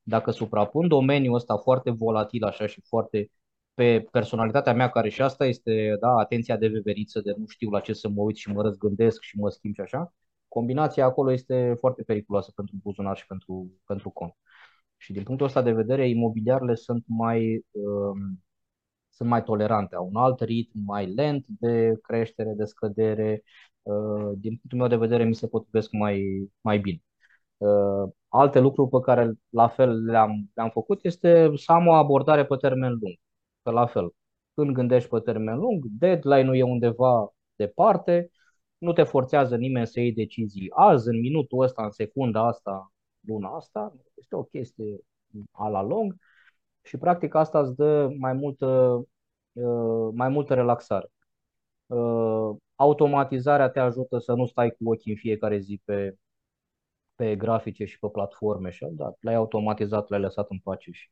dacă 0.08 0.30
suprapun 0.30 0.88
domeniul 0.88 1.34
ăsta 1.34 1.56
foarte 1.56 1.90
volatil 1.90 2.44
așa 2.44 2.66
și 2.66 2.80
foarte 2.88 3.30
pe 3.74 4.06
personalitatea 4.10 4.74
mea, 4.74 4.90
care 4.90 5.08
și 5.08 5.22
asta 5.22 5.46
este 5.46 5.96
da, 6.00 6.08
atenția 6.18 6.56
de 6.56 6.68
veveriță, 6.68 7.20
de 7.20 7.34
nu 7.36 7.46
știu 7.46 7.70
la 7.70 7.80
ce 7.80 7.92
să 7.92 8.08
mă 8.08 8.22
uit 8.22 8.36
și 8.36 8.50
mă 8.50 8.62
răzgândesc 8.62 9.22
și 9.22 9.38
mă 9.38 9.50
schimb 9.50 9.74
și 9.74 9.80
așa, 9.80 10.14
combinația 10.48 11.04
acolo 11.04 11.32
este 11.32 11.74
foarte 11.78 12.02
periculoasă 12.02 12.52
pentru 12.54 12.74
buzunar 12.82 13.16
și 13.16 13.26
pentru, 13.26 13.72
pentru 13.86 14.10
cont. 14.10 14.32
Și 14.96 15.12
din 15.12 15.22
punctul 15.22 15.46
ăsta 15.46 15.62
de 15.62 15.72
vedere, 15.72 16.08
imobiliarele 16.08 16.74
sunt 16.74 17.04
mai, 17.06 17.64
um, 17.70 18.44
sunt 19.10 19.28
mai 19.28 19.42
tolerante, 19.42 19.94
au 19.94 20.06
un 20.06 20.16
alt 20.16 20.40
ritm 20.40 20.78
mai 20.84 21.06
lent 21.14 21.44
de 21.48 21.98
creștere, 22.02 22.52
de 22.56 22.64
scădere. 22.64 23.42
Uh, 23.82 24.30
din 24.36 24.50
punctul 24.56 24.78
meu 24.78 24.88
de 24.88 24.96
vedere, 24.96 25.24
mi 25.24 25.34
se 25.34 25.48
potrivesc 25.48 25.92
mai, 25.92 26.48
mai 26.60 26.78
bine. 26.78 27.02
Uh, 27.56 28.10
alte 28.28 28.58
lucruri 28.58 28.90
pe 28.90 29.00
care 29.00 29.32
la 29.48 29.68
fel 29.68 30.04
le-am, 30.04 30.50
le-am 30.54 30.70
făcut 30.70 31.04
este 31.04 31.50
să 31.54 31.72
am 31.72 31.86
o 31.86 31.92
abordare 31.92 32.46
pe 32.46 32.56
termen 32.56 32.90
lung. 32.90 33.16
Că 33.62 33.70
la 33.70 33.86
fel, 33.86 34.14
când 34.54 34.70
gândești 34.70 35.08
pe 35.08 35.20
termen 35.20 35.58
lung, 35.58 35.84
deadline-ul 35.98 36.56
e 36.56 36.62
undeva 36.62 37.32
departe, 37.56 38.30
nu 38.78 38.92
te 38.92 39.02
forțează 39.02 39.56
nimeni 39.56 39.86
să 39.86 40.00
iei 40.00 40.12
decizii 40.12 40.70
azi, 40.74 41.08
în 41.08 41.20
minutul 41.20 41.62
ăsta, 41.62 41.84
în 41.84 41.90
secunda 41.90 42.46
asta, 42.46 42.92
luna 43.20 43.48
asta. 43.56 43.94
Este 44.14 44.36
o 44.36 44.42
chestie 44.42 44.98
a 45.50 45.68
la 45.68 45.82
lung 45.82 46.16
și 46.82 46.96
practic 46.96 47.34
asta 47.34 47.60
îți 47.60 47.76
dă 47.76 48.08
mai 48.18 48.32
multă, 48.32 48.66
uh, 49.52 50.08
mai 50.12 50.28
multă 50.28 50.54
relaxare. 50.54 51.10
Uh, 51.86 52.56
automatizarea 52.74 53.68
te 53.68 53.80
ajută 53.80 54.18
să 54.18 54.32
nu 54.32 54.46
stai 54.46 54.70
cu 54.70 54.90
ochii 54.90 55.12
în 55.12 55.18
fiecare 55.18 55.58
zi 55.58 55.80
pe, 55.84 56.16
pe 57.18 57.36
grafice 57.36 57.84
și 57.84 57.98
pe 57.98 58.08
platforme 58.08 58.70
și 58.70 58.86
da, 58.90 59.12
le-ai 59.20 59.36
automatizat, 59.36 60.08
le-ai 60.08 60.20
lăsat 60.22 60.50
în 60.50 60.58
pace 60.58 60.90
și 60.90 61.10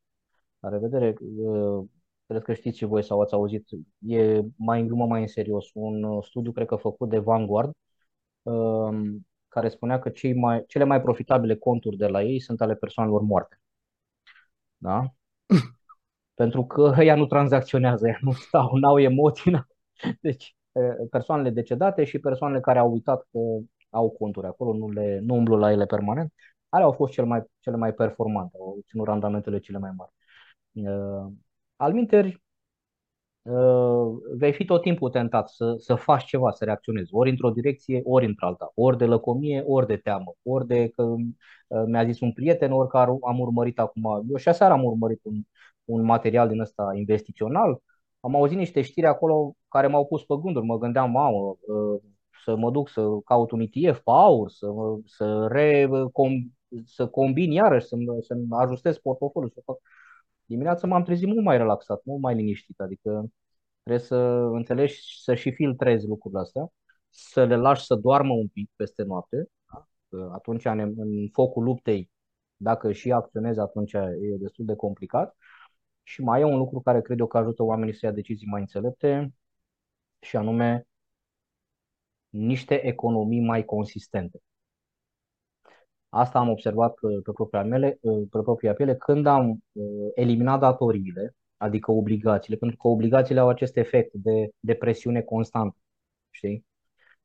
la 0.59 0.69
revedere. 0.69 1.15
Uh, 1.21 1.85
cred 2.27 2.43
că 2.43 2.55
știți 2.55 2.77
și 2.77 2.85
voi 2.85 3.03
sau 3.05 3.21
ați 3.21 3.35
auzit, 3.35 3.69
e 3.99 4.43
mai 4.57 4.81
în 4.81 4.87
glumă, 4.87 5.07
mai 5.07 5.21
în 5.21 5.27
serios. 5.27 5.71
Un 5.75 6.03
uh, 6.03 6.25
studiu, 6.25 6.53
cred 6.53 6.67
că 6.67 6.77
făcut 6.77 7.09
de 7.09 7.19
Vanguard, 7.19 7.73
um, 8.43 9.27
care 9.49 9.69
spunea 9.69 9.99
că 9.99 10.09
cei 10.11 10.35
mai, 10.35 10.65
cele 10.67 10.85
mai 10.85 11.01
profitabile 11.01 11.57
conturi 11.57 11.97
de 11.97 12.07
la 12.07 12.23
ei 12.23 12.41
sunt 12.41 12.61
ale 12.61 12.75
persoanelor 12.75 13.21
moarte. 13.21 13.61
Da? 14.77 15.05
Pentru 16.41 16.65
că 16.67 16.95
ea 17.03 17.15
nu 17.17 17.27
tranzacționează, 17.27 18.07
ea 18.07 18.19
nu 18.21 18.33
stau, 18.33 18.77
nu 18.77 18.89
au 18.89 18.99
emoții. 18.99 19.51
N-au. 19.51 19.67
Deci, 20.21 20.57
persoanele 21.11 21.51
decedate 21.51 22.05
și 22.05 22.19
persoanele 22.19 22.61
care 22.61 22.79
au 22.79 22.93
uitat 22.93 23.21
că 23.31 23.39
au 23.97 24.11
conturi 24.11 24.47
acolo, 24.47 24.73
nu, 24.73 24.91
le, 24.91 25.21
nu 25.23 25.35
umblu 25.35 25.57
la 25.57 25.73
ele 25.73 25.87
permanent, 25.87 26.33
alea 26.69 26.87
au 26.87 26.93
fost 26.93 27.13
cel 27.13 27.27
mai, 27.27 27.43
cele 27.61 27.77
mai 27.77 27.95
performante, 27.95 28.57
au 28.61 28.75
obținut 28.79 29.07
randamentele 29.07 29.59
cele 29.59 29.79
mai 29.79 29.91
mari. 29.97 30.13
Uh, 30.73 31.33
Alminteri, 31.77 32.43
uh, 33.43 34.07
vei 34.37 34.53
fi 34.53 34.65
tot 34.65 34.83
timpul 34.83 35.11
tentat 35.11 35.49
să, 35.49 35.75
să 35.79 35.95
faci 35.95 36.25
ceva, 36.25 36.51
să 36.51 36.65
reacționezi, 36.65 37.15
ori 37.15 37.31
într-o 37.31 37.51
direcție, 37.51 38.01
ori 38.05 38.27
într-alta, 38.27 38.73
ori 38.75 38.97
de 38.99 39.07
lăcomie, 39.07 39.63
ori 39.67 39.87
de 39.87 39.97
teamă, 39.97 40.35
ori 40.43 40.67
de 40.67 40.89
că 40.89 41.03
uh, 41.03 41.85
mi-a 41.87 42.05
zis 42.05 42.21
un 42.21 42.33
prieten, 42.33 42.73
ori 42.73 42.89
că 42.89 42.99
am 42.99 43.39
urmărit 43.41 43.79
acum, 43.79 44.25
eu 44.29 44.37
și 44.37 44.49
aseară 44.49 44.73
am 44.73 44.85
urmărit 44.85 45.21
un, 45.23 45.43
un 45.85 46.03
material 46.05 46.49
din 46.49 46.61
ăsta 46.61 46.93
investițional, 46.95 47.83
am 48.21 48.35
auzit 48.35 48.57
niște 48.57 48.83
știri 48.83 49.07
acolo 49.07 49.55
care 49.69 49.87
m-au 49.87 50.07
pus 50.07 50.25
pe 50.25 50.35
gânduri, 50.43 50.67
mă 50.67 50.79
gândeam, 50.79 51.11
mamă, 51.11 51.57
uh, 51.61 52.01
să 52.45 52.57
mă 52.57 52.71
duc 52.71 52.89
să 52.89 53.03
caut 53.25 53.51
un 53.51 53.61
ETF 53.61 54.01
pe 54.01 54.11
aur, 54.11 54.51
să, 54.51 54.67
să, 55.05 55.47
re, 55.47 55.89
com, 56.13 56.33
să 56.85 57.09
combin 57.09 57.53
iarăși, 57.53 57.87
să, 57.87 57.97
să 58.21 58.37
ajustez 58.51 58.99
portofoliul, 58.99 59.51
să 59.55 59.61
fac 59.65 59.77
dimineața 60.45 60.87
m-am 60.87 61.03
trezit 61.03 61.27
mult 61.29 61.45
mai 61.45 61.57
relaxat, 61.57 62.01
mult 62.05 62.21
mai 62.23 62.35
liniștit, 62.35 62.81
adică 62.81 63.31
trebuie 63.83 64.07
să 64.07 64.17
înțelegi 64.53 65.23
să 65.23 65.35
și 65.35 65.53
filtrezi 65.53 66.07
lucrurile 66.07 66.41
astea, 66.41 66.69
să 67.11 67.45
le 67.45 67.57
lași 67.57 67.85
să 67.85 67.95
doarmă 67.95 68.33
un 68.35 68.49
pic 68.49 68.71
peste 68.77 69.03
noapte, 69.03 69.49
da? 69.73 69.89
Că 70.09 70.31
atunci 70.33 70.65
în, 70.65 70.95
în 70.97 71.29
focul 71.33 71.63
luptei, 71.65 72.11
dacă 72.57 72.93
și 72.93 73.13
acționezi, 73.13 73.61
atunci 73.61 73.93
e 73.93 74.37
destul 74.39 74.65
de 74.65 74.75
complicat. 74.75 75.37
Și 76.03 76.23
mai 76.23 76.41
e 76.41 76.45
un 76.45 76.59
lucru 76.59 76.81
care 76.81 77.03
cred 77.03 77.19
eu 77.19 77.27
că 77.27 77.39
ajută 77.39 77.63
oamenii 77.63 77.95
să 77.95 78.07
ia 78.07 78.13
decizii 78.13 78.47
mai 78.47 78.61
înțelepte, 78.61 79.33
și 80.21 80.37
anume 80.37 80.87
niște 82.37 82.87
economii 82.87 83.41
mai 83.41 83.65
consistente. 83.65 84.41
Asta 86.09 86.39
am 86.39 86.49
observat 86.49 86.95
pe 87.25 87.33
propria, 87.33 87.63
mele, 87.63 87.99
pe 88.31 88.39
propria 88.43 88.75
piele 88.75 88.97
când 88.97 89.27
am 89.27 89.51
uh, 89.73 90.11
eliminat 90.15 90.61
datoriile, 90.61 91.35
adică 91.57 91.93
obligațiile, 91.93 92.57
pentru 92.57 92.77
că 92.77 92.89
obligațiile 92.89 93.41
au 93.41 93.49
acest 93.49 93.77
efect 93.77 94.15
de, 94.15 94.51
de 94.61 94.75
presiune 94.75 95.23
constantă. 95.23 95.77
Știi? 96.31 96.67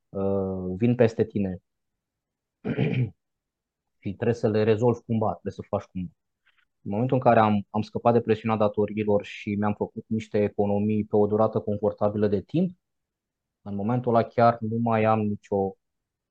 Uh, 0.10 0.74
vin 0.78 0.96
peste 0.96 1.24
tine 1.26 1.58
și 4.00 4.14
trebuie 4.14 4.34
să 4.34 4.50
le 4.50 4.64
rezolvi 4.64 5.02
cumva, 5.06 5.32
trebuie 5.32 5.54
să 5.54 5.62
faci 5.68 5.84
cumva. 5.84 6.12
În 6.84 6.92
momentul 6.92 7.16
în 7.16 7.24
care 7.24 7.40
am, 7.40 7.68
am 7.70 7.82
scăpat 7.82 8.14
de 8.14 8.22
presiunea 8.22 8.58
datoriilor 8.58 9.24
și 9.26 9.56
mi-am 9.56 9.74
făcut 9.74 10.04
niște 10.08 10.44
economii 10.44 11.06
pe 11.06 11.16
o 11.16 11.28
durată 11.28 11.60
confortabilă 11.60 12.28
de 12.28 12.42
timp, 12.42 12.78
în 13.62 13.76
momentul 13.76 14.16
ăla 14.16 14.24
chiar 14.24 14.58
nu 14.60 14.78
mai 14.82 15.04
am 15.04 15.20
nicio 15.22 15.76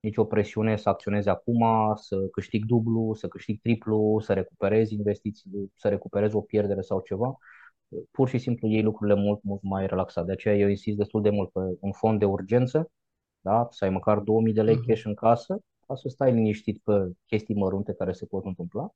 nicio 0.01 0.25
presiune 0.25 0.77
să 0.77 0.89
acționezi 0.89 1.29
acum, 1.29 1.65
să 1.97 2.17
câștig 2.33 2.65
dublu, 2.65 3.15
să 3.15 3.29
câștig 3.29 3.61
triplu, 3.61 4.21
să 4.23 4.33
recuperezi 4.33 4.95
investiții, 4.95 5.51
să 5.77 5.89
recuperezi 5.89 6.35
o 6.37 6.41
pierdere 6.41 6.81
sau 6.81 7.01
ceva. 7.01 7.39
Pur 8.11 8.29
și 8.29 8.39
simplu 8.39 8.69
iei 8.69 8.83
lucrurile 8.83 9.21
mult, 9.21 9.43
mult 9.43 9.63
mai 9.63 9.87
relaxat. 9.87 10.27
De 10.27 10.33
aceea 10.33 10.57
eu 10.57 10.69
insist 10.69 10.97
destul 10.97 11.23
de 11.23 11.31
mult 11.31 11.51
pe 11.51 11.61
un 11.81 11.93
fond 11.93 12.19
de 12.19 12.25
urgență 12.25 12.91
da? 13.41 13.69
să 13.71 13.85
ai 13.85 13.91
măcar 13.91 14.19
2000 14.19 14.53
de 14.53 14.63
lei 14.63 14.77
Mhm. 14.77 14.87
cash 14.87 15.05
în 15.05 15.15
casă, 15.15 15.61
ca 15.87 15.95
să 15.95 16.09
stai 16.09 16.33
liniștit 16.33 16.81
pe 16.85 17.13
chestii 17.27 17.55
mărunte 17.55 17.93
care 17.95 18.13
se 18.13 18.27
pot 18.27 18.45
întâmpla, 18.45 18.91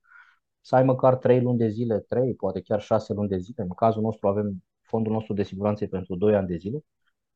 să 0.60 0.76
ai 0.76 0.84
măcar 0.84 1.16
3 1.16 1.40
luni 1.42 1.58
de 1.58 1.68
zile, 1.68 1.98
3, 2.00 2.34
poate 2.34 2.60
chiar 2.60 2.80
6 2.80 3.12
luni 3.12 3.28
de 3.28 3.38
zile. 3.38 3.62
În 3.62 3.68
cazul 3.68 4.02
nostru 4.02 4.28
avem 4.28 4.64
fondul 4.82 5.12
nostru 5.12 5.34
de 5.34 5.42
siguranță 5.42 5.86
pentru 5.86 6.16
2 6.16 6.34
ani 6.36 6.46
de 6.46 6.56
zile, 6.56 6.84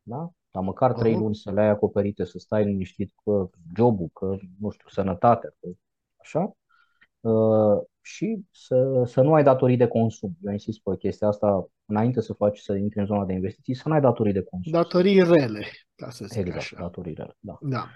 da? 0.03 0.31
Dar 0.51 0.63
măcar 0.63 0.93
3 0.93 1.13
Aha. 1.13 1.21
luni 1.21 1.35
să 1.35 1.51
le 1.51 1.61
ai 1.61 1.69
acoperite, 1.69 2.25
să 2.25 2.39
stai 2.39 2.65
liniștit 2.65 3.13
cu 3.15 3.51
jobul, 3.77 4.11
că, 4.13 4.37
nu 4.59 4.71
știu, 4.71 4.89
sănătatea, 4.89 5.55
că, 5.61 5.69
așa, 6.17 6.57
Uh, 7.21 7.83
și 8.01 8.41
să, 8.53 9.03
să 9.07 9.21
nu 9.21 9.35
ai 9.35 9.43
datorii 9.43 9.77
de 9.77 9.87
consum. 9.87 10.37
Eu 10.43 10.53
insist 10.53 10.81
pe 10.83 10.97
chestia 10.99 11.29
asta, 11.29 11.69
înainte 11.85 12.21
să 12.21 12.33
faci 12.33 12.59
să 12.59 12.75
intri 12.75 12.99
în 12.99 13.07
zona 13.07 13.25
de 13.25 13.33
investiții, 13.33 13.75
să 13.75 13.89
nu 13.89 13.95
ai 13.95 14.01
datorii 14.01 14.33
de 14.33 14.43
consum. 14.43 14.73
Datorii 14.73 15.23
rele, 15.23 15.67
ca 15.95 16.11
să 16.11 16.25
zic 16.25 16.39
Exact, 16.39 16.57
așa. 16.57 16.77
datorii 16.81 17.15
rele, 17.15 17.37
da. 17.39 17.59
Da. 17.61 17.89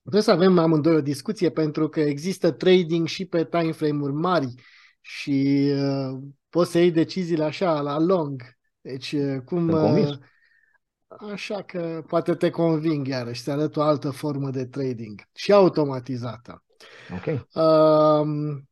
Trebuie 0.00 0.22
să 0.22 0.30
avem 0.30 0.58
amândoi 0.58 0.94
o 0.94 1.00
discuție 1.00 1.50
pentru 1.50 1.88
că 1.88 2.00
există 2.00 2.50
trading 2.50 3.06
și 3.06 3.24
pe 3.26 3.44
time 3.44 3.72
frame-uri 3.72 4.12
mari 4.12 4.54
și 5.00 5.70
uh, 5.74 6.18
poți 6.48 6.70
să 6.70 6.78
iei 6.78 6.90
deciziile 6.90 7.44
așa, 7.44 7.80
la 7.80 7.98
long. 7.98 8.42
Deci, 8.80 9.12
uh, 9.12 9.40
cum... 9.44 9.70
Sunt 9.70 9.80
convins. 9.80 10.10
Uh, 10.10 10.18
așa 11.18 11.62
că 11.62 12.04
poate 12.06 12.34
te 12.34 12.50
conving 12.50 13.06
iarăși, 13.06 13.42
să 13.42 13.50
arăt 13.50 13.76
o 13.76 13.82
altă 13.82 14.10
formă 14.10 14.50
de 14.50 14.66
trading 14.66 15.22
și 15.34 15.52
automatizată. 15.52 16.64
Ok. 17.12 17.46
Um, 17.54 18.68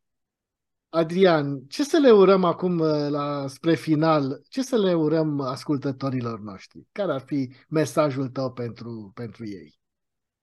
Adrian, 0.89 1.59
ce 1.67 1.83
să 1.83 1.97
le 1.97 2.11
urăm 2.11 2.43
acum 2.43 2.79
uh, 2.79 3.07
la, 3.09 3.47
spre 3.47 3.75
final? 3.75 4.41
Ce 4.49 4.61
să 4.61 4.77
le 4.77 4.93
urăm 4.93 5.39
ascultătorilor 5.39 6.39
noștri? 6.39 6.87
Care 6.91 7.11
ar 7.11 7.21
fi 7.21 7.53
mesajul 7.69 8.29
tău 8.29 8.51
pentru, 8.51 9.11
pentru 9.13 9.45
ei? 9.45 9.79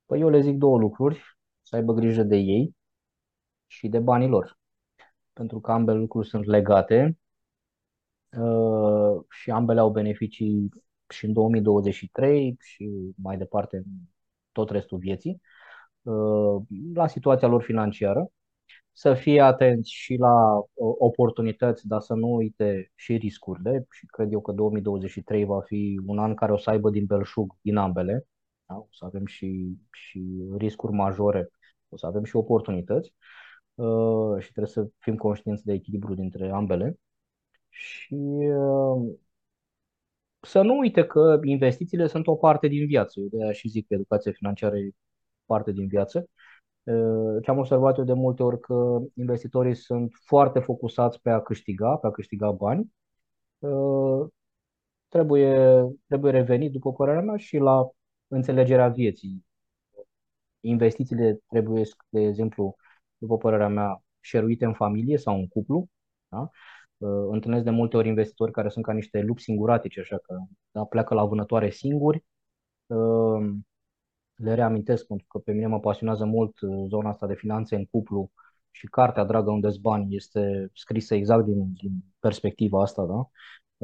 Păi 0.07 0.21
eu 0.21 0.29
le 0.29 0.41
zic 0.41 0.57
două 0.57 0.79
lucruri. 0.79 1.39
Să 1.63 1.77
aibă 1.77 1.93
grijă 1.93 2.23
de 2.23 2.37
ei 2.37 2.77
și 3.67 3.89
de 3.89 3.99
banii 3.99 4.29
lor. 4.29 4.59
Pentru 5.33 5.61
că 5.61 5.73
ambele 5.73 5.99
lucruri 5.99 6.29
sunt 6.29 6.45
legate 6.45 7.19
uh, 8.39 9.25
și 9.29 9.51
ambele 9.51 9.81
au 9.81 9.91
beneficii 9.91 10.69
și 11.11 11.25
în 11.25 11.33
2023 11.33 12.57
și 12.61 12.91
mai 13.17 13.37
departe 13.37 13.77
în 13.77 13.85
tot 14.53 14.71
restul 14.71 14.99
vieții 14.99 15.41
uh, 16.03 16.63
la 16.95 17.07
situația 17.07 17.49
lor 17.49 17.63
financiară. 17.63 18.31
Să 18.93 19.15
fie 19.15 19.41
atenți 19.41 19.93
și 19.93 20.15
la 20.15 20.57
uh, 20.57 20.95
oportunități, 20.99 21.87
dar 21.87 22.01
să 22.01 22.15
nu 22.15 22.35
uite 22.35 22.93
și 22.95 23.17
riscurile 23.17 23.87
și 23.91 24.07
cred 24.07 24.33
eu 24.33 24.41
că 24.41 24.53
2023 24.53 25.45
va 25.45 25.61
fi 25.61 26.01
un 26.07 26.19
an 26.19 26.35
care 26.35 26.53
o 26.53 26.57
să 26.57 26.71
aibă 26.71 26.91
din 26.91 27.05
belșug 27.07 27.57
din 27.61 27.77
ambele. 27.77 28.27
Da? 28.67 28.77
O 28.77 28.87
să 28.91 29.05
avem 29.05 29.27
și, 29.27 29.79
și 29.91 30.23
riscuri 30.57 30.93
majore, 30.93 31.49
o 31.89 31.97
să 31.97 32.07
avem 32.07 32.25
și 32.25 32.37
oportunități 32.37 33.15
uh, 33.75 34.39
și 34.39 34.53
trebuie 34.53 34.73
să 34.73 34.89
fim 34.99 35.17
conștienți 35.17 35.65
de 35.65 35.73
echilibru 35.73 36.15
dintre 36.15 36.51
ambele. 36.51 36.99
Și 37.69 38.15
uh, 38.15 39.15
să 40.41 40.63
nu 40.63 40.79
uite 40.79 41.07
că 41.07 41.41
investițiile 41.43 42.07
sunt 42.07 42.27
o 42.27 42.35
parte 42.37 42.69
din 42.69 42.87
viață. 42.87 43.21
Eu 43.21 43.27
de 43.31 43.43
aia 43.43 43.53
și 43.53 43.69
zic 43.69 43.87
că 43.87 43.95
educația 43.95 44.33
financiară 44.33 44.77
e 44.79 44.91
parte 45.45 45.73
din 45.73 45.87
viață. 45.87 46.29
Uh, 46.83 47.43
Ce 47.43 47.51
am 47.51 47.59
observat 47.59 47.99
eu 47.99 48.05
de 48.05 48.13
multe 48.13 48.43
ori 48.43 48.61
că 48.61 48.99
investitorii 49.15 49.75
sunt 49.75 50.13
foarte 50.25 50.59
focusați 50.59 51.21
pe 51.21 51.31
a 51.31 51.41
câștiga, 51.41 51.97
pe 51.97 52.07
a 52.07 52.11
câștiga 52.11 52.51
bani. 52.51 52.93
Uh, 53.59 54.29
Trebuie, 55.09 55.83
trebuie 56.07 56.33
revenit, 56.33 56.73
după 56.73 56.93
părerea 56.93 57.21
mea, 57.23 57.37
și 57.37 57.57
la 57.59 57.89
înțelegerea 58.29 58.89
vieții. 58.89 59.45
Investițiile 60.61 61.41
trebuie, 61.49 61.85
de 62.09 62.21
exemplu, 62.21 62.77
după 63.19 63.37
părerea 63.37 63.69
mea, 63.69 64.03
șeruite 64.21 64.65
în 64.65 64.75
familie 64.75 65.17
sau 65.19 65.35
în 65.37 65.49
cuplu. 65.49 65.89
Da? 66.29 66.51
Uh, 67.01 67.29
Întâlnesc 67.31 67.65
de 67.65 67.71
multe 67.71 67.97
ori 67.97 68.09
investitori 68.09 68.53
care 68.53 68.69
sunt 68.69 68.85
ca 68.85 68.93
niște 68.93 69.21
lupi 69.23 69.43
singuratici, 69.43 69.99
așa 69.99 70.19
că 70.19 70.39
da, 70.71 70.85
pleacă 70.85 71.15
la 71.15 71.25
vânătoare 71.25 71.71
singuri. 71.71 72.25
Uh, 72.87 73.51
Le 74.35 74.55
reamintesc 74.55 75.07
pentru 75.07 75.27
că 75.29 75.39
pe 75.39 75.53
mine 75.53 75.67
mă 75.67 75.81
pasionează 75.81 76.25
mult 76.25 76.61
uh, 76.61 76.87
zona 76.89 77.09
asta 77.11 77.27
de 77.27 77.35
finanțe 77.35 77.77
în 77.77 77.85
cuplu 77.87 78.31
și 78.71 78.87
cartea 78.87 79.25
Dragă 79.25 79.51
unde 79.51 79.69
bani 79.81 80.17
este 80.17 80.71
scrisă 80.75 81.15
exact 81.15 81.45
din, 81.45 81.73
din 81.73 82.05
perspectiva 82.19 82.83
asta, 82.83 83.05
da? 83.07 83.29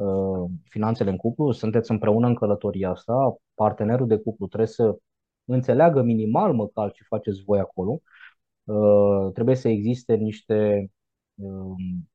Uh, 0.03 0.49
Finanțele 0.63 1.09
în 1.09 1.17
cuplu, 1.17 1.51
sunteți 1.51 1.91
împreună 1.91 2.27
în 2.27 2.35
călătoria 2.35 2.89
asta, 2.89 3.35
partenerul 3.53 4.07
de 4.07 4.17
cuplu 4.17 4.47
trebuie 4.47 4.69
să 4.69 4.97
înțeleagă 5.45 6.01
minimal 6.01 6.53
măcar 6.53 6.91
ce 6.91 7.03
faceți 7.03 7.43
voi 7.43 7.59
acolo. 7.59 8.01
Uh, 8.63 9.31
Trebuie 9.33 9.55
să 9.55 9.69
existe 9.69 10.15
niște 10.15 10.91
um, 11.35 12.09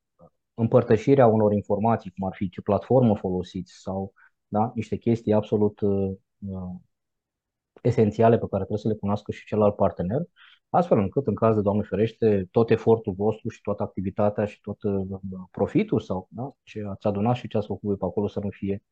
împărtășirea 0.54 1.26
unor 1.26 1.52
informații, 1.52 2.12
cum 2.16 2.26
ar 2.26 2.34
fi 2.34 2.48
ce 2.48 2.60
platformă 2.60 3.16
folosiți 3.16 3.72
sau 3.72 4.12
da, 4.48 4.72
niște 4.74 4.96
chestii 4.96 5.32
absolut 5.32 5.80
uh, 5.80 6.12
uh, 6.38 6.74
esențiale 7.82 8.38
pe 8.38 8.46
care 8.50 8.64
trebuie 8.64 8.78
să 8.78 8.88
le 8.88 8.94
cunoască 8.94 9.32
și 9.32 9.46
celălalt 9.46 9.76
partener, 9.76 10.20
astfel 10.68 10.98
încât, 10.98 11.26
în 11.26 11.34
caz 11.34 11.54
de 11.54 11.60
Doamne 11.60 11.82
ferește, 11.82 12.48
tot 12.50 12.70
efortul 12.70 13.12
vostru 13.12 13.48
și 13.48 13.60
toată 13.60 13.82
activitatea 13.82 14.44
și 14.44 14.60
tot 14.60 14.82
uh, 14.82 15.18
profitul 15.50 16.00
sau 16.00 16.28
da, 16.30 16.52
ce 16.62 16.82
ați 16.88 17.06
adunat 17.06 17.36
și 17.36 17.48
ce 17.48 17.56
ați 17.56 17.66
făcut 17.66 17.82
voi 17.82 17.96
pe 17.96 18.04
acolo 18.04 18.28
să 18.28 18.40
nu 18.42 18.48
fie 18.50 18.82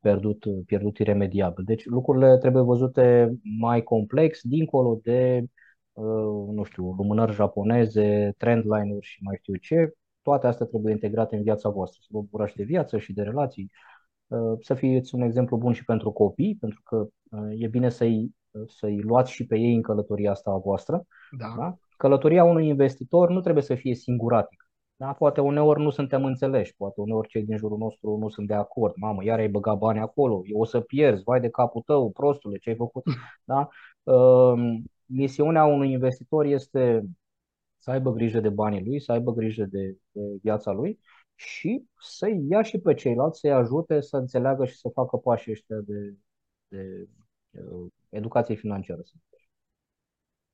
pierdut, 0.00 0.44
pierdut 0.66 0.98
iremediabil. 0.98 1.64
Deci 1.64 1.84
lucrurile 1.84 2.38
trebuie 2.38 2.62
văzute 2.62 3.34
mai 3.58 3.82
complex, 3.82 4.40
dincolo 4.42 5.00
de, 5.02 5.44
uh, 5.92 6.54
nu 6.54 6.62
știu, 6.64 6.84
lumânări 6.84 7.32
japoneze, 7.32 8.34
trendline-uri 8.36 9.06
și 9.06 9.22
mai 9.22 9.36
știu 9.40 9.54
ce. 9.56 9.94
Toate 10.30 10.46
astea 10.46 10.66
trebuie 10.66 10.92
integrate 10.92 11.36
în 11.36 11.42
viața 11.42 11.68
voastră, 11.68 12.00
să 12.02 12.08
vă 12.12 12.20
bucurați 12.20 12.56
de 12.56 12.62
viață 12.62 12.98
și 12.98 13.12
de 13.12 13.22
relații, 13.22 13.70
uh, 14.26 14.58
să 14.60 14.74
fiți 14.74 15.14
un 15.14 15.20
exemplu 15.20 15.56
bun 15.56 15.72
și 15.72 15.84
pentru 15.84 16.10
copii, 16.12 16.56
pentru 16.60 16.80
că 16.84 17.06
uh, 17.30 17.52
e 17.58 17.66
bine 17.66 17.88
să-i, 17.88 18.34
să-i 18.66 19.00
luați 19.00 19.32
și 19.32 19.46
pe 19.46 19.58
ei 19.58 19.74
în 19.74 19.82
călătoria 19.82 20.30
asta 20.30 20.50
a 20.50 20.56
voastră. 20.56 21.06
Da. 21.38 21.54
Da? 21.56 21.76
Călătoria 21.96 22.44
unui 22.44 22.66
investitor 22.66 23.30
nu 23.30 23.40
trebuie 23.40 23.62
să 23.62 23.74
fie 23.74 23.94
singuratică. 23.94 24.64
Da? 24.96 25.12
Poate 25.12 25.40
uneori 25.40 25.82
nu 25.82 25.90
suntem 25.90 26.24
înțeleși, 26.24 26.76
poate 26.76 27.00
uneori 27.00 27.28
cei 27.28 27.44
din 27.44 27.56
jurul 27.56 27.78
nostru 27.78 28.16
nu 28.16 28.28
sunt 28.28 28.46
de 28.46 28.54
acord. 28.54 28.94
Mamă, 28.96 29.24
iar 29.24 29.38
ai 29.38 29.48
băgat 29.48 29.78
bani 29.78 29.98
acolo, 29.98 30.42
o 30.52 30.64
să 30.64 30.80
pierzi, 30.80 31.22
vai 31.22 31.40
de 31.40 31.48
capul 31.48 31.82
tău, 31.86 32.10
prostule, 32.10 32.56
ce 32.58 32.70
ai 32.70 32.76
făcut. 32.76 33.04
Da? 33.44 33.68
Uh, 34.02 34.78
Misiunea 35.06 35.64
unui 35.64 35.92
investitor 35.92 36.44
este 36.44 37.04
să 37.80 37.90
aibă 37.90 38.12
grijă 38.12 38.40
de 38.40 38.48
banii 38.48 38.84
lui, 38.84 39.00
să 39.00 39.12
aibă 39.12 39.32
grijă 39.32 39.64
de, 39.64 39.98
de 40.10 40.38
viața 40.42 40.70
lui 40.70 41.00
și 41.34 41.84
să-i 41.98 42.46
ia 42.48 42.62
și 42.62 42.78
pe 42.78 42.94
ceilalți, 42.94 43.38
să-i 43.38 43.52
ajute 43.52 44.00
să 44.00 44.16
înțeleagă 44.16 44.64
și 44.64 44.78
să 44.78 44.88
facă 44.88 45.16
pașii 45.16 45.52
ăștia 45.52 45.76
de, 45.76 46.16
de 46.68 47.08
uh, 47.50 47.86
educație 48.08 48.54
financiară. 48.54 49.02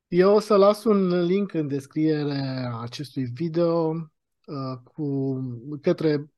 Eu 0.09 0.35
o 0.35 0.41
să 0.41 0.57
las 0.57 0.85
un 0.85 1.25
link 1.25 1.53
în 1.53 1.69
descriere 1.69 2.69
a 2.73 2.81
acestui 2.81 3.25
video 3.25 3.91
uh, 3.91 4.79
cu 4.85 5.39
către 5.81 6.31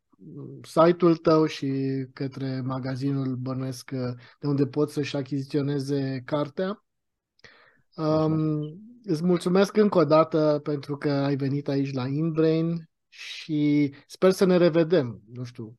site-ul 0.62 1.16
tău 1.16 1.46
și 1.46 1.70
către 2.12 2.60
magazinul 2.60 3.36
Bănuiesc 3.36 3.90
uh, 3.92 4.14
de 4.40 4.46
unde 4.46 4.66
poți 4.66 4.92
să-și 4.92 5.16
achiziționeze 5.16 6.22
cartea. 6.24 6.84
Um, 7.96 8.80
îți 9.08 9.24
mulțumesc 9.24 9.76
încă 9.76 9.98
o 9.98 10.04
dată 10.04 10.60
pentru 10.62 10.96
că 10.96 11.10
ai 11.10 11.36
venit 11.36 11.68
aici 11.68 11.92
la 11.92 12.06
InBrain 12.06 12.90
și 13.08 13.94
sper 14.06 14.30
să 14.30 14.44
ne 14.44 14.56
revedem. 14.56 15.22
Nu 15.32 15.44
știu, 15.44 15.76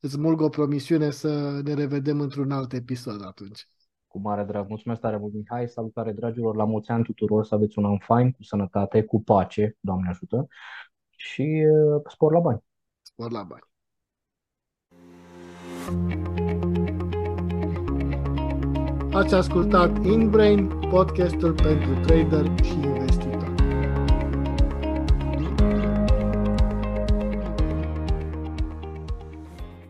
îți 0.00 0.18
mulg 0.18 0.40
o 0.40 0.48
promisiune 0.48 1.10
să 1.10 1.60
ne 1.64 1.74
revedem 1.74 2.20
într-un 2.20 2.50
alt 2.50 2.72
episod 2.72 3.24
atunci. 3.24 3.68
Cu 4.06 4.18
mare 4.18 4.44
drag. 4.44 4.68
Mulțumesc 4.68 5.00
tare 5.00 5.16
mult, 5.16 5.34
Mihai. 5.34 5.68
Salutare, 5.68 6.12
dragilor. 6.12 6.56
La 6.56 6.64
mulți 6.64 6.90
ani 6.90 7.04
tuturor. 7.04 7.44
Să 7.44 7.54
aveți 7.54 7.78
un 7.78 7.84
an 7.84 7.98
fain, 7.98 8.30
cu 8.30 8.42
sănătate, 8.42 9.02
cu 9.02 9.22
pace, 9.22 9.76
Doamne 9.80 10.08
ajută. 10.08 10.46
Și 11.10 11.42
uh, 11.42 12.02
spor 12.10 12.32
la 12.32 12.40
bani. 12.40 12.62
Spor 13.02 13.30
la 13.30 13.42
bani. 13.42 13.64
Ați 19.16 19.34
ascultat 19.34 20.04
InBrain, 20.04 20.66
podcastul 20.90 21.52
pentru 21.52 21.90
trader 22.06 22.50
și 22.64 22.72
investitori. 22.72 23.25